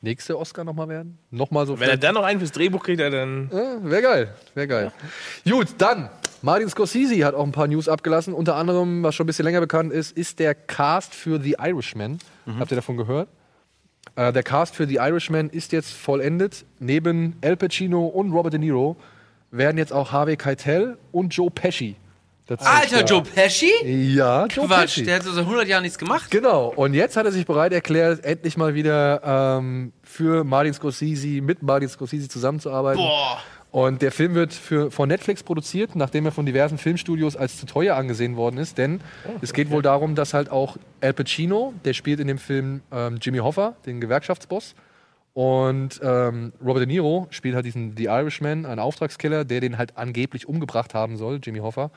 [0.00, 1.18] nächste Oscar nochmal werden.
[1.30, 3.50] Nochmal so Wenn er dann noch einen fürs Drehbuch kriegt, dann.
[3.52, 4.92] Ja, wäre geil, wäre geil.
[5.48, 6.10] Gut, dann,
[6.42, 8.34] Martin Scorsese hat auch ein paar News abgelassen.
[8.34, 12.18] Unter anderem, was schon ein bisschen länger bekannt ist, ist der Cast für The Irishman.
[12.58, 13.28] Habt ihr davon gehört?
[14.16, 16.64] Äh, der Cast für The Irishman ist jetzt vollendet.
[16.78, 18.96] Neben Al Pacino und Robert De Niro
[19.52, 21.94] werden jetzt auch Harvey Keitel und Joe Pesci
[22.46, 22.64] dazu.
[22.64, 23.70] Alter, Joe Pesci?
[23.84, 25.04] Ja, Joe Quatsch, Pesci.
[25.04, 26.30] der hat so seit 100 Jahren nichts gemacht.
[26.30, 31.40] Genau, und jetzt hat er sich bereit erklärt, endlich mal wieder ähm, für Martin Scorsese,
[31.40, 33.02] mit Martin Scorsese zusammenzuarbeiten.
[33.02, 33.38] Boah.
[33.70, 37.64] Und der Film wird für, von Netflix produziert, nachdem er von diversen Filmstudios als zu
[37.64, 38.76] teuer angesehen worden ist.
[38.76, 39.00] Denn
[39.40, 43.16] es geht wohl darum, dass halt auch Al Pacino, der spielt in dem Film ähm,
[43.18, 44.74] Jimmy Hoffa, den Gewerkschaftsboss.
[45.34, 49.96] Und ähm, Robert De Niro spielt halt diesen The Irishman, einen Auftragskiller, der den halt
[49.96, 51.90] angeblich umgebracht haben soll, Jimmy Hoffa.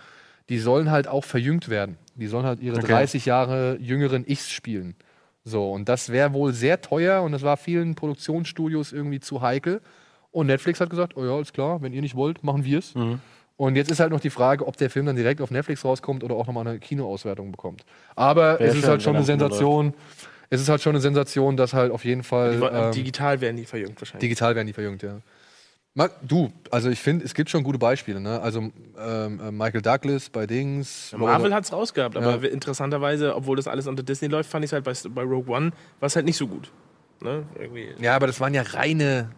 [0.47, 1.97] Die sollen halt auch verjüngt werden.
[2.15, 2.87] Die sollen halt ihre Okay.
[2.87, 4.95] 30 Jahre jüngeren Ichs spielen.
[5.43, 9.81] So, und das wäre wohl sehr teuer und das war vielen Produktionsstudios irgendwie zu heikel.
[10.31, 12.93] Und Netflix hat gesagt, oh ja, ist klar, wenn ihr nicht wollt, machen wir es.
[13.57, 16.23] Und jetzt ist halt noch die Frage, ob der Film dann direkt auf Netflix rauskommt
[16.23, 17.85] oder auch nochmal eine Kinoauswertung bekommt.
[18.15, 19.93] Aber Wär es ist schön, halt schon eine Sensation.
[20.55, 23.65] Es ist halt schon eine Sensation, dass halt auf jeden Fall ähm, digital werden die
[23.65, 24.21] verjüngt wahrscheinlich.
[24.21, 25.19] digital werden die verjüngt, ja.
[26.23, 28.19] Du, also ich finde, es gibt schon gute Beispiele.
[28.19, 28.41] Ne?
[28.41, 31.11] Also ähm, äh, Michael Douglas bei Dings.
[31.11, 32.49] Ja, Marvel hat es rausgehabt, aber Ja.
[32.49, 35.71] interessanterweise, obwohl das alles unter Disney läuft, fand ich es halt bei, bei Rogue One,
[36.01, 36.69] war es halt nicht so gut.
[37.21, 37.43] Ne?
[37.57, 37.93] Irgendwie.
[37.99, 39.31] Ja, aber das waren ja reine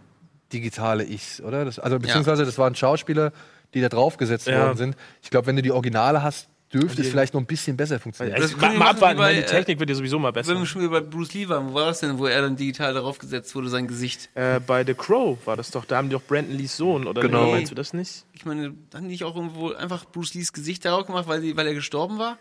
[0.52, 1.64] digitale Ichs, oder?
[1.64, 3.34] Das, also beziehungsweise das waren Schauspieler,
[3.76, 4.62] die da draufgesetzt Ja.
[4.62, 4.96] worden sind.
[5.22, 8.42] Ich glaube, wenn du die Originale hast, dürfte es vielleicht noch ein bisschen besser funktionieren.
[8.42, 10.52] Also, können mal, mal abwarten, bei, weil die äh, Technik wird ja sowieso mal besser.
[10.52, 12.56] Wenn wir schon wieder bei Bruce Lee waren, wo war das denn, wo er dann
[12.56, 14.30] digital darauf gesetzt wurde, sein Gesicht?
[14.36, 17.22] Äh, bei The Crow war das doch, da haben die doch Brandon Lees Sohn, oder
[17.22, 17.46] Genau.
[17.46, 18.26] nee, meinst du das nicht?
[18.34, 21.56] Ich meine, haben die nicht auch irgendwo einfach Bruce Lees Gesicht darauf gemacht, weil, die,
[21.56, 22.38] weil er gestorben war?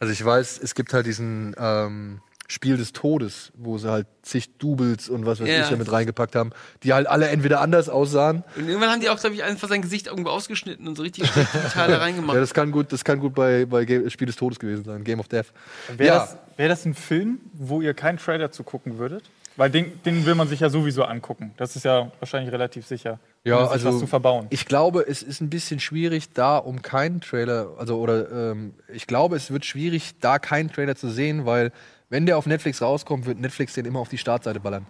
[0.00, 2.20] Also ich weiß, es gibt halt diesen ähm,
[2.50, 5.62] Spiel des Todes, wo sie halt zig Doubles und was weiß Ja.
[5.64, 6.50] ich da mit reingepackt haben,
[6.82, 8.42] die halt alle entweder anders aussahen.
[8.56, 11.30] Und irgendwann haben die auch, glaube ich, einfach sein Gesicht irgendwo ausgeschnitten und so richtig
[11.74, 12.34] da reingemacht.
[12.34, 15.04] Ja, das kann gut, das kann gut bei, bei Game, Spiel des Todes gewesen sein,
[15.04, 15.52] Game of Death.
[15.96, 19.24] Wäre ja, das, wär das ein Film, wo ihr keinen Trailer zu gucken würdet?
[19.56, 21.52] Weil den, den will man sich ja sowieso angucken.
[21.56, 23.18] Das ist ja wahrscheinlich relativ sicher.
[23.44, 24.46] ja, also was zu verbauen.
[24.50, 29.06] ich glaube, es ist ein bisschen schwierig, da um keinen Trailer, also oder ähm, ich
[29.08, 31.72] glaube, es wird schwierig, da keinen Trailer zu sehen, weil
[32.08, 34.86] wenn der auf Netflix rauskommt, wird Netflix den immer auf die Startseite ballern.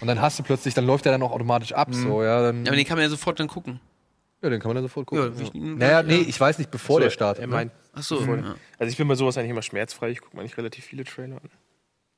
[0.00, 2.64] Und dann hast du plötzlich, dann läuft der dann auch automatisch ab, so, ja, dann,
[2.64, 3.80] Ja, aber den kann man ja sofort dann gucken.
[4.42, 5.34] ja, den kann man dann sofort gucken.
[5.36, 7.42] Ja, ich- naja, nee, ich weiß nicht, bevor So, der startet.
[7.42, 7.52] Er ne?
[7.54, 8.54] meint, Ach so, bevor- ja.
[8.78, 11.36] Also ich bin bei sowas eigentlich immer schmerzfrei, ich gucke mir nicht relativ viele Trailer
[11.36, 11.50] an.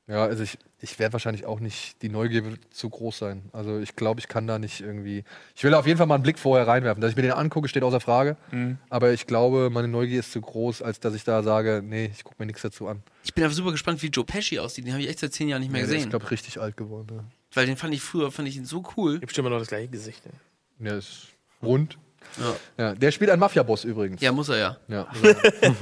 [0.05, 3.43] Ja, also ich, ich werde wahrscheinlich auch nicht, die Neugier wird zu groß sein.
[3.53, 5.23] Also ich glaube, ich kann da nicht irgendwie.
[5.55, 6.99] Ich will auf jeden Fall mal einen Blick vorher reinwerfen.
[6.99, 8.35] Dass ich mir den angucke, steht außer Frage.
[8.51, 8.77] Mhm.
[8.89, 12.25] Aber ich glaube, meine Neugier ist zu groß, als dass ich da sage, nee, ich
[12.25, 13.01] gucke mir nichts dazu an.
[13.23, 14.85] Ich bin aber super gespannt, wie Joe Pesci aussieht.
[14.85, 16.09] Den habe ich echt seit zehn Jahren nicht mehr Nee, der ist, gesehen.
[16.09, 17.07] glaube ich, richtig alt geworden.
[17.15, 17.23] Ja.
[17.53, 19.11] Weil den fand ich früher, fand ich ihn so cool.
[19.11, 20.25] Ich habe bestimmt immer noch das gleiche Gesicht.
[20.25, 20.31] Ne?
[20.79, 21.27] Der ist
[21.61, 21.97] rund.
[22.37, 22.55] Ja.
[22.77, 24.19] Ja, der spielt einen Mafia-Boss übrigens.
[24.21, 24.77] Ja, muss er ja.
[24.89, 25.07] Ja.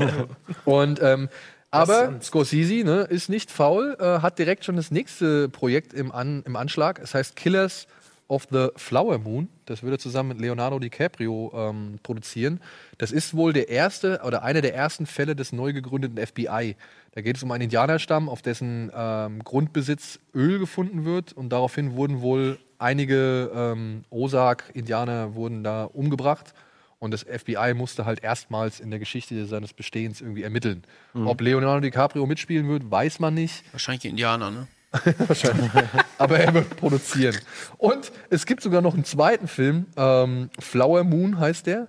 [0.66, 1.30] Und ähm,
[1.72, 6.44] aber Scorsese ne, ist nicht faul, äh, hat direkt schon das nächste Projekt im, An
[6.46, 7.00] im Anschlag.
[7.00, 7.88] Es heißt Killers
[8.28, 9.50] of the Flower Moon.
[9.66, 12.62] Das würde zusammen mit Leonardo DiCaprio ähm, produzieren.
[12.98, 16.76] Das ist wohl der erste oder einer der ersten Fälle des neu gegründeten FBI.
[17.14, 21.96] Da geht es um einen Indianerstamm, auf dessen ähm, Grundbesitz Öl gefunden wird und daraufhin
[21.96, 26.54] wurden wohl einige ähm, Osak-Indianer wurden da umgebracht.
[27.02, 30.84] Und das FBI musste halt erstmals in der Geschichte seines Bestehens irgendwie ermitteln.
[31.16, 31.26] Mhm.
[31.26, 33.64] Ob Leonardo DiCaprio mitspielen wird, weiß man nicht.
[33.72, 34.68] Wahrscheinlich die Indianer, ne?
[35.18, 35.72] Wahrscheinlich.
[36.20, 37.36] Aber er wird produzieren.
[37.80, 39.88] Und es gibt sogar noch einen zweiten Film.
[39.98, 41.88] Ähm, Flower Moon heißt der,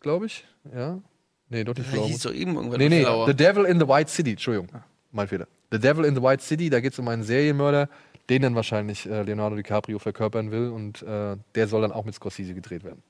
[0.00, 0.46] glaube ich.
[0.74, 1.02] Ja.
[1.50, 2.32] Nee, doch nicht Flower hieß Moon.
[2.32, 3.26] doch eben irgendwas nee, nee, Flower.
[3.26, 4.30] The Devil in the White City.
[4.30, 4.68] Entschuldigung,
[5.12, 5.48] mein Fehler.
[5.70, 7.90] The Devil in the White City, da geht es um einen Serienmörder,
[8.30, 10.70] den dann wahrscheinlich äh, Leonardo DiCaprio verkörpern will.
[10.70, 13.02] Und äh, der soll dann auch mit Scorsese gedreht werden.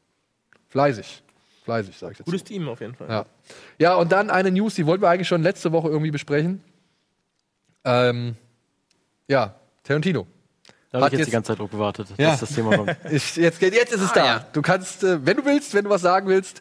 [0.71, 1.23] Fleißig.
[1.67, 2.27] Fleißig, sag ich jetzt.
[2.27, 3.09] Gutes Team auf jeden Fall.
[3.11, 3.27] Ja.
[3.79, 6.63] ja, und dann eine News, die wollten wir eigentlich schon letzte Woche irgendwie besprechen.
[7.85, 8.37] Ähm,
[9.29, 9.55] ja,
[9.85, 10.27] Tarantino.
[10.91, 12.31] Da habe ich jetzt, die ganze Zeit drauf gewartet, Ja.
[12.31, 12.97] dass das Thema kommt.
[13.11, 14.25] Ich, jetzt, jetzt ist es Ah, da.
[14.25, 14.47] ja.
[14.53, 16.61] Du kannst, äh, wenn du willst, wenn du was sagen willst,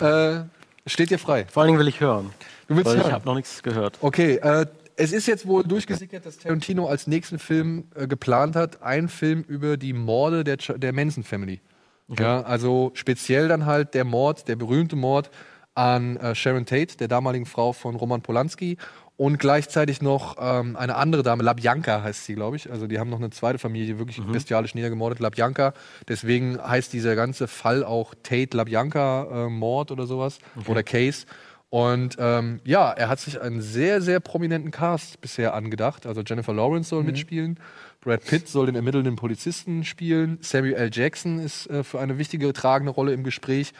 [0.00, 0.40] äh,
[0.86, 1.46] steht dir frei.
[1.50, 2.32] Vor allen Dingen will ich hören.
[2.68, 3.12] Du willst weil ich hören?
[3.12, 3.98] habe noch nichts gehört.
[4.00, 8.82] Okay, äh, es ist jetzt wohl durchgesickert, dass Tarantino als nächsten Film äh, geplant hat,
[8.82, 11.60] einen Film über die Morde der, Ch- der Manson Family.
[12.08, 15.30] Ja, also speziell dann halt der Mord, der berühmte Mord
[15.74, 18.78] an äh, Sharon Tate, der damaligen Frau von Roman Polanski.
[19.18, 22.70] Und gleichzeitig noch ähm, eine andere Dame, LaBianca heißt sie, glaube ich.
[22.70, 25.72] Also die haben noch eine zweite Familie wirklich bestialisch niedergemordet, LaBianca.
[26.06, 30.38] Deswegen heißt dieser ganze Fall auch Tate-LaBianca-Mord oder sowas.
[30.66, 31.24] Oder Case.
[31.70, 36.06] Und ähm, ja, er hat sich einen sehr, sehr prominenten Cast bisher angedacht.
[36.06, 37.58] Also Jennifer Lawrence soll mitspielen,
[38.06, 40.90] Brad Pitt soll den ermittelnden Polizisten spielen, Samuel L.
[40.92, 43.72] Jackson ist äh, für eine wichtige tragende Rolle im Gespräch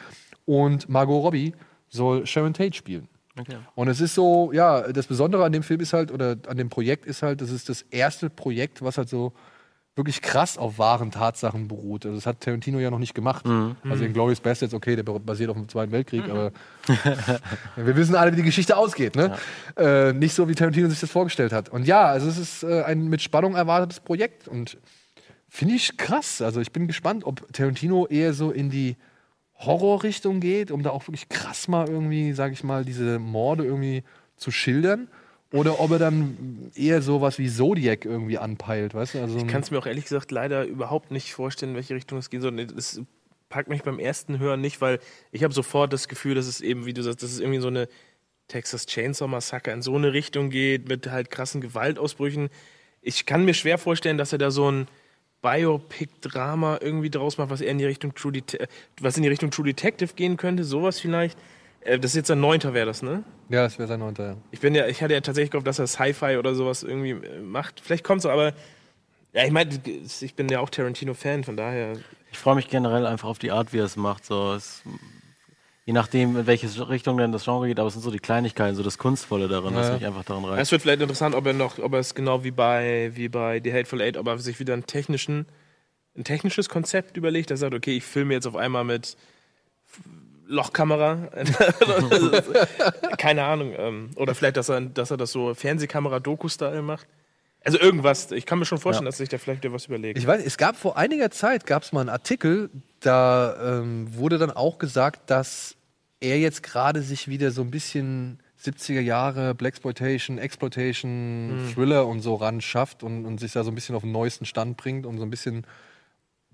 [0.45, 1.53] und Margot Robbie
[1.87, 3.07] soll Sharon Tate spielen.
[3.39, 3.55] Okay.
[3.75, 6.69] Und es ist so, ja, das Besondere an dem Film ist halt, oder an dem
[6.69, 9.31] Projekt ist halt, das ist das erste Projekt, was halt so
[9.97, 12.05] wirklich krass auf wahren Tatsachen beruht.
[12.05, 13.45] Also das hat Tarantino ja noch nicht gemacht.
[13.45, 13.75] Mhm.
[13.89, 16.51] Also in Glorious Bastards, okay, der basiert auf dem Zweiten Weltkrieg, aber
[17.75, 19.15] wir wissen alle, wie die Geschichte ausgeht.
[19.15, 19.35] Ne?
[19.75, 21.69] Äh, nicht so, wie Tarantino sich das vorgestellt hat.
[21.69, 24.77] Und ja, also es ist äh, ein mit Spannung erwartetes Projekt und
[25.49, 26.41] finde ich krass.
[26.41, 28.95] Also ich bin gespannt, ob Tarantino eher so in die
[29.55, 34.03] Horrorrichtung geht, um da auch wirklich krass mal irgendwie, sage ich mal, diese Morde irgendwie
[34.35, 35.07] zu schildern.
[35.51, 39.21] Oder ob er dann eher sowas wie Zodiac irgendwie anpeilt, weißt du?
[39.21, 42.17] Also Ich kann es mir auch ehrlich gesagt leider überhaupt nicht vorstellen, in welche Richtung
[42.17, 42.59] es gehen soll.
[42.59, 43.01] Es
[43.49, 44.99] packt mich beim ersten Hören nicht, weil
[45.31, 47.67] ich habe sofort das Gefühl, dass es eben, wie du sagst, dass es irgendwie so
[47.67, 47.87] eine
[48.49, 52.49] Texas Chainsaw Massacre in so eine Richtung geht, mit halt krassen Gewaltausbrüchen.
[53.01, 54.87] Ich kann mir schwer vorstellen, dass er da so ein
[55.41, 58.67] Biopic-Drama irgendwie draus macht, was eher in die Richtung True, Det
[58.99, 61.37] was in die Richtung True Detective gehen könnte, sowas vielleicht.
[61.81, 63.23] Äh, Das ist jetzt ein Neunter, wäre das, ne?
[63.49, 64.37] Ja, das wäre sein Neunter, ja.
[64.51, 67.39] Ich bin ja, ich hatte ja tatsächlich gehofft, dass er Sci-Fi oder sowas irgendwie äh,
[67.41, 67.79] macht.
[67.79, 68.53] Vielleicht kommt so, aber
[69.33, 69.69] ja, ich meine,
[70.21, 71.93] ich bin ja auch Tarantino-Fan, von daher.
[72.31, 74.25] Ich freue mich generell einfach auf die Art, wie er es macht.
[74.25, 74.81] So, es,
[75.85, 78.75] je nachdem, in welche Richtung denn das Genre geht, aber es sind so die Kleinigkeiten,
[78.75, 79.93] so das Kunstvolle daran, was Ja.
[79.95, 80.61] mich einfach daran reizt.
[80.63, 83.61] Es wird vielleicht interessant, ob er noch, ob er es genau wie bei, wie bei
[83.63, 85.45] The Hateful Eight, ob er sich wieder einen technischen,
[86.17, 89.15] ein technisches Konzept überlegt, er sagt, okay, ich filme jetzt auf einmal mit
[90.47, 91.29] Lochkamera.
[93.17, 93.73] Keine Ahnung.
[93.77, 97.07] Ähm, oder vielleicht, dass er, dass er das so Fernsehkamera-Doku-Style macht.
[97.63, 98.31] Also irgendwas.
[98.31, 99.09] Ich kann mir schon vorstellen, Ja.
[99.09, 100.17] dass sich da vielleicht wieder was überlegt.
[100.17, 102.69] Ich weiß, es gab vor einiger Zeit gab es mal einen Artikel,
[103.01, 105.75] da ähm, wurde dann auch gesagt, dass
[106.19, 111.73] er jetzt gerade sich wieder so ein bisschen 70er Jahre Blaxploitation, Exploitation, Mhm.
[111.73, 114.45] Thriller und so ran schafft und, und sich da so ein bisschen auf den neuesten
[114.45, 115.65] Stand bringt, um so ein bisschen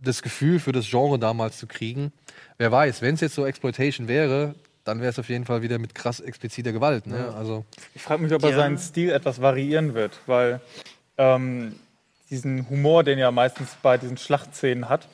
[0.03, 2.11] das Gefühl für das Genre damals zu kriegen.
[2.57, 5.79] Wer weiß, wenn es jetzt so Exploitation wäre, dann wäre es auf jeden Fall wieder
[5.79, 7.07] mit krass expliziter Gewalt.
[7.07, 7.17] Ne?
[7.17, 7.33] Ja.
[7.33, 7.65] Also
[7.95, 8.55] Ich frage mich, ob er Ja.
[8.57, 10.59] seinen Stil etwas variieren wird, weil
[11.17, 11.75] ähm,
[12.29, 15.07] diesen Humor, den er meistens bei diesen Schlachtszenen hat,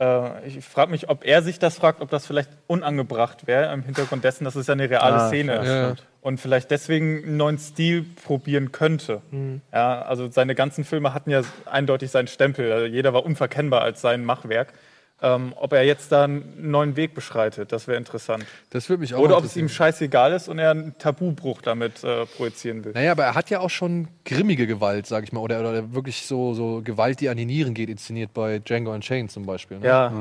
[0.00, 3.82] äh, ich frage mich, ob er sich das fragt, ob das vielleicht unangebracht wäre im
[3.82, 5.66] Hintergrund dessen, dass es ja eine reale Ah, Szene ist.
[5.68, 5.94] ja.
[6.20, 9.22] Und vielleicht deswegen einen neuen Stil probieren könnte.
[9.30, 9.60] Mhm.
[9.72, 12.72] Ja, also seine ganzen Filme hatten ja eindeutig seinen Stempel.
[12.72, 14.72] Also jeder war unverkennbar als sein Machwerk.
[15.22, 18.44] Ähm, ob er jetzt da einen neuen Weg beschreitet, das wäre interessant.
[18.68, 22.04] Das würde mich auch Oder ob es ihm scheißegal ist und er einen Tabubruch damit
[22.04, 22.92] äh, projizieren will.
[22.92, 26.26] Naja, aber er hat ja auch schon grimmige Gewalt, sag ich mal, oder, oder wirklich
[26.26, 29.78] so, so Gewalt, die an die Nieren geht, inszeniert bei Django Unchained zum Beispiel.
[29.78, 29.86] Ne?
[29.86, 30.12] Ja.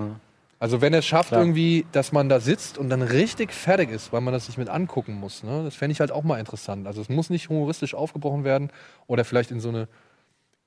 [0.60, 1.42] Also wenn er es schafft Klar.
[1.42, 4.70] irgendwie, dass man da sitzt und dann richtig fertig ist, weil man das nicht mit
[4.70, 5.64] angucken muss, ne?
[5.66, 6.88] das fände ich halt auch mal interessant.
[6.88, 8.72] Also es muss nicht humoristisch aufgebrochen werden
[9.08, 9.90] oder vielleicht in so eine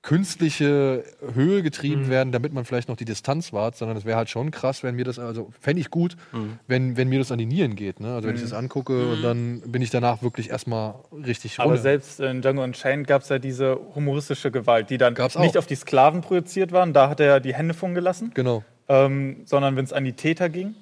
[0.02, 1.04] künstliche
[1.34, 2.08] Höhe getrieben Mhm.
[2.08, 4.94] werden, damit man vielleicht noch die Distanz wahrt, sondern es wäre halt schon krass, wenn
[4.94, 6.58] mir das, also fände ich gut, Mhm.
[6.66, 8.00] wenn, wenn mir das an die Nieren geht.
[8.00, 8.14] Ne?
[8.14, 8.46] Also wenn ich Mhm.
[8.46, 11.82] das angucke und dann bin ich danach wirklich erstmal richtig Aber runter.
[11.82, 15.60] selbst in Django Unchained gab es ja diese humoristische Gewalt, die dann Gab's nicht auch.
[15.60, 16.92] auf die Sklaven projiziert waren.
[16.92, 18.30] Da hat er ja die Hände von gelassen.
[18.34, 18.62] Genau.
[18.88, 20.74] Ähm, sondern wenn es an die Täter ging.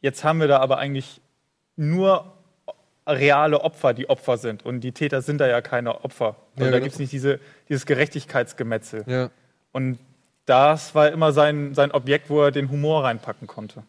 [0.00, 1.20] Jetzt haben wir da aber eigentlich
[1.74, 2.32] nur
[3.08, 4.64] reale Opfer, die Opfer sind.
[4.64, 6.36] Und die Täter sind da ja keine Opfer.
[6.56, 6.82] Und Ja, da genau.
[6.84, 9.04] gibt es nicht diese, dieses Gerechtigkeitsgemetzel.
[9.06, 9.30] Ja.
[9.72, 9.98] Und
[10.46, 13.82] das war immer sein, sein Objekt, wo er den Humor reinpacken konnte.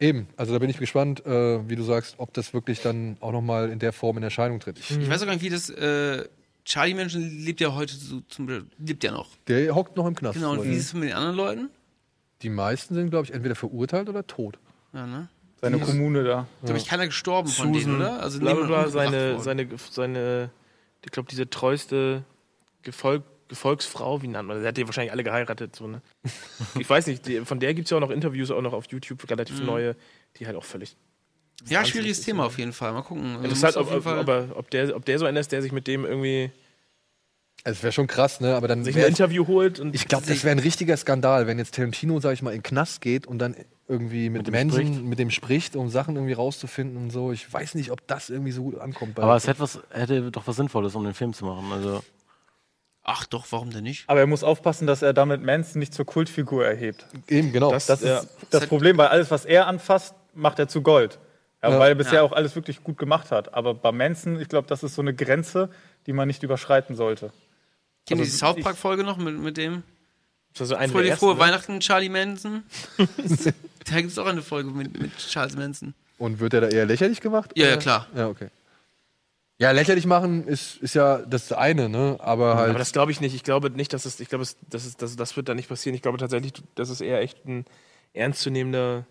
[0.00, 3.30] Eben, also da bin ich gespannt, äh, wie du sagst, ob das wirklich dann auch
[3.30, 4.78] nochmal in der Form in Erscheinung tritt.
[4.80, 5.70] Ich weiß auch gar nicht, wie das.
[5.70, 6.28] Äh,
[6.64, 9.28] Charlie Menschen lebt ja heute so zum lebt ja noch.
[9.48, 10.34] Der hockt noch im Knast.
[10.34, 11.70] Genau, und wie ist es mit den anderen Leuten?
[12.42, 14.58] Die meisten sind, glaube ich, entweder verurteilt oder tot.
[14.92, 15.28] Ja, ne?
[15.62, 16.40] Seine Wie- Kommune da.
[16.60, 18.20] Ist, glaube ich, keiner gestorben von denen, oder?
[18.20, 20.50] Also bla, bla, niemand bla, umgebracht seine, seine, seine,
[21.04, 22.24] ich glaube, diese treueste
[22.82, 24.64] Gefolg, Gefolgsfrau, wie nennt man das?
[24.64, 25.76] Er hat die wahrscheinlich alle geheiratet.
[25.76, 26.02] So, ne?
[26.78, 28.86] ich weiß nicht, die, von der gibt es ja auch noch Interviews, auch noch auf
[28.90, 29.66] YouTube, relativ Mhm.
[29.66, 29.96] neue,
[30.38, 30.96] die halt auch völlig.
[31.68, 32.46] Ja, schwieriges ist, Thema ne?
[32.48, 32.92] auf jeden Fall.
[32.92, 33.26] Mal gucken.
[33.36, 35.38] Also Interessant, auf ob, jeden ob, Fall- ob, er- ob, der, ob der so einer
[35.38, 36.50] ist, der sich mit dem irgendwie
[37.62, 38.56] Es wäre schon krass, ne?
[38.56, 39.78] Aber dann sich ein Interview holt.
[39.78, 42.58] Und Ich glaube, das wäre ein richtiger Skandal, wenn jetzt Tarantino, sag ich mal, in
[42.58, 43.54] den Knast geht und dann
[43.92, 45.04] irgendwie mit, Mit dem Menschen, spricht.
[45.04, 47.30] mit dem spricht, um Sachen irgendwie rauszufinden und so.
[47.30, 49.14] Ich weiß nicht, ob das irgendwie so gut ankommt.
[49.14, 51.70] bei- Aber es hätte, was, hätte doch was Sinnvolles, um den Film zu machen.
[51.72, 52.02] Also,
[53.04, 54.04] Ach doch, warum denn nicht?
[54.08, 57.04] Aber er muss aufpassen, dass er damit Manson nicht zur Kultfigur erhebt.
[57.28, 57.72] Eben, genau.
[57.72, 58.18] Das, das ja.
[58.18, 61.18] ist das Problem, weil alles, was er anfasst, macht er zu Gold.
[61.64, 61.78] Ja, Ja.
[61.80, 62.22] Weil er bisher Ja.
[62.22, 63.54] auch alles wirklich gut gemacht hat.
[63.54, 65.68] Aber bei Manson, ich glaube, das ist so eine Grenze,
[66.06, 67.32] die man nicht überschreiten sollte.
[68.06, 69.82] Kennt ihr die Also, South Park-Folge noch mit, mit dem?
[70.52, 71.40] Das war so eine Frohe, der frohe ne?
[71.40, 72.62] Weihnachten, Charlie Manson.
[72.98, 75.94] da gibt es auch eine Folge mit, mit Charles Manson.
[76.18, 77.52] Und wird er da eher lächerlich gemacht?
[77.56, 77.80] Ja, ja, oder?
[77.80, 78.06] klar.
[78.14, 78.48] Ja, okay.
[79.58, 82.16] Ja, lächerlich machen ist, ist ja das eine, ne?
[82.20, 82.70] Aber halt.
[82.70, 83.34] Aber das glaube ich nicht.
[83.34, 85.94] Ich glaube nicht, dass es, ich glaube, das, ist, das, das wird da nicht passieren.
[85.94, 87.64] Ich glaube tatsächlich, das ist eher echt ein
[88.12, 89.06] ernstzunehmender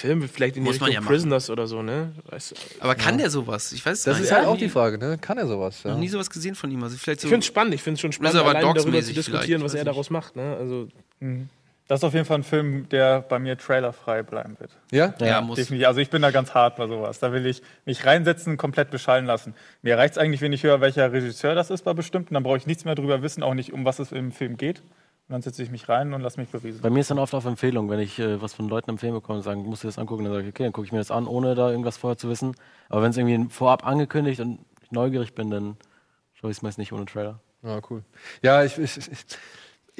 [0.00, 1.12] Film, vielleicht in die Muss man Richtung ja machen.
[1.14, 2.12] Prisoners oder so, ne?
[2.30, 2.54] Weißt?
[2.80, 3.72] Aber kann der sowas?
[3.72, 4.32] Ich weiß es das gar ist nicht.
[4.38, 5.18] halt auch Nie- die Frage, ne?
[5.20, 5.82] Kann er sowas?
[5.84, 5.90] Ja.
[5.92, 6.82] Noch nie sowas gesehen von ihm.
[6.82, 7.74] Also vielleicht so Ich finde es spannend.
[7.74, 10.36] Ich finde es schon spannend, aber allein darüber zu diskutieren, was er daraus macht.
[10.36, 10.56] Ne?
[10.58, 10.88] Also,
[11.88, 14.70] Das ist auf jeden Fall ein Film, der bei mir trailerfrei bleiben wird.
[14.92, 15.12] Ja?
[15.20, 15.56] Ja, muss.
[15.56, 15.88] Definitiv.
[15.88, 17.18] Also ich bin da ganz hart bei sowas.
[17.18, 19.54] Da will ich mich reinsetzen, komplett beschallen lassen.
[19.82, 22.34] Mir reicht es eigentlich, wenn ich höre, welcher Regisseur das ist bei bestimmten.
[22.34, 24.82] Dann brauche ich nichts mehr drüber wissen, auch nicht, um was es im Film geht.
[25.30, 26.82] Und dann setze ich mich rein und lasse mich berieseln.
[26.82, 29.36] bei mir ist dann oft auf Empfehlung, wenn ich äh, was von Leuten empfehlen bekomme
[29.36, 31.12] und sagen, musst du das angucken, dann sage ich, okay, dann gucke ich mir das
[31.12, 32.56] an, ohne da irgendwas vorher zu wissen.
[32.88, 35.76] Aber wenn es irgendwie vorab angekündigt und ich neugierig bin, dann
[36.34, 37.38] schaue ich es meist nicht ohne Trailer.
[37.62, 38.02] Ja, cool.
[38.42, 39.24] Ja, ich, ich, ich,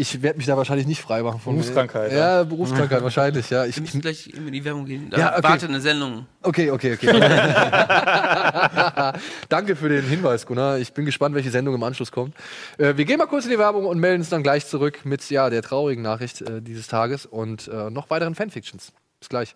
[0.00, 3.66] ich werde mich da wahrscheinlich nicht frei machen von Berufskrankheit, Ja, Berufskrankheit wahrscheinlich, ja.
[3.66, 5.10] Ich, Wir müssen gleich in die Werbung gehen.
[5.10, 5.42] Da Ja, okay.
[5.42, 6.26] Warte eine Sendung.
[6.42, 7.06] Okay, okay, okay.
[9.50, 10.78] Danke für den Hinweis, Gunnar.
[10.78, 12.34] Ich bin gespannt, welche Sendung im Anschluss kommt.
[12.78, 15.28] Äh, wir gehen mal kurz in die Werbung und melden uns dann gleich zurück mit
[15.28, 18.92] ja, der traurigen Nachricht äh, dieses Tages und äh, noch weiteren Fanfictions.
[19.18, 19.54] Bis gleich.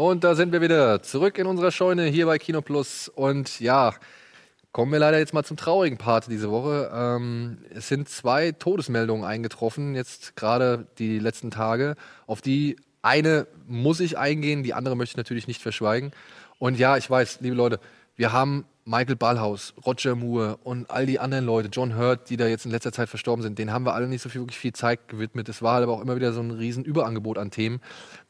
[0.00, 3.10] Und da sind wir wieder zurück in unserer Scheune hier bei Kino Plus.
[3.14, 3.92] Und ja,
[4.72, 6.90] kommen wir leider jetzt mal zum traurigen Part diese Woche.
[6.90, 11.96] Ähm, es sind zwei Todesmeldungen eingetroffen, jetzt gerade die letzten Tage,
[12.26, 16.12] auf die eine muss ich eingehen, die andere möchte ich natürlich nicht verschweigen.
[16.58, 17.78] Und ja, ich weiß, liebe Leute,
[18.20, 22.46] wir haben Michael Ballhaus, Roger Moore und all die anderen Leute, John Hurt, die da
[22.48, 24.74] jetzt in letzter Zeit verstorben sind, denen haben wir alle nicht so viel, wirklich viel
[24.74, 25.48] Zeit gewidmet.
[25.48, 27.80] Es war halt aber auch immer wieder so ein riesen Überangebot an Themen.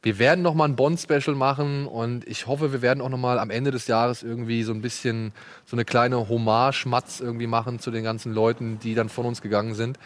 [0.01, 3.41] Wir werden noch mal ein Bond-Special machen und ich hoffe, wir werden auch noch mal
[3.41, 5.33] am Ende des Jahres irgendwie so ein bisschen
[5.67, 9.75] so eine kleine Hommage-Matz irgendwie machen zu den ganzen Leuten, die dann von uns gegangen
[9.75, 9.99] sind.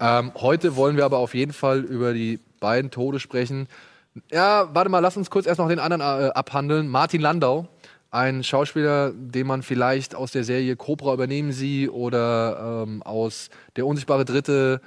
[0.00, 3.68] Ähm, heute wollen wir aber auf jeden Fall über die beiden Tode sprechen.
[4.32, 6.88] Ja, warte mal, lass uns kurz erst noch den anderen äh, abhandeln.
[6.88, 7.68] Martin Landau,
[8.16, 13.86] ein Schauspieler, den man vielleicht aus der Serie Cobra übernehmen Sie oder ähm, aus Der
[13.86, 14.80] unsichtbare Dritte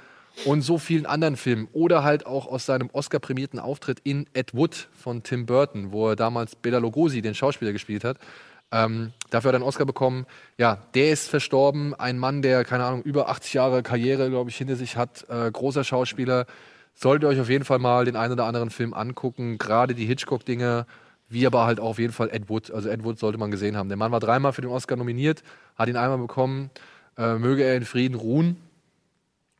[0.44, 4.88] und so vielen anderen Filmen oder halt auch aus seinem Oscar-prämierten Auftritt in Ed Wood
[4.92, 8.18] von Tim Burton, wo er damals Bela Lugosi, den Schauspieler, gespielt hat.
[8.72, 10.26] Ähm, dafür hat er einen Oscar bekommen.
[10.58, 11.94] Ja, der ist verstorben.
[11.94, 15.24] Ein Mann, der, keine Ahnung, über 80 Jahre Karriere, glaube ich, hinter sich hat.
[15.28, 16.46] Äh, großer Schauspieler.
[16.94, 19.58] Solltet ihr euch auf jeden Fall mal den einen oder anderen Film angucken.
[19.58, 20.86] Gerade die Hitchcock-Dinge,
[21.30, 22.70] wie aber halt auch auf jeden Fall Ed Wood.
[22.70, 23.88] Also Ed Wood sollte man gesehen haben.
[23.88, 25.42] Der Mann war dreimal für den Oscar nominiert,
[25.76, 26.70] hat ihn einmal bekommen.
[27.16, 28.56] Äh, möge er in Frieden ruhen.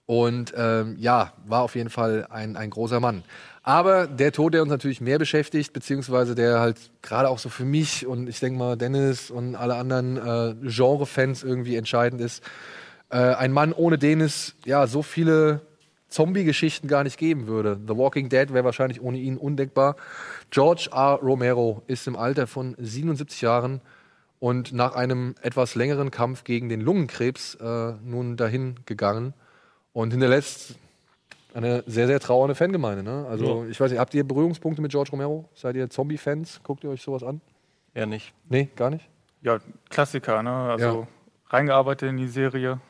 [0.07, 3.23] Und ähm, ja, war auf jeden Fall ein, ein großer Mann.
[3.63, 7.65] Aber der Tod, der uns natürlich mehr beschäftigt, beziehungsweise der halt gerade auch so für
[7.65, 12.43] mich und ich denke mal Dennis und alle anderen äh, Genre-Fans irgendwie entscheidend ist.
[13.11, 15.61] Äh, ein Mann, ohne den es ja so viele
[16.09, 17.79] Zombie-Geschichten gar nicht geben würde.
[17.87, 19.97] The Walking Dead wäre wahrscheinlich ohne ihn undenkbar.
[20.51, 21.19] George R.
[21.23, 23.81] Romero ist im Alter von 77 Jahren
[24.39, 29.35] und nach einem etwas längeren Kampf gegen den Lungenkrebs äh, nun dahin gegangen
[29.93, 30.77] und hinterlässt
[31.55, 33.03] eine sehr, sehr trauernde Fangemeinde.
[33.03, 33.27] Ne?
[33.29, 33.69] Also, Ja.
[33.71, 35.49] ich weiß nicht, habt ihr Berührungspunkte mit George Romero?
[35.55, 36.61] Seid ihr Zombie-Fans?
[36.63, 37.41] Guckt ihr euch sowas an?
[37.95, 38.33] Ja, nicht.
[38.49, 39.09] Nee, gar nicht?
[39.43, 39.59] Ja,
[39.89, 40.51] Klassiker, ne?
[40.51, 41.07] Also Ja.
[41.49, 42.81] reingearbeitet in die Serie.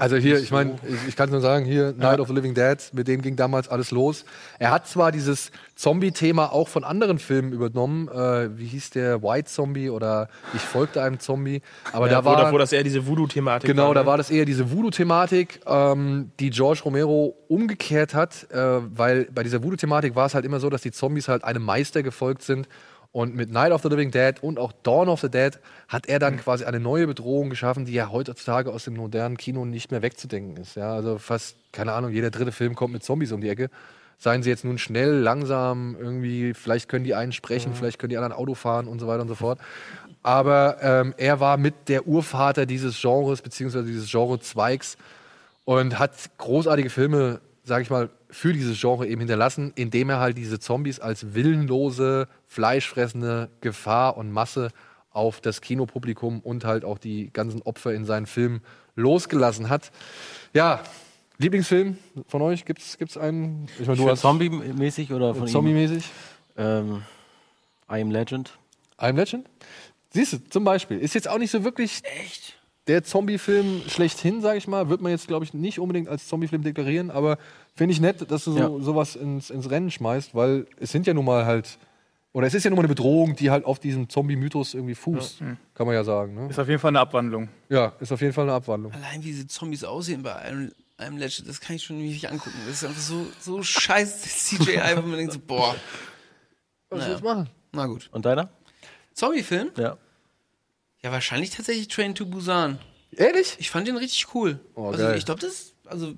[0.00, 2.78] Also hier, ich meine, ich, ich kann nur sagen, hier Night of the Living Dead,
[2.92, 4.24] mit dem ging damals alles los.
[4.58, 9.50] Er hat zwar dieses Zombie-Thema auch von anderen Filmen übernommen, äh, wie hieß der White
[9.50, 11.60] Zombie oder Ich folgte einem Zombie,
[11.92, 13.94] aber Ja, da war da, wo das eher diese Voodoo-Thematik Genau, war.
[13.94, 14.06] da ne?
[14.06, 18.56] war das eher diese Voodoo-Thematik, ähm, die George Romero umgekehrt hat, äh,
[18.96, 22.02] weil bei dieser Voodoo-Thematik war es halt immer so, dass die Zombies halt einem Meister
[22.02, 22.68] gefolgt sind.
[23.12, 25.58] Und mit Night of the Living Dead und auch Dawn of the Dead
[25.88, 29.64] hat er dann quasi eine neue Bedrohung geschaffen, die ja heutzutage aus dem modernen Kino
[29.64, 30.76] nicht mehr wegzudenken ist.
[30.76, 33.68] Ja, also fast, keine Ahnung, jeder dritte Film kommt mit Zombies um die Ecke.
[34.18, 38.18] Seien sie jetzt nun schnell, langsam, irgendwie, vielleicht können die einen sprechen, vielleicht können die
[38.18, 39.58] anderen Auto fahren und so weiter und so fort.
[40.22, 44.98] Aber ähm, er war mit der Urvater dieses Genres, beziehungsweise dieses Genre-Zweigs
[45.64, 50.36] und hat großartige Filme, sag ich mal, für dieses Genre eben hinterlassen, indem er halt
[50.36, 54.70] diese Zombies als willenlose, fleischfressende Gefahr und Masse
[55.10, 58.60] auf das Kinopublikum und halt auch die ganzen Opfer in seinen Filmen
[58.94, 59.90] losgelassen hat.
[60.54, 60.82] Ja,
[61.38, 61.96] Lieblingsfilm
[62.28, 62.64] von euch?
[62.64, 63.66] Gibt's, gibt's einen?
[63.78, 65.52] Ich meine, du hast Zombie-mäßig oder von ihm?
[65.52, 66.04] Zombie-mäßig?
[66.56, 67.02] Ähm,
[67.90, 68.50] I Am Legend.
[69.00, 69.48] I Am Legend?
[70.10, 70.98] Siehst du, zum Beispiel.
[70.98, 72.02] Ist jetzt auch nicht so wirklich
[72.90, 74.88] der Zombie-Film schlechthin, sage ich mal.
[74.88, 77.38] Wird man jetzt, glaube ich, nicht unbedingt als Zombie-Film deklarieren, aber
[77.74, 78.68] finde ich nett, dass du so, Ja.
[78.84, 81.78] sowas ins, ins Rennen schmeißt, weil es sind ja nun mal halt,
[82.32, 85.40] oder es ist ja nun mal eine Bedrohung, die halt auf diesem Zombie-Mythos irgendwie fußt,
[85.40, 85.46] Ja.
[85.46, 85.56] Mhm.
[85.74, 86.34] kann man ja sagen.
[86.34, 86.48] Ne?
[86.50, 87.48] Ist auf jeden Fall eine Abwandlung.
[87.68, 88.92] Ja, ist auf jeden Fall eine Abwandlung.
[88.92, 92.56] Allein wie diese Zombies aussehen bei einem, einem Legend, das kann ich schon nicht angucken.
[92.66, 95.74] Das ist einfach so, so scheiße CGI, wo man denkt so, boah.
[96.90, 97.10] Was Naja.
[97.10, 97.50] willst du machen?
[97.72, 98.08] Na gut.
[98.12, 98.50] Und deiner?
[99.14, 99.70] Zombie-Film?
[99.76, 99.96] Ja.
[101.02, 102.78] Ja, wahrscheinlich tatsächlich Train to Busan.
[103.16, 103.56] Ehrlich?
[103.58, 104.60] Ich fand den richtig cool.
[104.74, 105.16] Oh, also geil.
[105.16, 106.14] ich glaube, das, also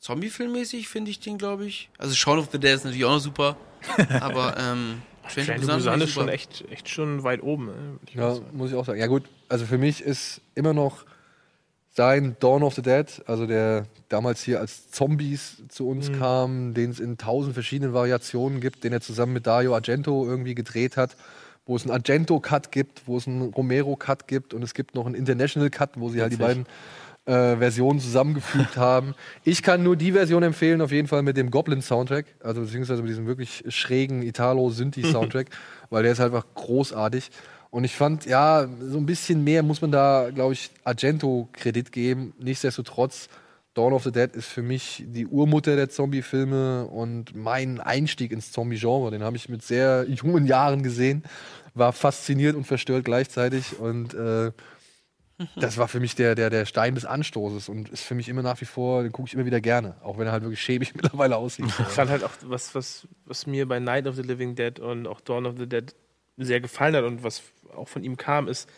[0.00, 1.90] Zombie-Filmmäßig finde ich den, glaube ich.
[1.98, 3.56] Also Shaun of the Dead ist natürlich auch noch super.
[4.20, 5.02] aber ähm,
[5.32, 6.32] Train, Train to Busan, Busan ist schon super.
[6.34, 7.66] echt, echt schon weit oben.
[7.68, 8.98] würd ich Ja, muss ich auch sagen.
[9.00, 11.04] Ja gut, also für mich ist immer noch
[11.92, 16.18] sein Dawn of the Dead, also der damals hier als Zombies zu uns Mhm.
[16.18, 20.54] kam, den es in tausend verschiedenen Variationen gibt, den er zusammen mit Dario Argento irgendwie
[20.54, 21.16] gedreht hat,
[21.66, 25.14] wo es einen Argento-Cut gibt, wo es einen Romero-Cut gibt und es gibt noch einen
[25.14, 26.66] International-Cut, wo sie halt die beiden
[27.26, 29.14] äh, Versionen zusammengefügt haben.
[29.44, 33.10] Ich kann nur die Version empfehlen, auf jeden Fall mit dem Goblin-Soundtrack, also beziehungsweise mit
[33.10, 35.50] diesem wirklich schrägen Italo-Synthi-Soundtrack,
[35.90, 37.30] weil der ist halt einfach großartig.
[37.70, 41.92] Und ich fand, ja, so ein bisschen mehr muss man da, glaube ich, Argento Kredit
[41.92, 42.34] geben.
[42.40, 43.28] Nichtsdestotrotz,
[43.80, 48.52] Dawn of the Dead ist für mich die Urmutter der Zombie-Filme und mein Einstieg ins
[48.52, 49.10] Zombie-Genre.
[49.10, 51.24] Den habe ich mit sehr jungen Jahren gesehen,
[51.72, 54.52] war fasziniert und verstört gleichzeitig und äh,
[55.56, 58.42] das war für mich der, der, der Stein des Anstoßes und ist für mich immer
[58.42, 60.94] nach wie vor, den gucke ich immer wieder gerne, auch wenn er halt wirklich schäbig
[60.94, 61.64] mittlerweile aussieht.
[61.64, 65.06] Ich fand halt auch, was, was, was mir bei Night of the Living Dead und
[65.06, 65.94] auch Dawn of the Dead
[66.36, 67.40] sehr gefallen hat und was
[67.74, 68.68] auch von ihm kam, ist,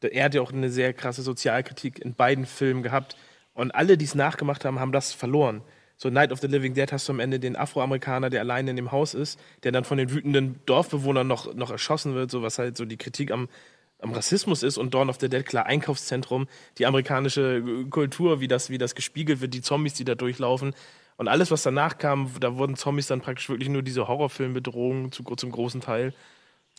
[0.00, 3.16] er hat ja auch eine sehr krasse Sozialkritik in beiden Filmen gehabt.
[3.58, 5.62] Und alle, die es nachgemacht haben, haben das verloren.
[5.96, 8.76] So Night of the Living Dead hast du am Ende den Afroamerikaner, der alleine in
[8.76, 12.60] dem Haus ist, der dann von den wütenden Dorfbewohnern noch, noch erschossen wird, so was
[12.60, 13.48] halt so die Kritik am,
[13.98, 16.46] am Rassismus ist und Dawn of the Dead, klar, Einkaufszentrum,
[16.78, 20.72] die amerikanische Kultur, wie das, wie das gespiegelt wird, die Zombies, die da durchlaufen.
[21.16, 25.24] Und alles, was danach kam, da wurden Zombies dann praktisch wirklich nur diese Horrorfilmbedrohungen zu,
[25.24, 26.14] zum großen Teil.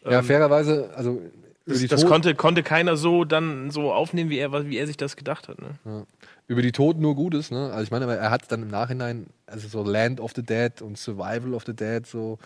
[0.06, 1.22] Ja, Ähm, fairerweise, also
[1.66, 5.18] das, das konnte, konnte keiner so dann so aufnehmen, wie er, wie er sich das
[5.18, 5.62] gedacht hat.
[5.62, 5.72] Ne?
[5.86, 6.06] Ja.
[6.50, 7.70] Über die Toten nur Gutes, ne?
[7.72, 10.82] Also ich meine, aber er hat dann im Nachhinein, also so Land of the Dead
[10.82, 12.40] und Survival of the Dead, so.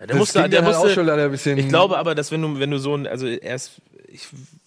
[0.00, 2.14] Ja, der Das musste, der halt musste, auch schon leider ein bisschen- Ich glaube aber,
[2.14, 4.26] dass wenn du, wenn du so ein, also erst, ich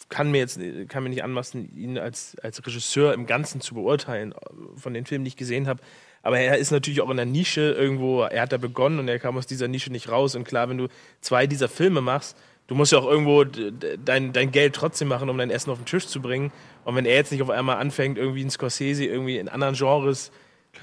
[0.09, 0.59] kann mir jetzt,
[0.89, 4.35] kann mir nicht anmaßen, ihn als, als Regisseur im Ganzen zu beurteilen,
[4.75, 5.81] von den Filmen, die ich gesehen habe.
[6.21, 9.17] Aber er ist natürlich auch in der Nische irgendwo, er hat da begonnen und er
[9.17, 10.35] kam aus dieser Nische nicht raus.
[10.35, 10.87] Und klar, wenn du
[11.21, 12.37] zwei dieser Filme machst,
[12.67, 15.85] du musst ja auch irgendwo dein, dein Geld trotzdem machen, um dein Essen auf den
[15.85, 16.51] Tisch zu bringen.
[16.85, 20.31] Und wenn er jetzt nicht auf einmal anfängt, irgendwie in Scorsese, irgendwie in anderen Genres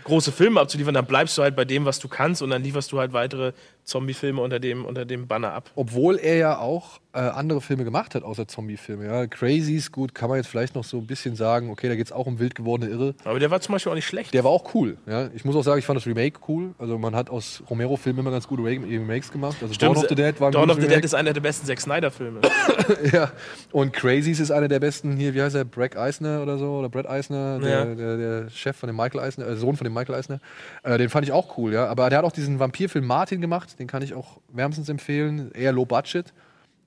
[0.02, 2.90] große Filme abzuliefern, dann bleibst du halt bei dem, was du kannst und dann lieferst
[2.90, 3.52] du halt weitere
[3.84, 5.70] Zombie-Filme unter dem, unter dem Banner ab.
[5.74, 9.04] Obwohl er ja auch äh, andere Filme gemacht hat, außer Zombie-Filme.
[9.06, 9.26] Ja.
[9.26, 12.12] Crazies, gut, kann man jetzt vielleicht noch so ein bisschen sagen, okay, da geht es
[12.12, 13.14] auch um wild gewordene Irre.
[13.24, 14.34] Aber der war zum Beispiel auch nicht schlecht.
[14.34, 14.96] Der war auch cool.
[15.06, 15.28] Ja.
[15.34, 16.74] Ich muss auch sagen, ich fand das Remake cool.
[16.78, 19.56] Also man hat aus Romero-Filmen immer ganz gute Re- Remakes gemacht.
[19.62, 21.04] Also Dawn of the Dead war ein Dawn of the Dead Remake.
[21.04, 22.40] ist einer der besten Zack Snyder-Filme.
[23.12, 23.30] ja.
[23.70, 26.88] Und Crazies ist einer der besten hier, wie heißt er, Brad Eisner oder so, oder
[26.88, 27.84] Brad Eisner, der, Ja.
[27.94, 30.40] der, der Chef von dem Michael Eisner, äh, Sohn von dem Michael Eisner.
[30.82, 31.86] Äh, den fand ich auch cool, ja.
[31.86, 35.52] Aber der hat auch diesen Vampirfilm Martin gemacht, den kann ich auch wärmstens empfehlen.
[35.52, 36.32] Eher low budget.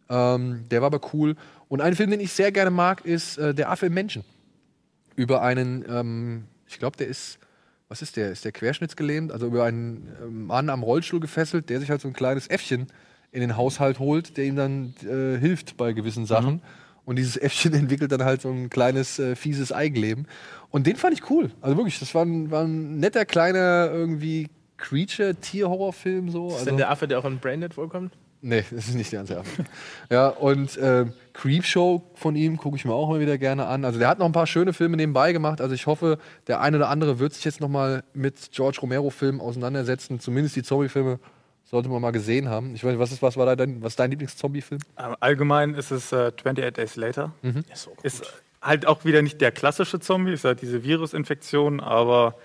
[0.10, 1.36] Ähm, der war aber cool.
[1.68, 4.24] Und ein Film, den ich sehr gerne mag, ist äh, Der Affe im Menschen.
[5.16, 7.40] Über einen, ähm, ich glaube, der ist,
[7.90, 8.32] was ist der?
[8.32, 9.32] Ist der querschnittsgelähmt?
[9.32, 12.88] Also über einen ähm, Mann am Rollstuhl gefesselt, der sich halt so ein kleines Äffchen
[13.32, 16.62] in den Haushalt holt, der ihm dann äh, hilft bei gewissen Sachen.
[17.04, 20.28] Und dieses Äffchen entwickelt dann halt so ein kleines, äh, fieses Eigenleben.
[20.70, 21.52] Und den fand ich cool.
[21.62, 26.48] Also wirklich, das war ein, war ein netter, kleiner, irgendwie Creature-Tier-Horrorfilm so.
[26.50, 28.14] Ist Also, denn der Affe, der auch in Braindead vorkommt?
[28.42, 29.66] Nee, das ist nicht der ganze Affe.
[30.12, 33.84] ja, und ähm, Creepshow von ihm gucke ich mir auch mal wieder gerne an.
[33.84, 35.60] Also der hat noch ein paar schöne Filme nebenbei gemacht.
[35.60, 39.42] Also ich hoffe, der eine oder andere wird sich jetzt noch mal mit George Romero-Filmen
[39.42, 40.20] auseinandersetzen.
[40.20, 41.20] Zumindest die Zombie-Filme
[41.66, 42.76] sollte man mal gesehen haben.
[42.76, 44.82] Ich weiß nicht, was ist, was war da dein, was ist dein Lieblings-Zombie-Film?
[45.00, 47.34] Ähm, Allgemein ist es äh, 28 Days Later.
[47.42, 47.64] Mhm.
[48.04, 52.36] Ist halt auch wieder nicht der klassische Zombie, ist halt diese Virusinfektion, aber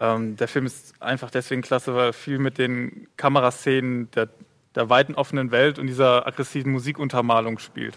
[0.00, 4.28] ähm, der Film ist einfach deswegen klasse, weil er viel mit den Kameraszenen der,
[4.74, 7.96] der weiten offenen Welt und dieser aggressiven Musikuntermalung spielt.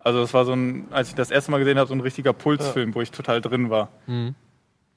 [0.00, 2.32] Also das war so ein, als ich das erste Mal gesehen habe, so ein richtiger
[2.32, 3.88] Pulsfilm, wo ich total drin war.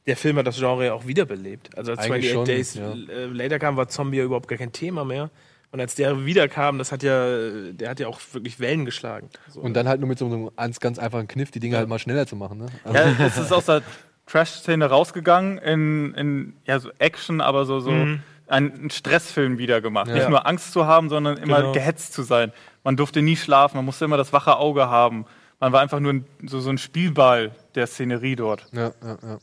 [0.08, 1.78] Der Film hat das Genre ja auch wiederbelebt.
[1.78, 3.14] Also als Eigentlich 28 schon, Days ja.
[3.14, 5.30] äh, Later kam, war Zombie ja überhaupt gar kein Thema mehr.
[5.72, 9.30] Und als der wiederkam, das hat ja, der hat ja auch wirklich Wellen geschlagen.
[9.50, 9.60] So.
[9.62, 12.00] Und dann halt nur mit so einem ganz, ganz einfachen Kniff, die Dinge halt mal
[12.00, 12.60] schneller zu machen.
[12.60, 12.68] Ne?
[12.84, 13.82] Also- Ja, es ist aus der
[14.28, 18.22] Trash-Szene rausgegangen in, in ja, so Action, aber so, so Mhm.
[18.48, 20.08] einen Stressfilm wieder gemacht.
[20.08, 20.16] Ja.
[20.16, 21.72] Nicht nur Angst zu haben, sondern immer Genau.
[21.74, 22.52] gehetzt zu sein.
[22.84, 25.26] Man durfte nie schlafen, man musste immer das wache Auge haben.
[25.60, 28.68] Man war einfach nur ein, so, so ein Spielball der Szenerie dort.
[28.72, 29.38] Ja, ja, ja.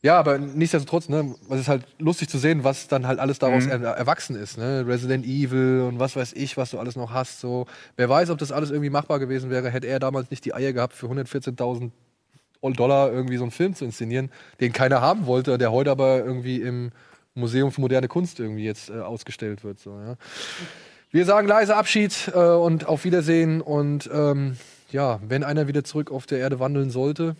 [0.00, 3.64] Ja, aber nichtsdestotrotz, ne, es ist halt lustig zu sehen, was dann halt alles daraus
[3.64, 3.70] Mhm.
[3.82, 4.56] er erwachsen ist.
[4.56, 4.84] Ne?
[4.86, 7.40] Resident Evil und was weiß ich, was du alles noch hast.
[7.40, 7.66] So.
[7.96, 10.72] Wer weiß, ob das alles irgendwie machbar gewesen wäre, hätte er damals nicht die Eier
[10.72, 11.90] gehabt, für 114.000
[12.74, 14.30] Dollar irgendwie so einen Film zu inszenieren,
[14.60, 16.90] den keiner haben wollte, der heute aber irgendwie im
[17.34, 19.78] Museum für moderne Kunst irgendwie jetzt äh, ausgestellt wird.
[19.78, 20.16] So, ja.
[21.10, 23.60] Wir sagen leise Abschied äh, und auf Wiedersehen.
[23.60, 24.56] Und ähm,
[24.90, 27.36] ja, wenn einer wieder zurück auf der Erde wandeln sollte,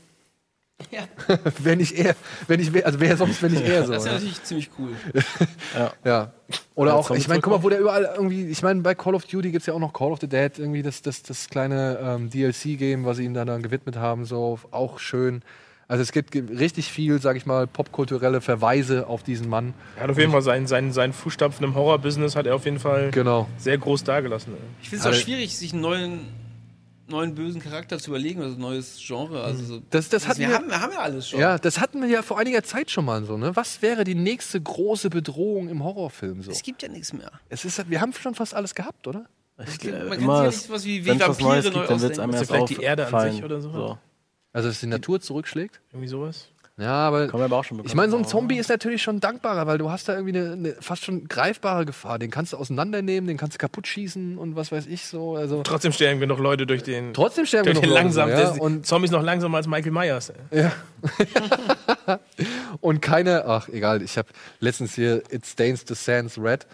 [0.91, 1.01] Ja.
[1.59, 2.15] wenn ich er,
[2.47, 3.93] wenn ich, wer- also wer sonst, wenn ich er so.
[3.93, 4.91] Das ist ja natürlich ziemlich cool.
[5.75, 5.93] Ja.
[6.05, 6.33] Ja.
[6.77, 9.15] Oder Ja, auch, ich meine, guck mal, wo der überall irgendwie, ich meine, bei Call
[9.15, 11.49] of Duty gibt es ja auch noch Call of the Dead, irgendwie das, das, das
[11.49, 15.43] kleine ähm, DLC-Game, was sie ihm dann, dann gewidmet haben, so auch schön.
[15.89, 19.73] Also es gibt richtig viel, sag ich mal, popkulturelle Verweise auf diesen Mann.
[19.97, 22.79] Er hat auf jeden Fall seinen, seinen, seinen Fußstapfen im Horror-Business hat er auf jeden
[22.79, 23.49] Fall Genau.
[23.57, 24.53] sehr groß dargelassen.
[24.83, 26.21] Ich finde es auch schwierig, sich einen neuen,
[27.09, 29.43] neuen bösen Charakter zu überlegen, also ein neues Genre.
[29.43, 31.41] Also so, Das, das hatten wir, wir, haben, wir haben ja alles schon.
[31.41, 33.55] ja, das hatten wir ja vor einiger Zeit schon mal so, ne?
[33.57, 36.51] Was wäre die nächste große Bedrohung im Horrorfilm so?
[36.51, 37.31] Es gibt ja nichts mehr.
[37.49, 39.27] Es ist, wir haben schon fast alles gehabt, oder?
[39.57, 41.71] Es gibt, man kann immer, sich ja nicht sowas wie, wie was Vampire Neues neu
[41.73, 42.35] gibt, dann wird es einem ausdenken.
[42.35, 43.99] erst vielleicht die Erde an sich oder so.
[44.53, 45.81] Also, dass die Natur zurückschlägt?
[45.91, 46.49] Irgendwie sowas.
[46.79, 49.19] Ja, aber Kommen wir aber auch schon ich meine, so ein Zombie ist natürlich schon
[49.19, 52.21] dankbarer, weil du hast da irgendwie eine, eine fast schon greifbare Gefahr.
[52.21, 55.35] Den kannst du auseinandernehmen, den kannst du kaputt schießen und was weiß ich so.
[55.35, 57.13] Also Trotzdem sterben genug Leute durch den.
[57.15, 58.29] Trotzdem sterben durch genug den Leute langsam.
[58.29, 60.33] ja, der- und- Zombies noch langsamer als Michael Myers.
[60.53, 60.71] Ja.
[62.81, 64.29] und keine, ach egal, ich habe
[64.61, 66.67] letztens hier It Stains the Sands Red,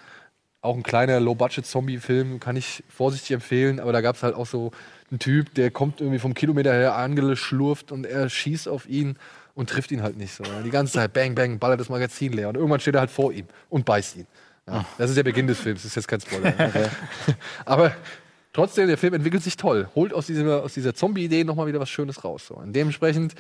[0.61, 4.71] auch ein kleiner Low-Budget-Zombie-Film, kann ich vorsichtig empfehlen, aber da gab es halt auch so
[5.11, 9.17] ein Typ, der kommt irgendwie vom Kilometer her angeschlurft und er schießt auf ihn
[9.55, 10.45] und trifft ihn halt nicht so.
[10.65, 12.49] Die ganze Zeit bang, bang, ballert das Magazin leer.
[12.49, 14.27] Und irgendwann steht er halt vor ihm und beißt ihn.
[14.67, 16.55] Ja, das ist der Beginn des Films, das ist jetzt kein Spoiler.
[17.65, 17.93] Aber
[18.53, 19.89] trotzdem, der Film entwickelt sich toll.
[19.95, 22.47] Holt aus dieser, aus dieser Zombie-Idee nochmal wieder was Schönes raus.
[22.47, 22.55] So.
[22.55, 23.35] Und dementsprechend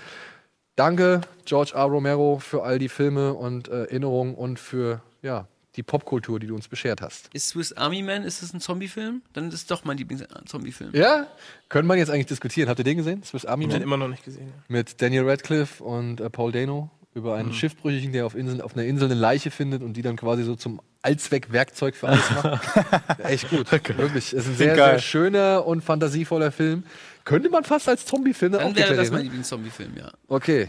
[0.77, 1.85] danke, George R.
[1.85, 6.55] Romero, für all die Filme und äh, Erinnerungen und für ja, die Popkultur, die du
[6.55, 7.28] uns beschert hast.
[7.32, 9.22] Ist Swiss Army Man, ist das ein Zombie-Film?
[9.32, 10.90] Dann ist es doch mein Lieblings-Zombie-Film.
[10.94, 11.26] Ja,
[11.68, 12.68] können wir jetzt eigentlich diskutieren.
[12.68, 13.22] Habt ihr den gesehen?
[13.24, 13.74] Swiss Army Ich Man?
[13.74, 14.46] habe den immer noch nicht gesehen.
[14.48, 14.52] Ja.
[14.68, 17.52] Mit Daniel Radcliffe und äh, Paul Dano über einen Mhm.
[17.55, 20.56] Schiffbrüchigen, der auf, Inseln, auf einer Insel eine Leiche findet und die dann quasi so
[20.56, 23.18] zum Allzweck-Werkzeug für alles macht.
[23.24, 23.70] Echt gut.
[23.70, 24.32] Wirklich.
[24.32, 26.84] Es ist ein sehr, sehr schöner und fantasievoller Film.
[27.24, 29.22] Könnte man fast als Zombie-Film Dann auch wäre das mein?
[29.22, 30.10] Lieblings-Zombie-Film, ja.
[30.28, 30.68] Okay.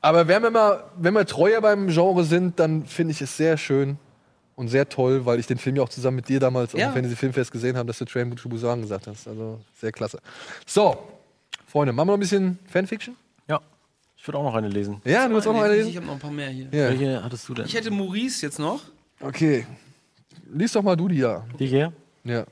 [0.00, 3.56] Aber wenn wir, mal, wenn wir treuer beim Genre sind, dann finde ich es sehr
[3.56, 3.98] schön
[4.56, 6.86] und sehr toll, weil ich den Film ja auch zusammen mit dir damals Ja.
[6.88, 9.26] auf dem Fantasy Filmfest gesehen habe, dass du Train to Busan gesagt hast.
[9.28, 10.18] Also sehr klasse.
[10.66, 10.96] So,
[11.66, 13.16] Freunde, machen wir noch ein bisschen Fanfiction?
[13.48, 13.60] Ja.
[14.16, 15.00] Ich würde auch noch eine lesen.
[15.04, 15.90] Ja, du willst auch noch eine lesen?
[15.90, 16.66] Ich habe noch ein paar mehr hier.
[16.66, 16.88] Ja.
[16.90, 17.66] Welche hattest du denn?
[17.66, 18.80] Ich hätte Maurice jetzt noch.
[19.20, 19.66] Okay.
[20.52, 21.44] Lies doch mal du die da.
[21.58, 21.92] Die hier?
[22.24, 22.44] Ja.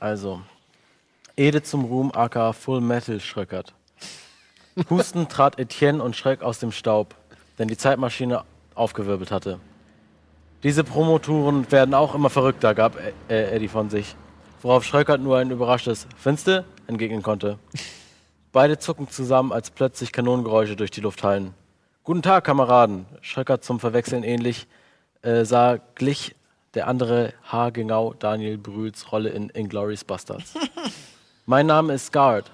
[0.00, 0.40] Also,
[1.36, 3.74] Edith zum Ruhm, aka Full Metal Schröckert.
[4.90, 7.14] Husten trat Etienne und Schreck aus dem Staub,
[7.58, 9.58] denn die Zeitmaschine aufgewirbelt hatte.
[10.64, 12.96] Diese Promotouren werden auch immer verrückter, gab
[13.28, 14.16] äh, Eddie von sich,
[14.60, 17.60] worauf Schröckert nur ein überraschtes Finste entgegnen konnte.
[18.50, 21.54] Beide zucken zusammen, als plötzlich Kanonengeräusche durch die Luft hallen.
[22.02, 23.06] Guten Tag, Kameraden.
[23.20, 24.66] Schröckert zum Verwechseln ähnlich
[25.22, 26.34] äh, sah glich
[26.74, 30.54] der andere haargenau Daniel Brühls Rolle in Inglourious Bastards.
[31.46, 32.50] mein Name ist Guard,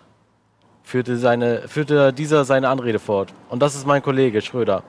[0.82, 3.32] führte, seine, führte dieser seine Anrede fort.
[3.48, 4.82] Und das ist mein Kollege Schröder.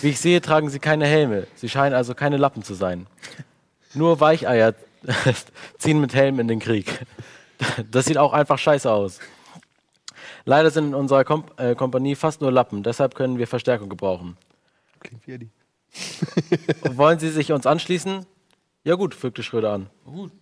[0.00, 1.46] Wie ich sehe, tragen sie keine Helme.
[1.54, 3.06] Sie scheinen also keine Lappen zu sein.
[3.94, 4.74] Nur Weicheier
[5.78, 7.04] ziehen mit Helm in den Krieg.
[7.90, 9.20] Das sieht auch einfach scheiße aus.
[10.44, 14.36] Leider sind in unserer Kom äh, Kompanie fast nur Lappen, deshalb können wir Verstärkung gebrauchen.
[15.00, 15.50] Klingt wie Eddie.
[16.96, 18.24] Wollen Sie sich uns anschließen?
[18.84, 19.90] Ja gut, fügte Schröder an.
[20.04, 20.32] Gut.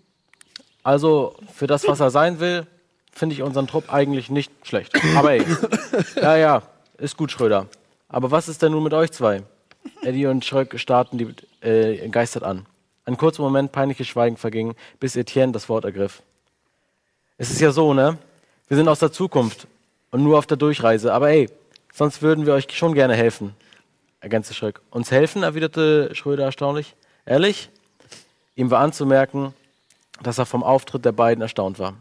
[0.83, 2.67] Also, für das, was er sein will,
[3.11, 4.93] finde ich unseren Trupp eigentlich nicht schlecht.
[5.17, 5.45] Aber ey,
[6.17, 6.63] ja, ja,
[6.99, 7.67] ist gut, Schröder.
[8.17, 9.43] Aber was ist denn nun mit euch zwei?
[10.01, 12.65] Eddie und Schröck starrten die äh, entgeistert an.
[13.05, 16.23] Ein kurzer Moment peinliches Schweigen verging, bis Etienne das Wort ergriff.
[17.37, 18.17] Es ist ja so, ne?
[18.69, 19.67] Wir sind aus der Zukunft
[20.13, 21.13] und nur auf der Durchreise.
[21.13, 21.51] Aber ey,
[21.93, 23.53] sonst würden wir euch schon gerne helfen,
[24.21, 24.81] ergänzte Schröck.
[24.89, 26.95] Uns helfen, erwiderte Schröder erstaunlich.
[27.27, 27.69] Ehrlich?
[28.55, 29.53] Ihm war anzumerken,
[30.23, 31.93] dass er vom Auftritt der beiden erstaunt war.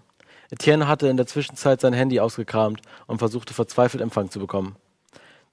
[0.50, 4.78] Etienne hatte in der Zwischenzeit sein Handy ausgekramt und versuchte verzweifelt Empfang zu bekommen.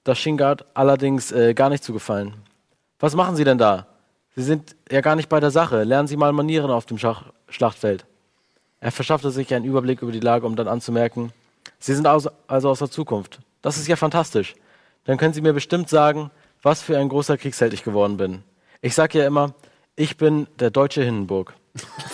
[0.03, 2.33] Das schien Gard allerdings äh, gar nicht zu gefallen.
[2.99, 3.87] Was machen Sie denn da?
[4.35, 5.83] Sie sind ja gar nicht bei der Sache.
[5.83, 8.05] Lernen Sie mal Manieren auf dem Schach Schlachtfeld.
[8.79, 11.31] Er verschaffte sich einen Überblick über die Lage, um dann anzumerken,
[11.79, 13.39] Sie sind also aus der Zukunft.
[13.61, 14.55] Das ist ja fantastisch.
[15.05, 16.31] Dann können Sie mir bestimmt sagen,
[16.61, 18.43] was für ein großer Kriegsheld ich geworden bin.
[18.81, 19.53] Ich sage ja immer,
[19.95, 21.53] ich bin der deutsche Hindenburg.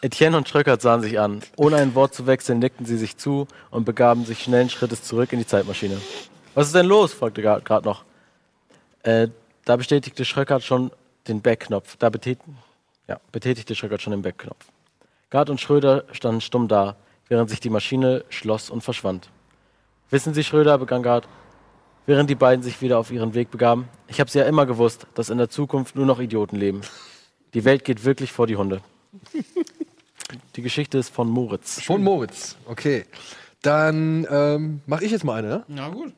[0.00, 1.42] Etienne und Schröckert sahen sich an.
[1.56, 5.32] Ohne ein Wort zu wechseln, nickten sie sich zu und begaben sich schnellen Schrittes zurück
[5.32, 6.00] in die Zeitmaschine.
[6.54, 7.12] Was ist denn los?
[7.12, 8.04] fragte gerade noch.
[9.02, 9.28] Äh,
[9.64, 10.90] da bestätigte Schröckert schon
[11.26, 11.96] den Backknopf.
[11.96, 12.38] Da betät
[13.08, 14.66] ja, betätigte Schröckert schon den Backknopf.
[15.30, 16.96] Gard und Schröder standen stumm da,
[17.28, 19.30] während sich die Maschine schloss und verschwand.
[20.10, 21.28] Wissen Sie, Schröder, begann Gard,
[22.06, 25.06] während die beiden sich wieder auf ihren Weg begaben, ich habe es ja immer gewusst,
[25.14, 26.80] dass in der Zukunft nur noch Idioten leben.
[27.54, 28.80] Die Welt geht wirklich vor die Hunde.
[30.56, 31.80] Die Geschichte ist von Moritz.
[31.82, 33.04] Von Moritz, okay.
[33.62, 35.64] Dann ähm, mache ich jetzt mal eine, ne?
[35.68, 36.12] Na gut.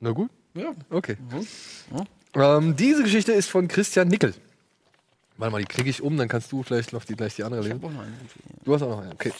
[0.00, 0.30] Na gut.
[0.54, 0.74] Ja.
[0.90, 1.16] Okay.
[1.30, 2.06] Mhm.
[2.34, 4.34] Ähm, diese Geschichte ist von Christian Nickel.
[5.36, 7.62] Warte mal, die klicke ich um, dann kannst du vielleicht noch die, gleich die andere
[7.62, 7.82] lesen.
[7.82, 8.12] auch noch eine.
[8.64, 9.32] Du hast auch noch eine, okay.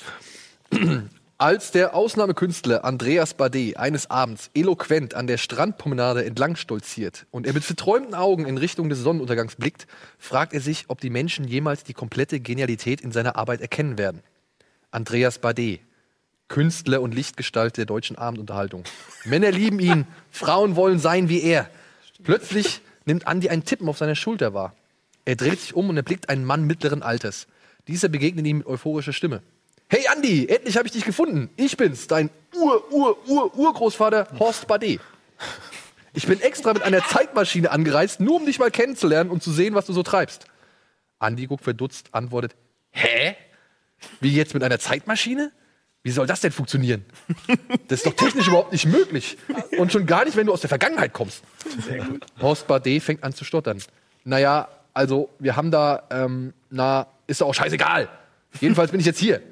[1.40, 7.54] Als der Ausnahmekünstler Andreas Bade eines Abends eloquent an der Strandpromenade entlang stolziert und er
[7.54, 9.86] mit verträumten Augen in Richtung des Sonnenuntergangs blickt,
[10.18, 14.22] fragt er sich, ob die Menschen jemals die komplette Genialität in seiner Arbeit erkennen werden.
[14.90, 15.78] Andreas Bade,
[16.48, 18.84] Künstler und Lichtgestalt der deutschen Abendunterhaltung.
[19.24, 21.70] Männer lieben ihn, Frauen wollen sein wie er.
[22.22, 24.74] Plötzlich nimmt Andi ein Tippen auf seiner Schulter wahr.
[25.24, 27.46] Er dreht sich um und erblickt einen Mann mittleren Alters.
[27.88, 29.40] Dieser begegnet ihm mit euphorischer Stimme.
[29.92, 31.50] Hey Andi, endlich habe ich dich gefunden.
[31.56, 35.00] Ich bin's, dein Ur-Ur-Ur-Urgroßvater Horst Bade.
[36.12, 39.74] Ich bin extra mit einer Zeitmaschine angereist, nur um dich mal kennenzulernen und zu sehen,
[39.74, 40.44] was du so treibst.
[41.18, 42.54] Andi guckt verdutzt, antwortet:
[42.92, 43.34] Hä?
[44.20, 45.50] Wie jetzt mit einer Zeitmaschine?
[46.04, 47.04] Wie soll das denn funktionieren?
[47.88, 49.38] Das ist doch technisch überhaupt nicht möglich.
[49.76, 51.42] Und schon gar nicht, wenn du aus der Vergangenheit kommst.
[52.40, 53.82] Horst Bade fängt an zu stottern.
[54.22, 58.08] Naja, also wir haben da, ähm, na, ist doch auch scheißegal.
[58.60, 59.42] Jedenfalls bin ich jetzt hier.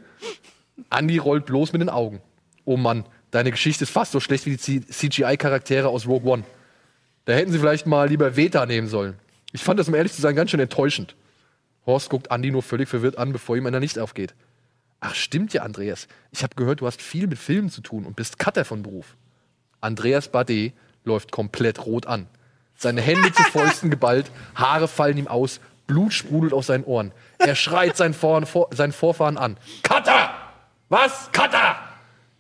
[0.91, 2.21] Andy rollt bloß mit den Augen.
[2.65, 6.45] Oh Mann, deine Geschichte ist fast so schlecht wie die CGI-Charaktere aus Rogue One.
[7.25, 9.17] Da hätten sie vielleicht mal lieber Veta nehmen sollen.
[9.53, 11.17] Ich fand das, um ehrlich zu sein, ganz schön enttäuschend.
[11.87, 14.35] Horst guckt Andy nur völlig verwirrt an, bevor ihm einer Licht aufgeht.
[15.01, 16.09] Ach, stimmt ja, Andreas.
[16.33, 19.17] Ich habe gehört, du hast viel mit Filmen zu tun und bist Cutter von Beruf.
[19.81, 20.73] Andreas Bade
[21.05, 22.27] läuft komplett rot an.
[22.77, 27.13] Seine Hände zu Fäusten geballt, Haare fallen ihm aus, Blut sprudelt aus seinen Ohren.
[27.39, 29.57] Er schreit seinen, Vor Vor seinen Vorfahren an.
[29.83, 30.31] Cutter!
[30.91, 31.31] Was?
[31.33, 31.77] Cutter!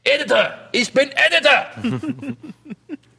[0.04, 0.50] Editor!
[0.70, 1.96] Ich bin Editor!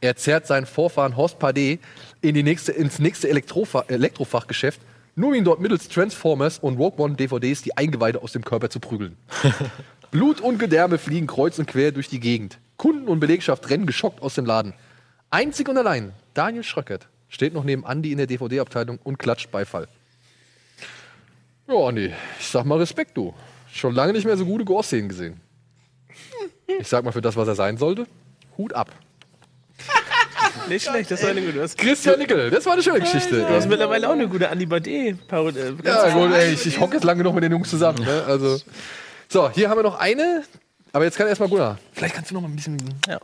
[0.00, 1.78] er zerrt seinen Vorfahren Horst Pade
[2.22, 4.80] in die nächste, ins nächste Elektrofa Elektrofachgeschäft,
[5.16, 8.78] nur ihn dort mittels Transformers und Rogue One DVDs die Eingeweide aus dem Körper zu
[8.78, 9.16] prügeln.
[10.12, 12.58] Blut und Gedärme fliegen kreuz und quer durch die Gegend.
[12.76, 14.74] Kunden und Belegschaft rennen geschockt aus dem Laden.
[15.30, 19.88] Einzig und allein Daniel Schröckert steht noch neben Andy in der DVD-Abteilung und klatscht Beifall.
[21.70, 23.32] Ja, Andi, ich sag mal Respekt, du.
[23.72, 25.40] Schon lange nicht mehr so gute Gore-Szenen gesehen.
[26.66, 28.06] Ich sag mal, für das, was er sein sollte,
[28.58, 28.90] Hut ab.
[30.68, 31.52] Nicht schlecht, das war eine gute.
[31.52, 33.40] Du hast, Christian Nickel, das war eine schöne Geschichte.
[33.40, 35.16] Du hast mittlerweile auch eine gute Andi Bade.
[35.28, 35.58] Parodie.
[35.84, 38.04] Ja, gut, ey, ich, ich hocke jetzt lange genug mit den Jungs zusammen.
[38.04, 38.24] Ne?
[38.26, 38.60] Also,
[39.28, 40.42] so, hier haben wir noch eine.
[40.92, 41.78] Aber jetzt kann erstmal Gunnar.
[41.92, 42.78] Vielleicht kannst du noch mal ein bisschen.
[43.08, 43.20] Ja.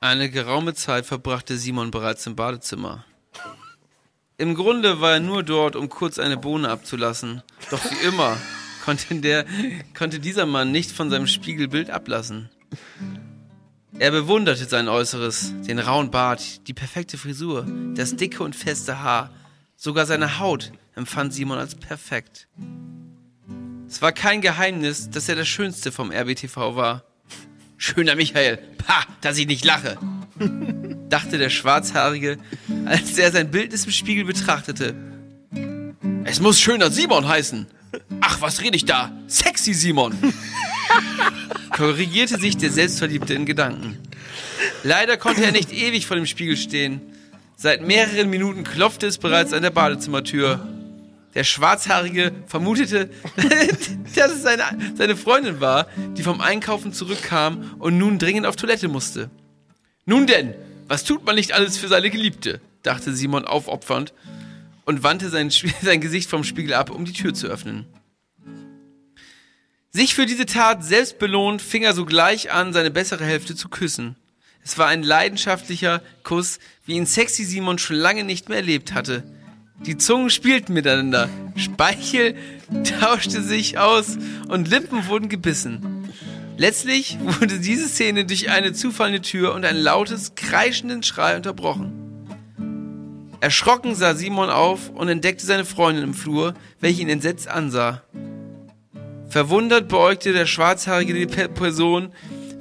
[0.00, 3.04] Eine geraume Zeit verbrachte Simon bereits im Badezimmer.
[4.40, 7.42] Im Grunde war er nur dort, um kurz eine Bohne abzulassen.
[7.72, 8.36] Doch wie immer
[8.84, 9.44] konnte, der,
[9.96, 12.48] konnte dieser Mann nicht von seinem Spiegelbild ablassen.
[13.98, 17.66] Er bewunderte sein Äußeres, den rauen Bart, die perfekte Frisur,
[17.96, 19.32] das dicke und feste Haar.
[19.76, 22.46] Sogar seine Haut empfand Simon als perfekt.
[23.88, 27.02] Es war kein Geheimnis, dass er der Schönste vom RBTV war.
[27.76, 29.98] Schöner Michael, pah, dass ich nicht lache,
[31.08, 32.38] dachte der Schwarzhaarige,
[32.84, 34.94] als er sein Bildnis im Spiegel betrachtete.
[36.24, 37.66] Es muss schöner Simon heißen.
[38.20, 39.12] Ach, was rede ich da?
[39.28, 40.14] Sexy Simon.
[41.70, 43.98] Korrigierte sich der Selbstverliebte in Gedanken.
[44.82, 47.00] Leider konnte er nicht ewig vor dem Spiegel stehen.
[47.56, 50.66] Seit mehreren Minuten klopfte es bereits an der Badezimmertür.
[51.34, 53.10] Der Schwarzhaarige vermutete,
[54.14, 54.64] dass es seine,
[54.96, 55.86] seine Freundin war,
[56.16, 59.30] die vom Einkaufen zurückkam und nun dringend auf Toilette musste.
[60.04, 60.54] Nun denn,
[60.88, 62.60] was tut man nicht alles für seine Geliebte?
[62.82, 64.14] dachte Simon aufopfernd
[64.84, 65.50] und wandte sein,
[65.82, 67.86] sein Gesicht vom Spiegel ab, um die Tür zu öffnen.
[69.90, 74.16] Sich für diese Tat selbst belohnt, fing er sogleich an, seine bessere Hälfte zu küssen.
[74.62, 79.24] Es war ein leidenschaftlicher Kuss, wie ihn Sexy Simon schon lange nicht mehr erlebt hatte.
[79.86, 82.36] Die Zungen spielten miteinander, Speichel
[83.00, 86.12] tauschte sich aus und Lippen wurden gebissen.
[86.58, 91.92] Letztlich wurde diese Szene durch eine zufallende Tür und ein lautes, kreischenden Schrei unterbrochen.
[93.40, 98.02] Erschrocken sah Simon auf und entdeckte seine Freundin im Flur, welche ihn entsetzt ansah.
[99.28, 102.12] Verwundert beäugte der Schwarzhaarige die Pe- Person,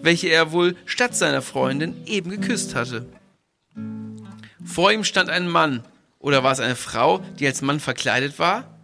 [0.03, 3.07] welche er wohl statt seiner Freundin eben geküsst hatte.
[4.63, 5.83] Vor ihm stand ein Mann,
[6.19, 8.77] oder war es eine Frau, die als Mann verkleidet war?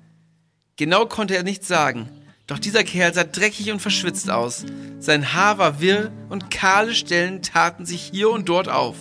[0.75, 2.09] Genau konnte er nicht sagen,
[2.53, 4.63] doch dieser Kerl sah dreckig und verschwitzt aus.
[4.99, 8.95] Sein Haar war wirr und kahle Stellen taten sich hier und dort auf.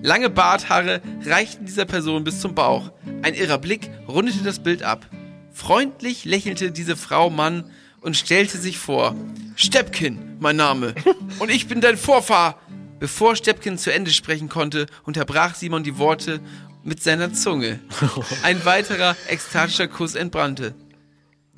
[0.00, 2.90] Lange Barthaare reichten dieser Person bis zum Bauch.
[3.20, 5.06] Ein irrer Blick rundete das Bild ab.
[5.52, 7.70] Freundlich lächelte diese Frau Mann
[8.00, 9.14] und stellte sich vor.
[9.54, 10.94] Steppkin, mein Name.
[11.40, 12.58] Und ich bin dein Vorfahr.
[13.00, 16.40] Bevor Steppkin zu Ende sprechen konnte, unterbrach Simon die Worte
[16.84, 17.80] mit seiner Zunge.
[18.44, 20.74] Ein weiterer ekstatischer Kuss entbrannte.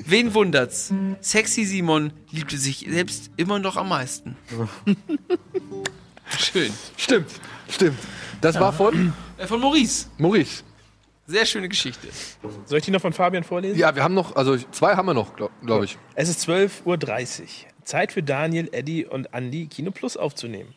[0.07, 0.93] Wen wundert's?
[1.21, 4.37] Sexy Simon liebte sich selbst immer noch am meisten.
[6.39, 6.73] Schön.
[6.97, 7.31] Stimmt,
[7.69, 7.99] stimmt.
[8.41, 9.13] Das war von?
[9.37, 10.07] Äh, Von Maurice.
[10.19, 10.63] Maurice.
[11.27, 12.09] Sehr schöne Geschichte.
[12.67, 13.79] Soll ich die noch von Fabian vorlesen?
[13.79, 15.97] Ja, wir haben noch, also zwei haben wir noch, glaube glaub ich.
[16.15, 17.47] Es ist 12.30 Uhr.
[17.85, 20.75] Zeit für Daniel, Eddie und Andy Kino Plus aufzunehmen.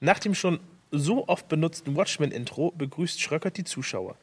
[0.00, 0.60] Nach dem schon
[0.90, 4.16] so oft benutzten Watchmen-Intro begrüßt Schröckert die Zuschauer.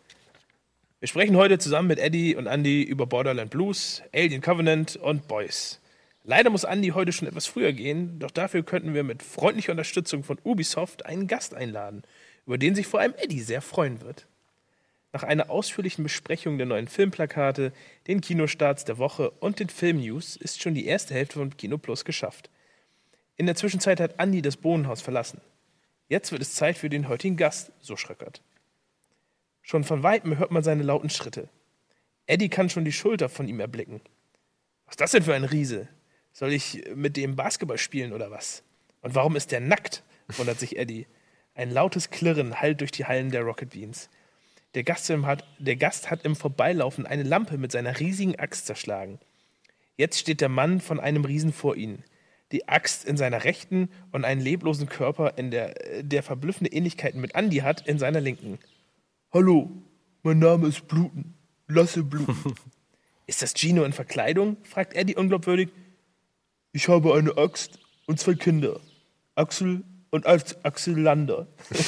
[1.00, 5.80] Wir sprechen heute zusammen mit Eddie und Andy über Borderland Blues, Alien Covenant und Boys.
[6.24, 10.24] Leider muss Andy heute schon etwas früher gehen, doch dafür könnten wir mit freundlicher Unterstützung
[10.24, 12.02] von Ubisoft einen Gast einladen,
[12.48, 14.26] über den sich vor allem Eddie sehr freuen wird.
[15.14, 17.74] Nach einer ausführlichen Besprechung der neuen Filmplakate,
[18.08, 22.06] den Kinostarts der Woche und den Filmnews ist schon die erste Hälfte von Kino Plus
[22.06, 22.50] geschafft.
[23.36, 25.42] In der Zwischenzeit hat Andi das Bohnenhaus verlassen.
[26.10, 28.42] Jetzt wird es Zeit für den heutigen Gast, so Schröckert.
[29.70, 31.50] Schon von weitem hört man seine lauten Schritte.
[32.26, 34.00] Eddie kann schon die Schulter von ihm erblicken.
[34.86, 35.90] Was ist das denn für ein Riese?
[36.32, 38.64] Soll ich mit dem Basketball spielen oder was?
[39.02, 40.04] Und warum ist der nackt?
[40.38, 41.06] wundert sich Eddie.
[41.54, 44.10] Ein lautes Klirren hallt durch die Hallen der Rocket Beans.
[44.74, 49.20] Der Gast, hat, der Gast hat im Vorbeilaufen eine Lampe mit seiner riesigen Axt zerschlagen.
[49.98, 52.06] Jetzt steht der Mann von einem Riesen vor ihnen.
[52.54, 55.74] die Axt in seiner rechten und einen leblosen Körper, in der,
[56.04, 58.60] der verblüffende Ähnlichkeiten mit Andy hat, in seiner linken.
[59.38, 59.70] Hallo,
[60.24, 61.36] mein Name ist Bluten.
[61.68, 62.56] Lasse bluten.
[63.28, 64.58] ist das Gino in Verkleidung?
[64.64, 65.70] fragt Eddie unglaubwürdig.
[66.72, 67.78] Ich habe eine Axt
[68.08, 68.80] und zwei Kinder.
[69.36, 71.46] Axel und Ax- Axel Lander.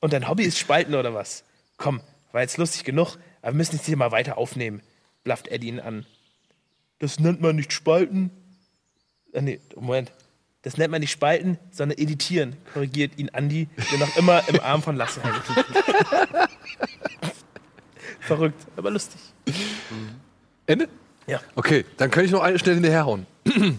[0.00, 1.44] und dein Hobby ist Spalten oder was?
[1.76, 2.00] Komm,
[2.32, 4.80] war jetzt lustig genug, aber wir müssen es hier mal weiter aufnehmen,
[5.22, 6.06] blafft Eddie ihn an.
[6.98, 8.30] Das nennt man nicht Spalten.
[9.34, 10.12] Ah, nee, Moment.
[10.62, 14.82] Das nennt man nicht Spalten, sondern editieren, korrigiert ihn Andi, der noch immer im Arm
[14.82, 15.42] von Lasse hängt.
[18.20, 19.20] Verrückt, aber lustig.
[20.66, 20.88] Ende?
[21.26, 21.40] Ja.
[21.56, 23.26] Okay, dann kann ich noch eine schnell hinterherhauen.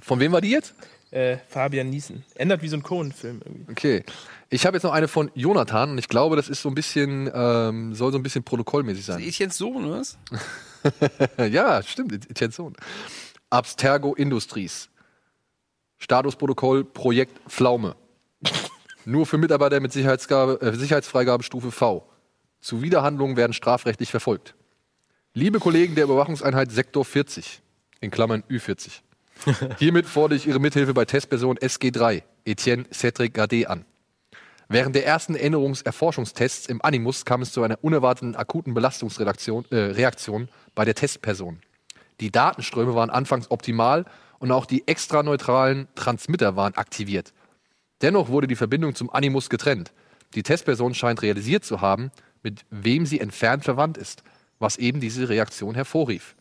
[0.00, 0.74] Von wem war die jetzt?
[1.10, 2.24] Äh, Fabian Niesen.
[2.34, 3.72] Ändert wie so ein Cohen-Film irgendwie.
[3.72, 4.04] Okay.
[4.50, 7.30] Ich habe jetzt noch eine von Jonathan und ich glaube, das ist so ein bisschen,
[7.34, 9.22] ähm, soll so ein bisschen protokollmäßig sein.
[9.22, 10.18] Etiennes Sohn, oder was?
[11.50, 12.74] ja, stimmt, Etiennes Sohn.
[13.50, 14.88] Abstergo Industries.
[15.98, 17.96] Statusprotokoll Projekt Pflaume.
[19.04, 22.08] Nur für Mitarbeiter mit Sicherheitsgabe, äh, Sicherheitsfreigabestufe V.
[22.60, 24.54] Zuwiderhandlungen werden strafrechtlich verfolgt.
[25.34, 27.60] Liebe Kollegen der Überwachungseinheit Sektor 40,
[28.00, 29.00] in Klammern Ü40.
[29.78, 33.84] Hiermit fordere ich Ihre Mithilfe bei Testperson SG3, Etienne Cedric Gade an.
[34.68, 40.48] Während der ersten Erinnerungserforschungstests im Animus kam es zu einer unerwarteten akuten Belastungsreaktion äh, Reaktion
[40.74, 41.60] bei der Testperson.
[42.20, 44.06] Die Datenströme waren anfangs optimal
[44.38, 47.32] und auch die extra neutralen Transmitter waren aktiviert.
[48.02, 49.92] Dennoch wurde die Verbindung zum Animus getrennt.
[50.34, 52.10] Die Testperson scheint realisiert zu haben,
[52.42, 54.22] mit wem sie entfernt verwandt ist,
[54.58, 56.36] was eben diese Reaktion hervorrief.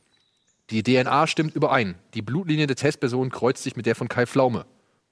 [0.69, 1.95] Die DNA stimmt überein.
[2.13, 4.65] Die Blutlinie der Testperson kreuzt sich mit der von Kai Pflaume,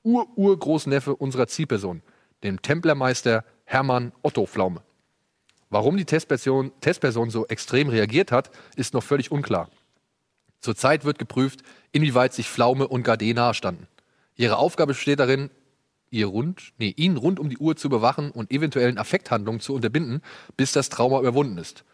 [0.03, 2.01] Ur-Urgroßneffe unserer Zielperson,
[2.43, 4.81] dem Templermeister Hermann Otto Pflaume.
[5.69, 9.69] Warum die Testperson, Testperson so extrem reagiert hat, ist noch völlig unklar.
[10.60, 11.61] Zurzeit wird geprüft,
[11.94, 13.88] inwieweit sich Pflaume und Gade nahestanden.
[14.36, 15.49] Ihre Aufgabe besteht darin,
[16.10, 20.22] ihr rund, nee, ihn rund um die Uhr zu überwachen und eventuellen Affekthandlungen zu unterbinden,
[20.57, 21.86] bis das Trauma überwunden ist.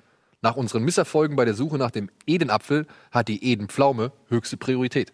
[0.41, 5.13] Nach unseren Misserfolgen bei der Suche nach dem Edenapfel hat die Edenpflaume höchste Priorität.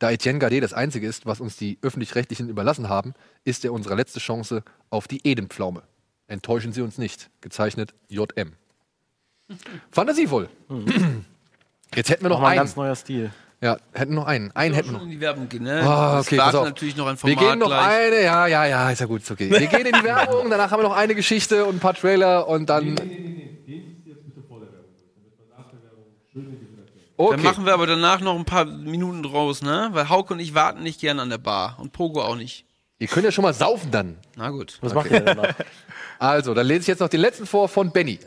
[0.00, 3.14] Da Etienne Gade das Einzige ist, was uns die Öffentlich-Rechtlichen überlassen haben,
[3.44, 5.82] ist er unsere letzte Chance auf die Edenpflaume.
[6.28, 7.30] Enttäuschen Sie uns nicht.
[7.40, 8.52] Gezeichnet JM.
[9.90, 10.48] Fantasievoll.
[11.94, 12.66] Jetzt hätten wir noch Nochmal ein einen.
[12.66, 13.32] ganz neuer Stil.
[13.60, 14.52] Ja, hätten noch einen.
[14.52, 15.02] Einen hätten wir noch.
[15.02, 15.80] in die Werbung gehen, ne?
[15.80, 16.64] Das okay, warten pass auf.
[16.66, 18.06] natürlich noch ein Wir Format gehen noch gleich.
[18.06, 19.50] eine, ja, ja, ja, ist ja gut, ist okay.
[19.50, 22.46] Wir gehen in die Werbung, danach haben wir noch eine Geschichte und ein paar Trailer
[22.46, 22.96] und dann.
[27.20, 27.34] Okay.
[27.34, 29.88] Dann machen wir aber danach noch ein paar Minuten draus, ne?
[29.90, 31.76] Weil Hauke und ich warten nicht gern an der Bar.
[31.80, 32.64] Und Pogo auch nicht.
[33.00, 34.18] Ihr könnt ja schon mal saufen dann.
[34.36, 34.78] Na gut.
[34.82, 35.54] Was macht ihr denn danach?
[36.20, 38.18] Also, dann lese ich jetzt noch den letzten vor von Benny.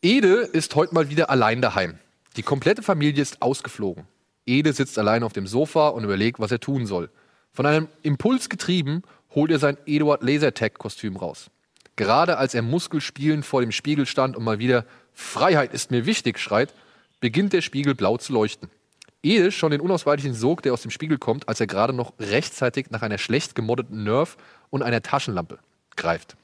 [0.00, 1.96] Ede ist heute mal wieder allein daheim.
[2.36, 4.04] Die komplette Familie ist ausgeflogen.
[4.46, 7.10] Ede sitzt allein auf dem Sofa und überlegt, was er tun soll.
[7.52, 9.02] Von einem Impuls getrieben,
[9.34, 11.50] holt er sein Eduard Lasertag-Kostüm raus.
[11.96, 16.38] Gerade als er muskelspielend vor dem Spiegel stand und mal wieder Freiheit ist mir wichtig
[16.38, 16.72] schreit,
[17.20, 18.70] beginnt der Spiegel blau zu leuchten.
[19.22, 22.90] Ede schon den unausweichlichen Sog, der aus dem Spiegel kommt, als er gerade noch rechtzeitig
[22.90, 24.36] nach einer schlecht gemoddeten Nerf
[24.70, 25.58] und einer Taschenlampe
[25.94, 26.36] greift.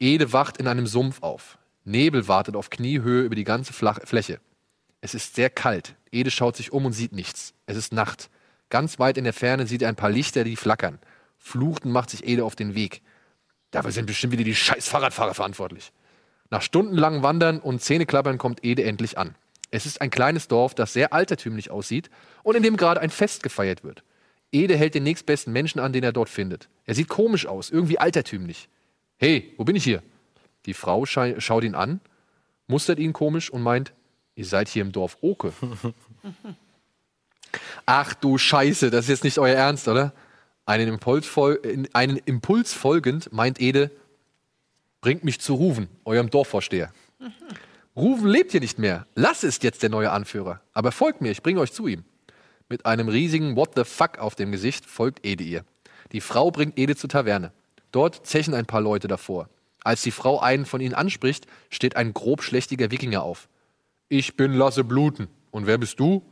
[0.00, 1.58] Ede wacht in einem Sumpf auf.
[1.84, 4.40] Nebel wartet auf Kniehöhe über die ganze Fläche.
[5.00, 5.94] Es ist sehr kalt.
[6.10, 7.54] Ede schaut sich um und sieht nichts.
[7.66, 8.30] Es ist Nacht.
[8.70, 10.98] Ganz weit in der Ferne sieht er ein paar Lichter, die flackern.
[11.38, 13.02] Fluchend macht sich Ede auf den Weg.
[13.70, 15.92] Dafür sind bestimmt wieder die scheiß Fahrradfahrer verantwortlich.
[16.50, 19.34] Nach stundenlangem Wandern und Zähneklappern kommt Ede endlich an.
[19.70, 22.10] Es ist ein kleines Dorf, das sehr altertümlich aussieht
[22.42, 24.02] und in dem gerade ein Fest gefeiert wird.
[24.50, 26.70] Ede hält den nächstbesten Menschen an, den er dort findet.
[26.86, 28.68] Er sieht komisch aus, irgendwie altertümlich.
[29.18, 30.02] Hey, wo bin ich hier?
[30.64, 32.00] Die Frau schaut ihn an,
[32.66, 33.92] mustert ihn komisch und meint,
[34.38, 35.52] ihr seid hier im Dorf Oke.
[37.86, 40.12] Ach du Scheiße, das ist jetzt nicht euer Ernst, oder?
[40.66, 43.90] Einen Impuls, fol in- einen Impuls folgend meint Ede,
[45.00, 46.92] bringt mich zu Ruven, eurem Dorfvorsteher.
[47.96, 49.06] Ruven lebt hier nicht mehr.
[49.14, 50.60] Lass ist jetzt der neue Anführer.
[50.72, 52.04] Aber folgt mir, ich bringe euch zu ihm.
[52.68, 55.64] Mit einem riesigen What the fuck auf dem Gesicht folgt Ede ihr.
[56.12, 57.50] Die Frau bringt Ede zur Taverne.
[57.90, 59.48] Dort zechen ein paar Leute davor.
[59.82, 63.48] Als die Frau einen von ihnen anspricht, steht ein grobschlächtiger Wikinger auf.
[64.08, 65.28] Ich bin Lasse Bluten.
[65.50, 66.24] Und wer bist du?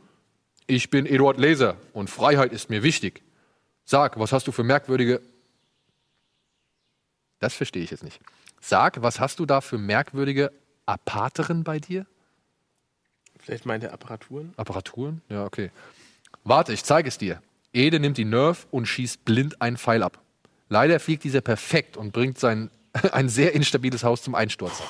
[0.65, 3.23] Ich bin Eduard Laser und Freiheit ist mir wichtig.
[3.85, 5.21] Sag, was hast du für merkwürdige.
[7.39, 8.19] Das verstehe ich jetzt nicht.
[8.59, 10.51] Sag, was hast du da für merkwürdige
[10.85, 12.05] Apateren bei dir?
[13.39, 14.53] Vielleicht meint er Apparaturen?
[14.57, 15.21] Apparaturen?
[15.29, 15.71] Ja, okay.
[16.43, 17.41] Warte, ich zeige es dir.
[17.71, 20.19] Ede nimmt die Nerf und schießt blind einen Pfeil ab.
[20.67, 22.71] Leider fliegt dieser perfekt und bringt sein
[23.11, 24.81] ein sehr instabiles Haus zum Einsturz.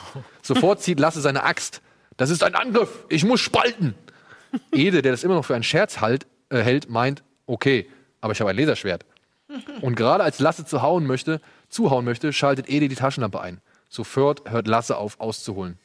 [0.41, 1.81] Sofort zieht Lasse seine Axt.
[2.18, 3.06] Das ist ein Angriff.
[3.10, 3.95] Ich muss spalten.
[4.72, 7.89] Ede, der das immer noch für einen Scherz halt, äh, hält, meint, okay,
[8.22, 9.06] aber ich habe ein Laserschwert.
[9.81, 13.61] Und gerade als Lasse zu hauen möchte, zuhauen möchte, schaltet Ede die Taschenlampe ein.
[13.89, 15.77] Sofort hört Lasse auf, auszuholen.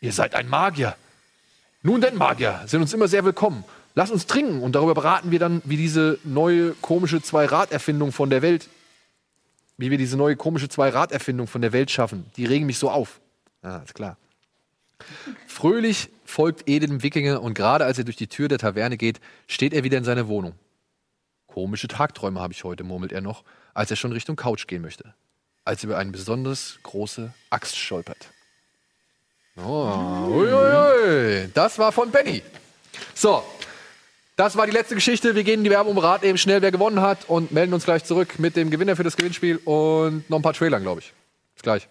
[0.00, 0.96] Ihr seid ein Magier.
[1.82, 3.64] Nun denn, Magier, sind uns immer sehr willkommen.
[3.94, 8.42] Lass uns trinken und darüber beraten wir dann, wie diese neue komische Zwei-Rad-Erfindung von der
[8.42, 8.68] Welt,
[9.76, 12.26] wie wir diese neue komische Zwei-Rad-Erfindung von der Welt schaffen.
[12.36, 13.20] Die regen mich so auf.
[13.62, 14.16] Ah, ist klar.
[15.46, 19.20] Fröhlich folgt Ede dem Wikinger und gerade als er durch die Tür der Taverne geht,
[19.46, 20.54] steht er wieder in seiner Wohnung.
[21.46, 23.44] Komische Tagträume habe ich heute, murmelt er noch,
[23.74, 25.14] als er schon Richtung Couch gehen möchte.
[25.64, 28.28] Als er über eine besonders große Axt stolpert.
[29.56, 31.50] Oh, uiuiui.
[31.52, 32.42] Das war von Benny.
[33.14, 33.42] So,
[34.36, 35.34] das war die letzte Geschichte.
[35.34, 37.84] Wir gehen in die Werbung um Rat eben schnell, wer gewonnen hat und melden uns
[37.84, 41.12] gleich zurück mit dem Gewinner für das Gewinnspiel und noch ein paar Trailern, glaube ich.
[41.54, 41.88] Bis gleich.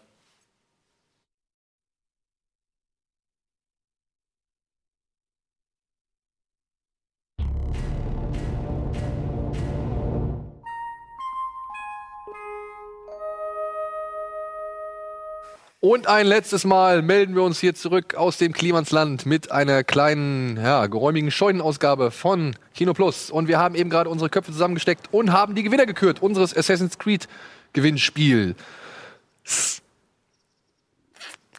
[15.90, 20.58] Und ein letztes Mal melden wir uns hier zurück aus dem Klimansland mit einer kleinen,
[20.58, 23.32] ja, geräumigen Scheunenausgabe von Kino Plus.
[23.32, 27.00] Und wir haben eben gerade unsere Köpfe zusammengesteckt und haben die Gewinner gekürt unseres Assassin's
[27.00, 27.30] Creed
[27.72, 28.58] Gewinnspiel.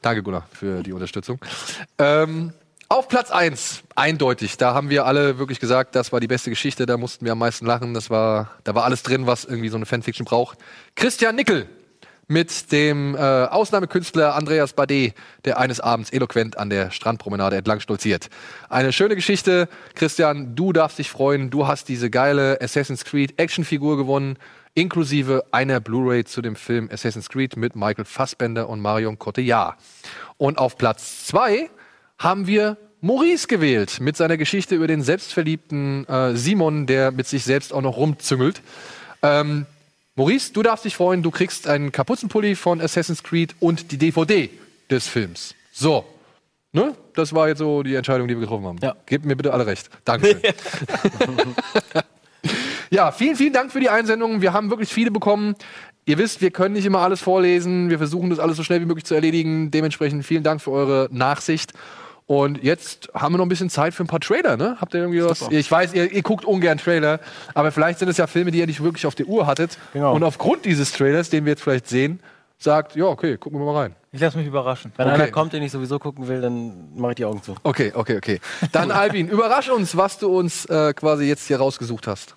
[0.02, 1.38] Danke, Gunnar, für die Unterstützung.
[1.96, 2.52] Ähm,
[2.90, 6.84] auf Platz 1, eindeutig, da haben wir alle wirklich gesagt, das war die beste Geschichte,
[6.84, 9.76] da mussten wir am meisten lachen, das war, da war alles drin, was irgendwie so
[9.76, 10.58] eine Fanfiction braucht.
[10.96, 11.66] Christian Nickel
[12.28, 15.12] mit dem äh, Ausnahmekünstler Andreas Bade,
[15.46, 18.28] der eines Abends eloquent an der Strandpromenade entlang stolziert.
[18.68, 19.68] Eine schöne Geschichte.
[19.94, 21.48] Christian, du darfst dich freuen.
[21.48, 24.36] Du hast diese geile Assassin's Creed Actionfigur gewonnen,
[24.74, 29.76] inklusive einer Blu-ray zu dem Film Assassin's Creed mit Michael Fassbender und Marion Cotillard.
[30.36, 31.70] Und auf Platz zwei
[32.18, 37.44] haben wir Maurice gewählt mit seiner Geschichte über den selbstverliebten äh, Simon, der mit sich
[37.44, 38.60] selbst auch noch rumzüngelt.
[39.22, 39.66] Ähm,
[40.18, 44.50] Maurice, du darfst dich freuen, du kriegst einen Kapuzenpulli von Assassin's Creed und die DVD
[44.90, 45.54] des Films.
[45.70, 46.04] So.
[46.72, 46.96] Ne?
[47.14, 48.78] Das war jetzt so die Entscheidung, die wir getroffen haben.
[48.82, 48.96] Ja.
[49.06, 49.88] Gebt mir bitte alle recht.
[50.04, 50.40] Dankeschön.
[52.90, 54.42] ja, vielen, vielen Dank für die Einsendungen.
[54.42, 55.54] Wir haben wirklich viele bekommen.
[56.04, 57.88] Ihr wisst, wir können nicht immer alles vorlesen.
[57.88, 59.70] Wir versuchen das alles so schnell wie möglich zu erledigen.
[59.70, 61.74] Dementsprechend vielen Dank für eure Nachsicht.
[62.28, 64.76] Und jetzt haben wir noch ein bisschen Zeit für ein paar Trailer, ne?
[64.78, 65.38] Habt ihr irgendwie was?
[65.38, 65.52] Super.
[65.52, 67.20] Ich weiß, ihr, ihr guckt ungern Trailer,
[67.54, 69.78] aber vielleicht sind es ja Filme, die ihr nicht wirklich auf der Uhr hattet.
[69.94, 70.14] Genau.
[70.14, 72.20] Und aufgrund dieses Trailers, den wir jetzt vielleicht sehen,
[72.58, 73.94] sagt, ja, okay, gucken wir mal rein.
[74.12, 74.92] Ich lasse mich überraschen.
[74.96, 75.14] Wenn Okay.
[75.22, 77.54] einer kommt, den ich sowieso gucken will, dann mache ich die Augen zu.
[77.62, 78.40] Okay, okay, okay.
[78.72, 82.34] Dann, Albin, überrasch uns, was du uns äh, quasi jetzt hier rausgesucht hast.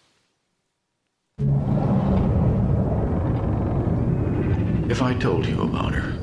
[4.90, 6.14] If I told you about her,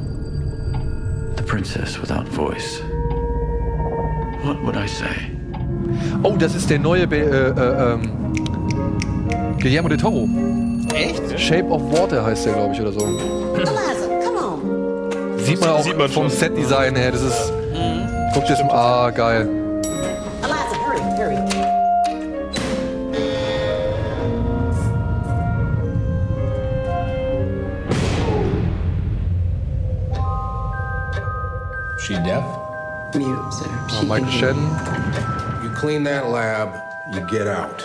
[1.37, 2.81] the princess without voice,
[4.43, 5.31] what would I say?
[6.23, 8.33] Oh, das ist der neue Be äh, äh, ähm,
[9.61, 10.29] Guillermo del Toro.
[10.95, 11.39] Echt?
[11.39, 13.01] Shape of Water heißt der, glaube ich, oder so.
[13.55, 15.39] Eliza, come on.
[15.39, 16.29] Sieht man auch Sieht man vom.
[16.29, 17.13] Set-Design her.
[17.13, 17.53] Das ist.
[18.35, 18.73] Guck dir das mal.
[18.73, 19.49] Ah, geil.
[20.43, 21.37] Eliza, hurry, hurry.
[31.99, 32.58] She deaf?
[33.15, 33.67] Mute, sir.
[33.91, 35.65] Oh, Michael Shannon.
[35.65, 36.75] You clean that lab,
[37.13, 37.79] you get out.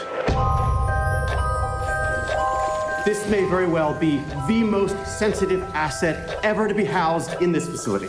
[3.05, 7.67] This may very well be the most sensitive asset ever to be housed in this
[7.67, 8.07] facility.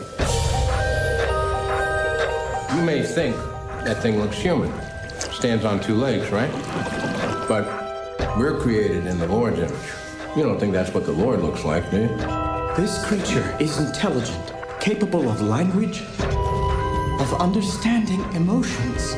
[2.77, 3.37] You may think
[3.85, 4.73] that thing looks human.
[5.19, 6.51] Stands on two legs, right?
[7.49, 7.67] But
[8.37, 9.73] we're created in the Lord's image.
[10.37, 12.09] You don't think that's what the Lord looks like, do you?
[12.77, 16.03] This creature is intelligent, capable of language,
[17.21, 19.17] of understanding emotions.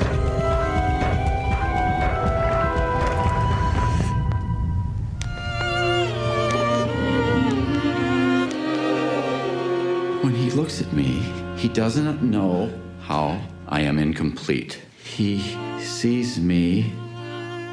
[10.23, 11.23] When he looks at me,
[11.57, 12.71] he doesn't know
[13.01, 14.81] how I am incomplete.
[15.03, 16.93] He sees me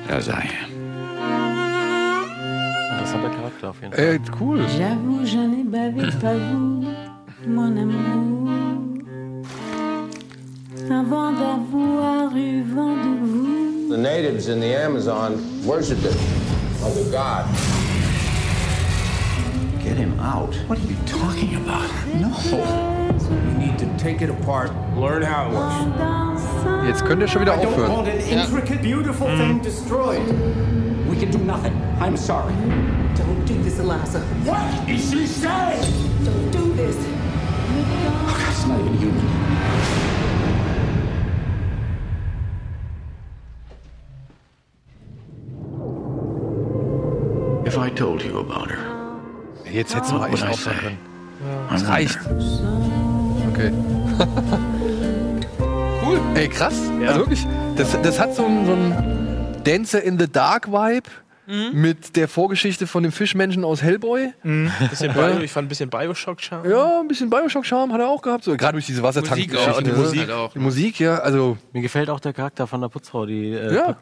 [0.07, 0.69] as I am.
[2.91, 4.05] Interessanter Charakter auf jeden Fall.
[4.05, 4.59] Ey, cool.
[4.77, 6.85] J'avoue, je n'ai bavé pas vous,
[7.47, 8.42] mon amour.
[10.87, 10.99] The
[13.97, 16.15] natives in the Amazon worship it
[16.81, 17.45] like a god.
[19.81, 20.53] Get him out.
[20.67, 21.89] What are you talking about?
[22.15, 22.35] No.
[23.29, 25.75] You need to take it apart, learn how it works.
[26.85, 28.07] Jetzt könnt ihr schon wieder I don't want aufhören.
[28.07, 29.37] an intricate, beautiful mm.
[29.37, 30.27] thing destroyed.
[31.07, 31.73] We can do nothing.
[32.01, 32.53] I'm sorry.
[33.15, 34.19] Don't do this, Eliza.
[34.43, 35.81] What is she saying?
[36.25, 36.97] Don't do this.
[38.49, 39.52] It's not even human.
[49.73, 50.97] Jetzt hättest du mal echt aufhören können.
[51.69, 52.19] Das reicht.
[53.51, 53.71] Okay.
[56.05, 56.19] cool.
[56.35, 56.75] Ey, krass.
[57.05, 57.45] Also wirklich,
[57.75, 61.09] das, das hat so einen, so einen Dancer in the Dark Vibe
[61.73, 64.31] mit der Vorgeschichte von dem Fischmenschen aus Hellboy.
[64.89, 65.27] Bisschen Ja.
[65.27, 66.69] Bio, ich fand ein bisschen Bioshock-Charme.
[66.69, 68.45] Ja, ein bisschen Bioshock-Charme hat er auch gehabt.
[68.45, 69.77] So, gerade durch diese wassertank Musik auch.
[69.77, 71.57] Und die Musik Die Musik, ja, also.
[71.73, 73.51] Mir gefällt auch der Charakter von der Putzfrau, die.
[73.51, 73.97] Äh, Ja.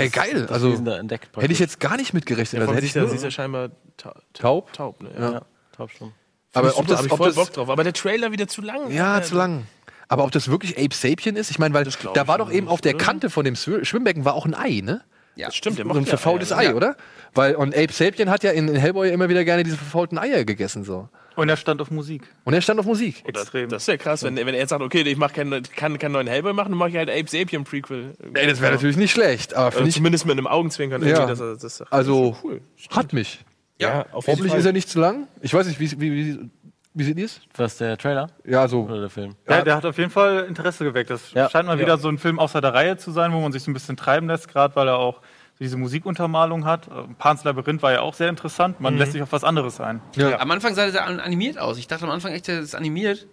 [0.00, 0.42] Ey, geil.
[0.42, 2.60] das Also, da entdeckt hätte ich jetzt gar nicht mitgerechnet.
[2.60, 4.72] Ja, Also hätte ich da sie ist ja scheinbar ta taub.
[4.72, 5.10] taub, ne?
[5.18, 5.32] Ja.
[5.32, 5.42] Ja,
[5.76, 6.12] taubstumm.
[6.52, 7.68] Aber Aber ob das, ich ob voll das, Bock drauf.
[7.70, 8.90] Aber der Trailer wieder zu lang.
[8.90, 9.26] Ja, Alter.
[9.26, 9.66] zu lang.
[10.08, 11.50] Aber ob das wirklich Ape Sapien ist?
[11.52, 14.34] Ich meine, weil da war doch eben auf der Kante von dem Schw- Schwimmbecken war
[14.34, 15.02] auch ein Ei, ne?
[15.36, 16.96] Ja, Das stimmt, der So macht ein verfaultes Eier, Ei, oder?
[17.34, 20.44] Weil, und Ape Sapien hat ja in, in Hellboy immer wieder gerne diese verfaulten Eier
[20.44, 21.08] gegessen, so.
[21.40, 22.22] Und er stand auf Musik.
[22.44, 23.22] Und er stand auf Musik.
[23.26, 23.68] Extrem.
[23.70, 26.12] Das ist ja krass, wenn, wenn er jetzt sagt, okay, ich mach keinen, kann keinen
[26.12, 28.14] neuen Hellboy machen, dann mache ich halt Ape Sapien Prequel.
[28.34, 29.94] Ey, das wäre natürlich nicht schlecht, aber ich.
[29.94, 31.02] zumindest mit einem Augenzwinkern.
[31.02, 31.08] Ja.
[31.08, 32.60] irgendwie, dass er- das ist Also, cool.
[32.90, 33.44] hat mich.
[33.80, 34.60] Ja, auf jeden Hoffentlich Fall.
[34.60, 35.26] ist er nicht zu lang.
[35.40, 36.50] Ich weiß nicht, wie, wie, wie,
[36.92, 37.40] wie seht ihr es?
[37.56, 38.26] Was, der Trailer?
[38.44, 38.82] Ja, so.
[38.82, 39.36] Oder der Film?
[39.48, 41.08] Ja, der hat auf jeden Fall Interesse geweckt.
[41.08, 41.48] Das Ja.
[41.48, 41.84] scheint mal Ja.
[41.86, 43.96] wieder so ein Film außer der Reihe zu sein, wo man sich so ein bisschen
[43.96, 45.22] treiben lässt, gerade weil er auch
[45.60, 46.88] diese Musikuntermalung hat.
[46.88, 48.80] Äh, Pans Labyrinth war ja auch sehr interessant.
[48.80, 48.98] Man Mhm.
[49.00, 50.00] lässt sich auf was anderes ein.
[50.38, 51.78] Am Anfang sah der an- animiert aus.
[51.78, 53.26] Ich dachte am Anfang echt, der ist animiert.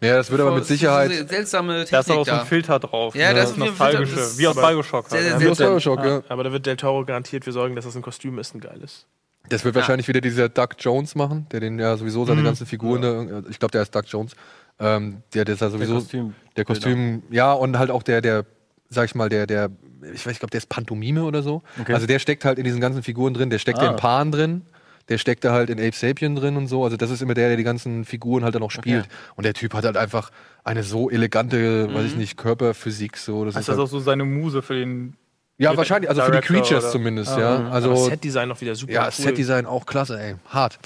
[0.00, 1.10] Ja, das wird aber mit Sicherheit.
[1.12, 3.14] se- seltsame Technik Da ist aber auch so ein Filter drauf.
[3.14, 3.34] Ja, ne?
[3.34, 5.08] das das ist nostalgische, Filter, das wie aus ist Bioshock.
[5.10, 5.44] sehr, halt, sehr ja.
[5.46, 6.22] Wie aus Bioshock, ja.
[6.28, 9.06] Aber da wird Del Toro garantiert für sorgen, dass das ein Kostüm ist, ein geiles.
[9.50, 12.46] Das wird wahrscheinlich wieder dieser Doug Jones machen, der den ja sowieso seine Mhm.
[12.46, 14.32] ganzen Figuren, da, ich glaube, der heißt Doug Jones.
[14.80, 15.96] Ähm, der, der ist ja sowieso.
[15.96, 18.44] Kostüm- der Kostüm, ja, und halt auch der, der,
[18.88, 19.70] sag ich mal, der, der,
[20.14, 21.62] ich weiß, ich glaube, der ist Pantomime oder so.
[21.80, 21.92] Okay.
[21.94, 23.90] Also der steckt halt in diesen ganzen Figuren drin, der steckt Ah.
[23.90, 24.62] in Pan drin.
[25.08, 26.84] Der steckt da halt in Ape Sapien drin und so.
[26.84, 29.04] Also das ist immer der, der die ganzen Figuren halt dann auch spielt.
[29.06, 29.14] Okay.
[29.36, 30.30] Und der Typ hat halt einfach
[30.64, 32.18] eine so elegante, weiß ich Mhm.
[32.18, 33.46] nicht, Körperphysik so.
[33.46, 35.14] Das Ist ist das halt, auch so seine Muse für den.
[35.56, 37.58] ja, wahrscheinlich, also für die Director Creatures oder- zumindest, Ah, ja.
[37.58, 37.66] mhm.
[37.72, 39.12] Also Setdesign noch wieder super ja, cool.
[39.12, 40.34] Setdesign auch klasse, ey.
[40.50, 40.78] Hart.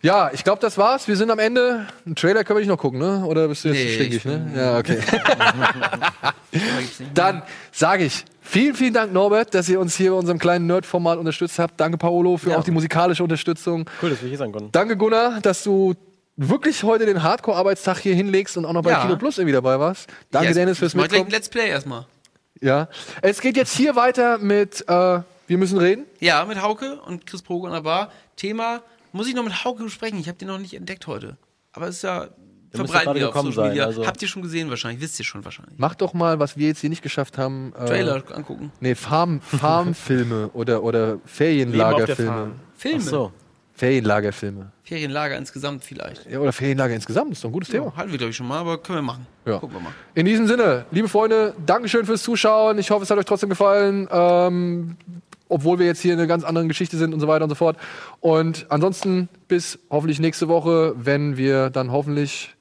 [0.00, 1.08] Ja, ich glaube, das war's.
[1.08, 1.86] Wir sind am Ende.
[2.06, 3.24] Einen Trailer können wir nicht noch gucken, ne?
[3.26, 4.52] Oder bist du jetzt Nee, stinkig, ne?
[4.54, 5.00] Ja, okay.
[7.14, 7.42] Dann
[7.72, 11.58] sage ich vielen, vielen Dank, Norbert, dass ihr uns hier bei unserem kleinen Nerd-Format unterstützt
[11.58, 11.78] habt.
[11.80, 12.58] Danke, Paolo, für Ja.
[12.58, 13.88] auch die musikalische Unterstützung.
[14.02, 14.70] Cool, dass wir hier sein konnten.
[14.72, 15.94] Danke, Gunnar, dass du
[16.36, 19.02] wirklich heute den Hardcore-Arbeitstag hier hinlegst und auch noch bei Ja.
[19.02, 20.08] Kino Plus irgendwie dabei warst.
[20.30, 21.32] Danke, Ja, Dennis, fürs ich mach gleich ein Mitkommen.
[21.32, 22.06] Let's Play erstmal.
[22.60, 22.88] Ja.
[23.20, 26.04] Es geht jetzt hier weiter mit äh, Wir müssen reden.
[26.20, 28.12] Ja, mit Hauke und Chris Proge an der Bar.
[28.36, 28.82] Thema
[29.12, 30.18] muss ich noch mit Hauke besprechen.
[30.18, 31.36] Ich habe den noch nicht entdeckt heute.
[31.72, 32.28] Aber es ist ja
[32.72, 33.86] gerade wir auf Social sein, Media.
[33.86, 35.74] also- Habt ihr schon gesehen wahrscheinlich, wisst ihr schon wahrscheinlich.
[35.78, 37.72] Mach doch mal, was wir jetzt hier nicht geschafft haben.
[37.78, 38.72] Äh, Trailer angucken.
[38.80, 42.52] Nee, Farm, Farmfilme oder, oder Ferienlagerfilme.
[42.76, 42.98] Filme.
[43.04, 43.32] Ach so.
[43.74, 44.72] Ferienlagerfilme.
[44.82, 46.28] Ferienlager insgesamt vielleicht.
[46.28, 47.86] Ja, oder Ferienlager insgesamt, ist doch ein gutes Thema.
[47.86, 49.26] Ja, hatten wir glaube ich schon mal, aber können wir machen.
[49.46, 49.58] Ja.
[49.58, 49.92] Gucken wir mal.
[50.14, 52.76] In diesem Sinne, liebe Freunde, Dankeschön fürs Zuschauen.
[52.78, 54.08] Ich hoffe, es hat euch trotzdem gefallen.
[54.10, 54.96] Ähm,
[55.48, 57.56] obwohl wir jetzt hier in einer ganz anderen Geschichte sind und so weiter und so
[57.56, 57.76] fort.
[58.20, 62.54] Und ansonsten bis hoffentlich nächste Woche, wenn wir dann hoffentlich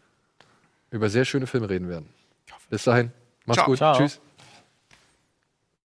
[0.91, 2.07] über sehr schöne Filme reden werden.
[2.69, 3.11] Bis dahin,
[3.45, 3.65] macht's Ciao.
[3.67, 3.77] gut.
[3.77, 3.97] Ciao.
[3.97, 4.21] Tschüss.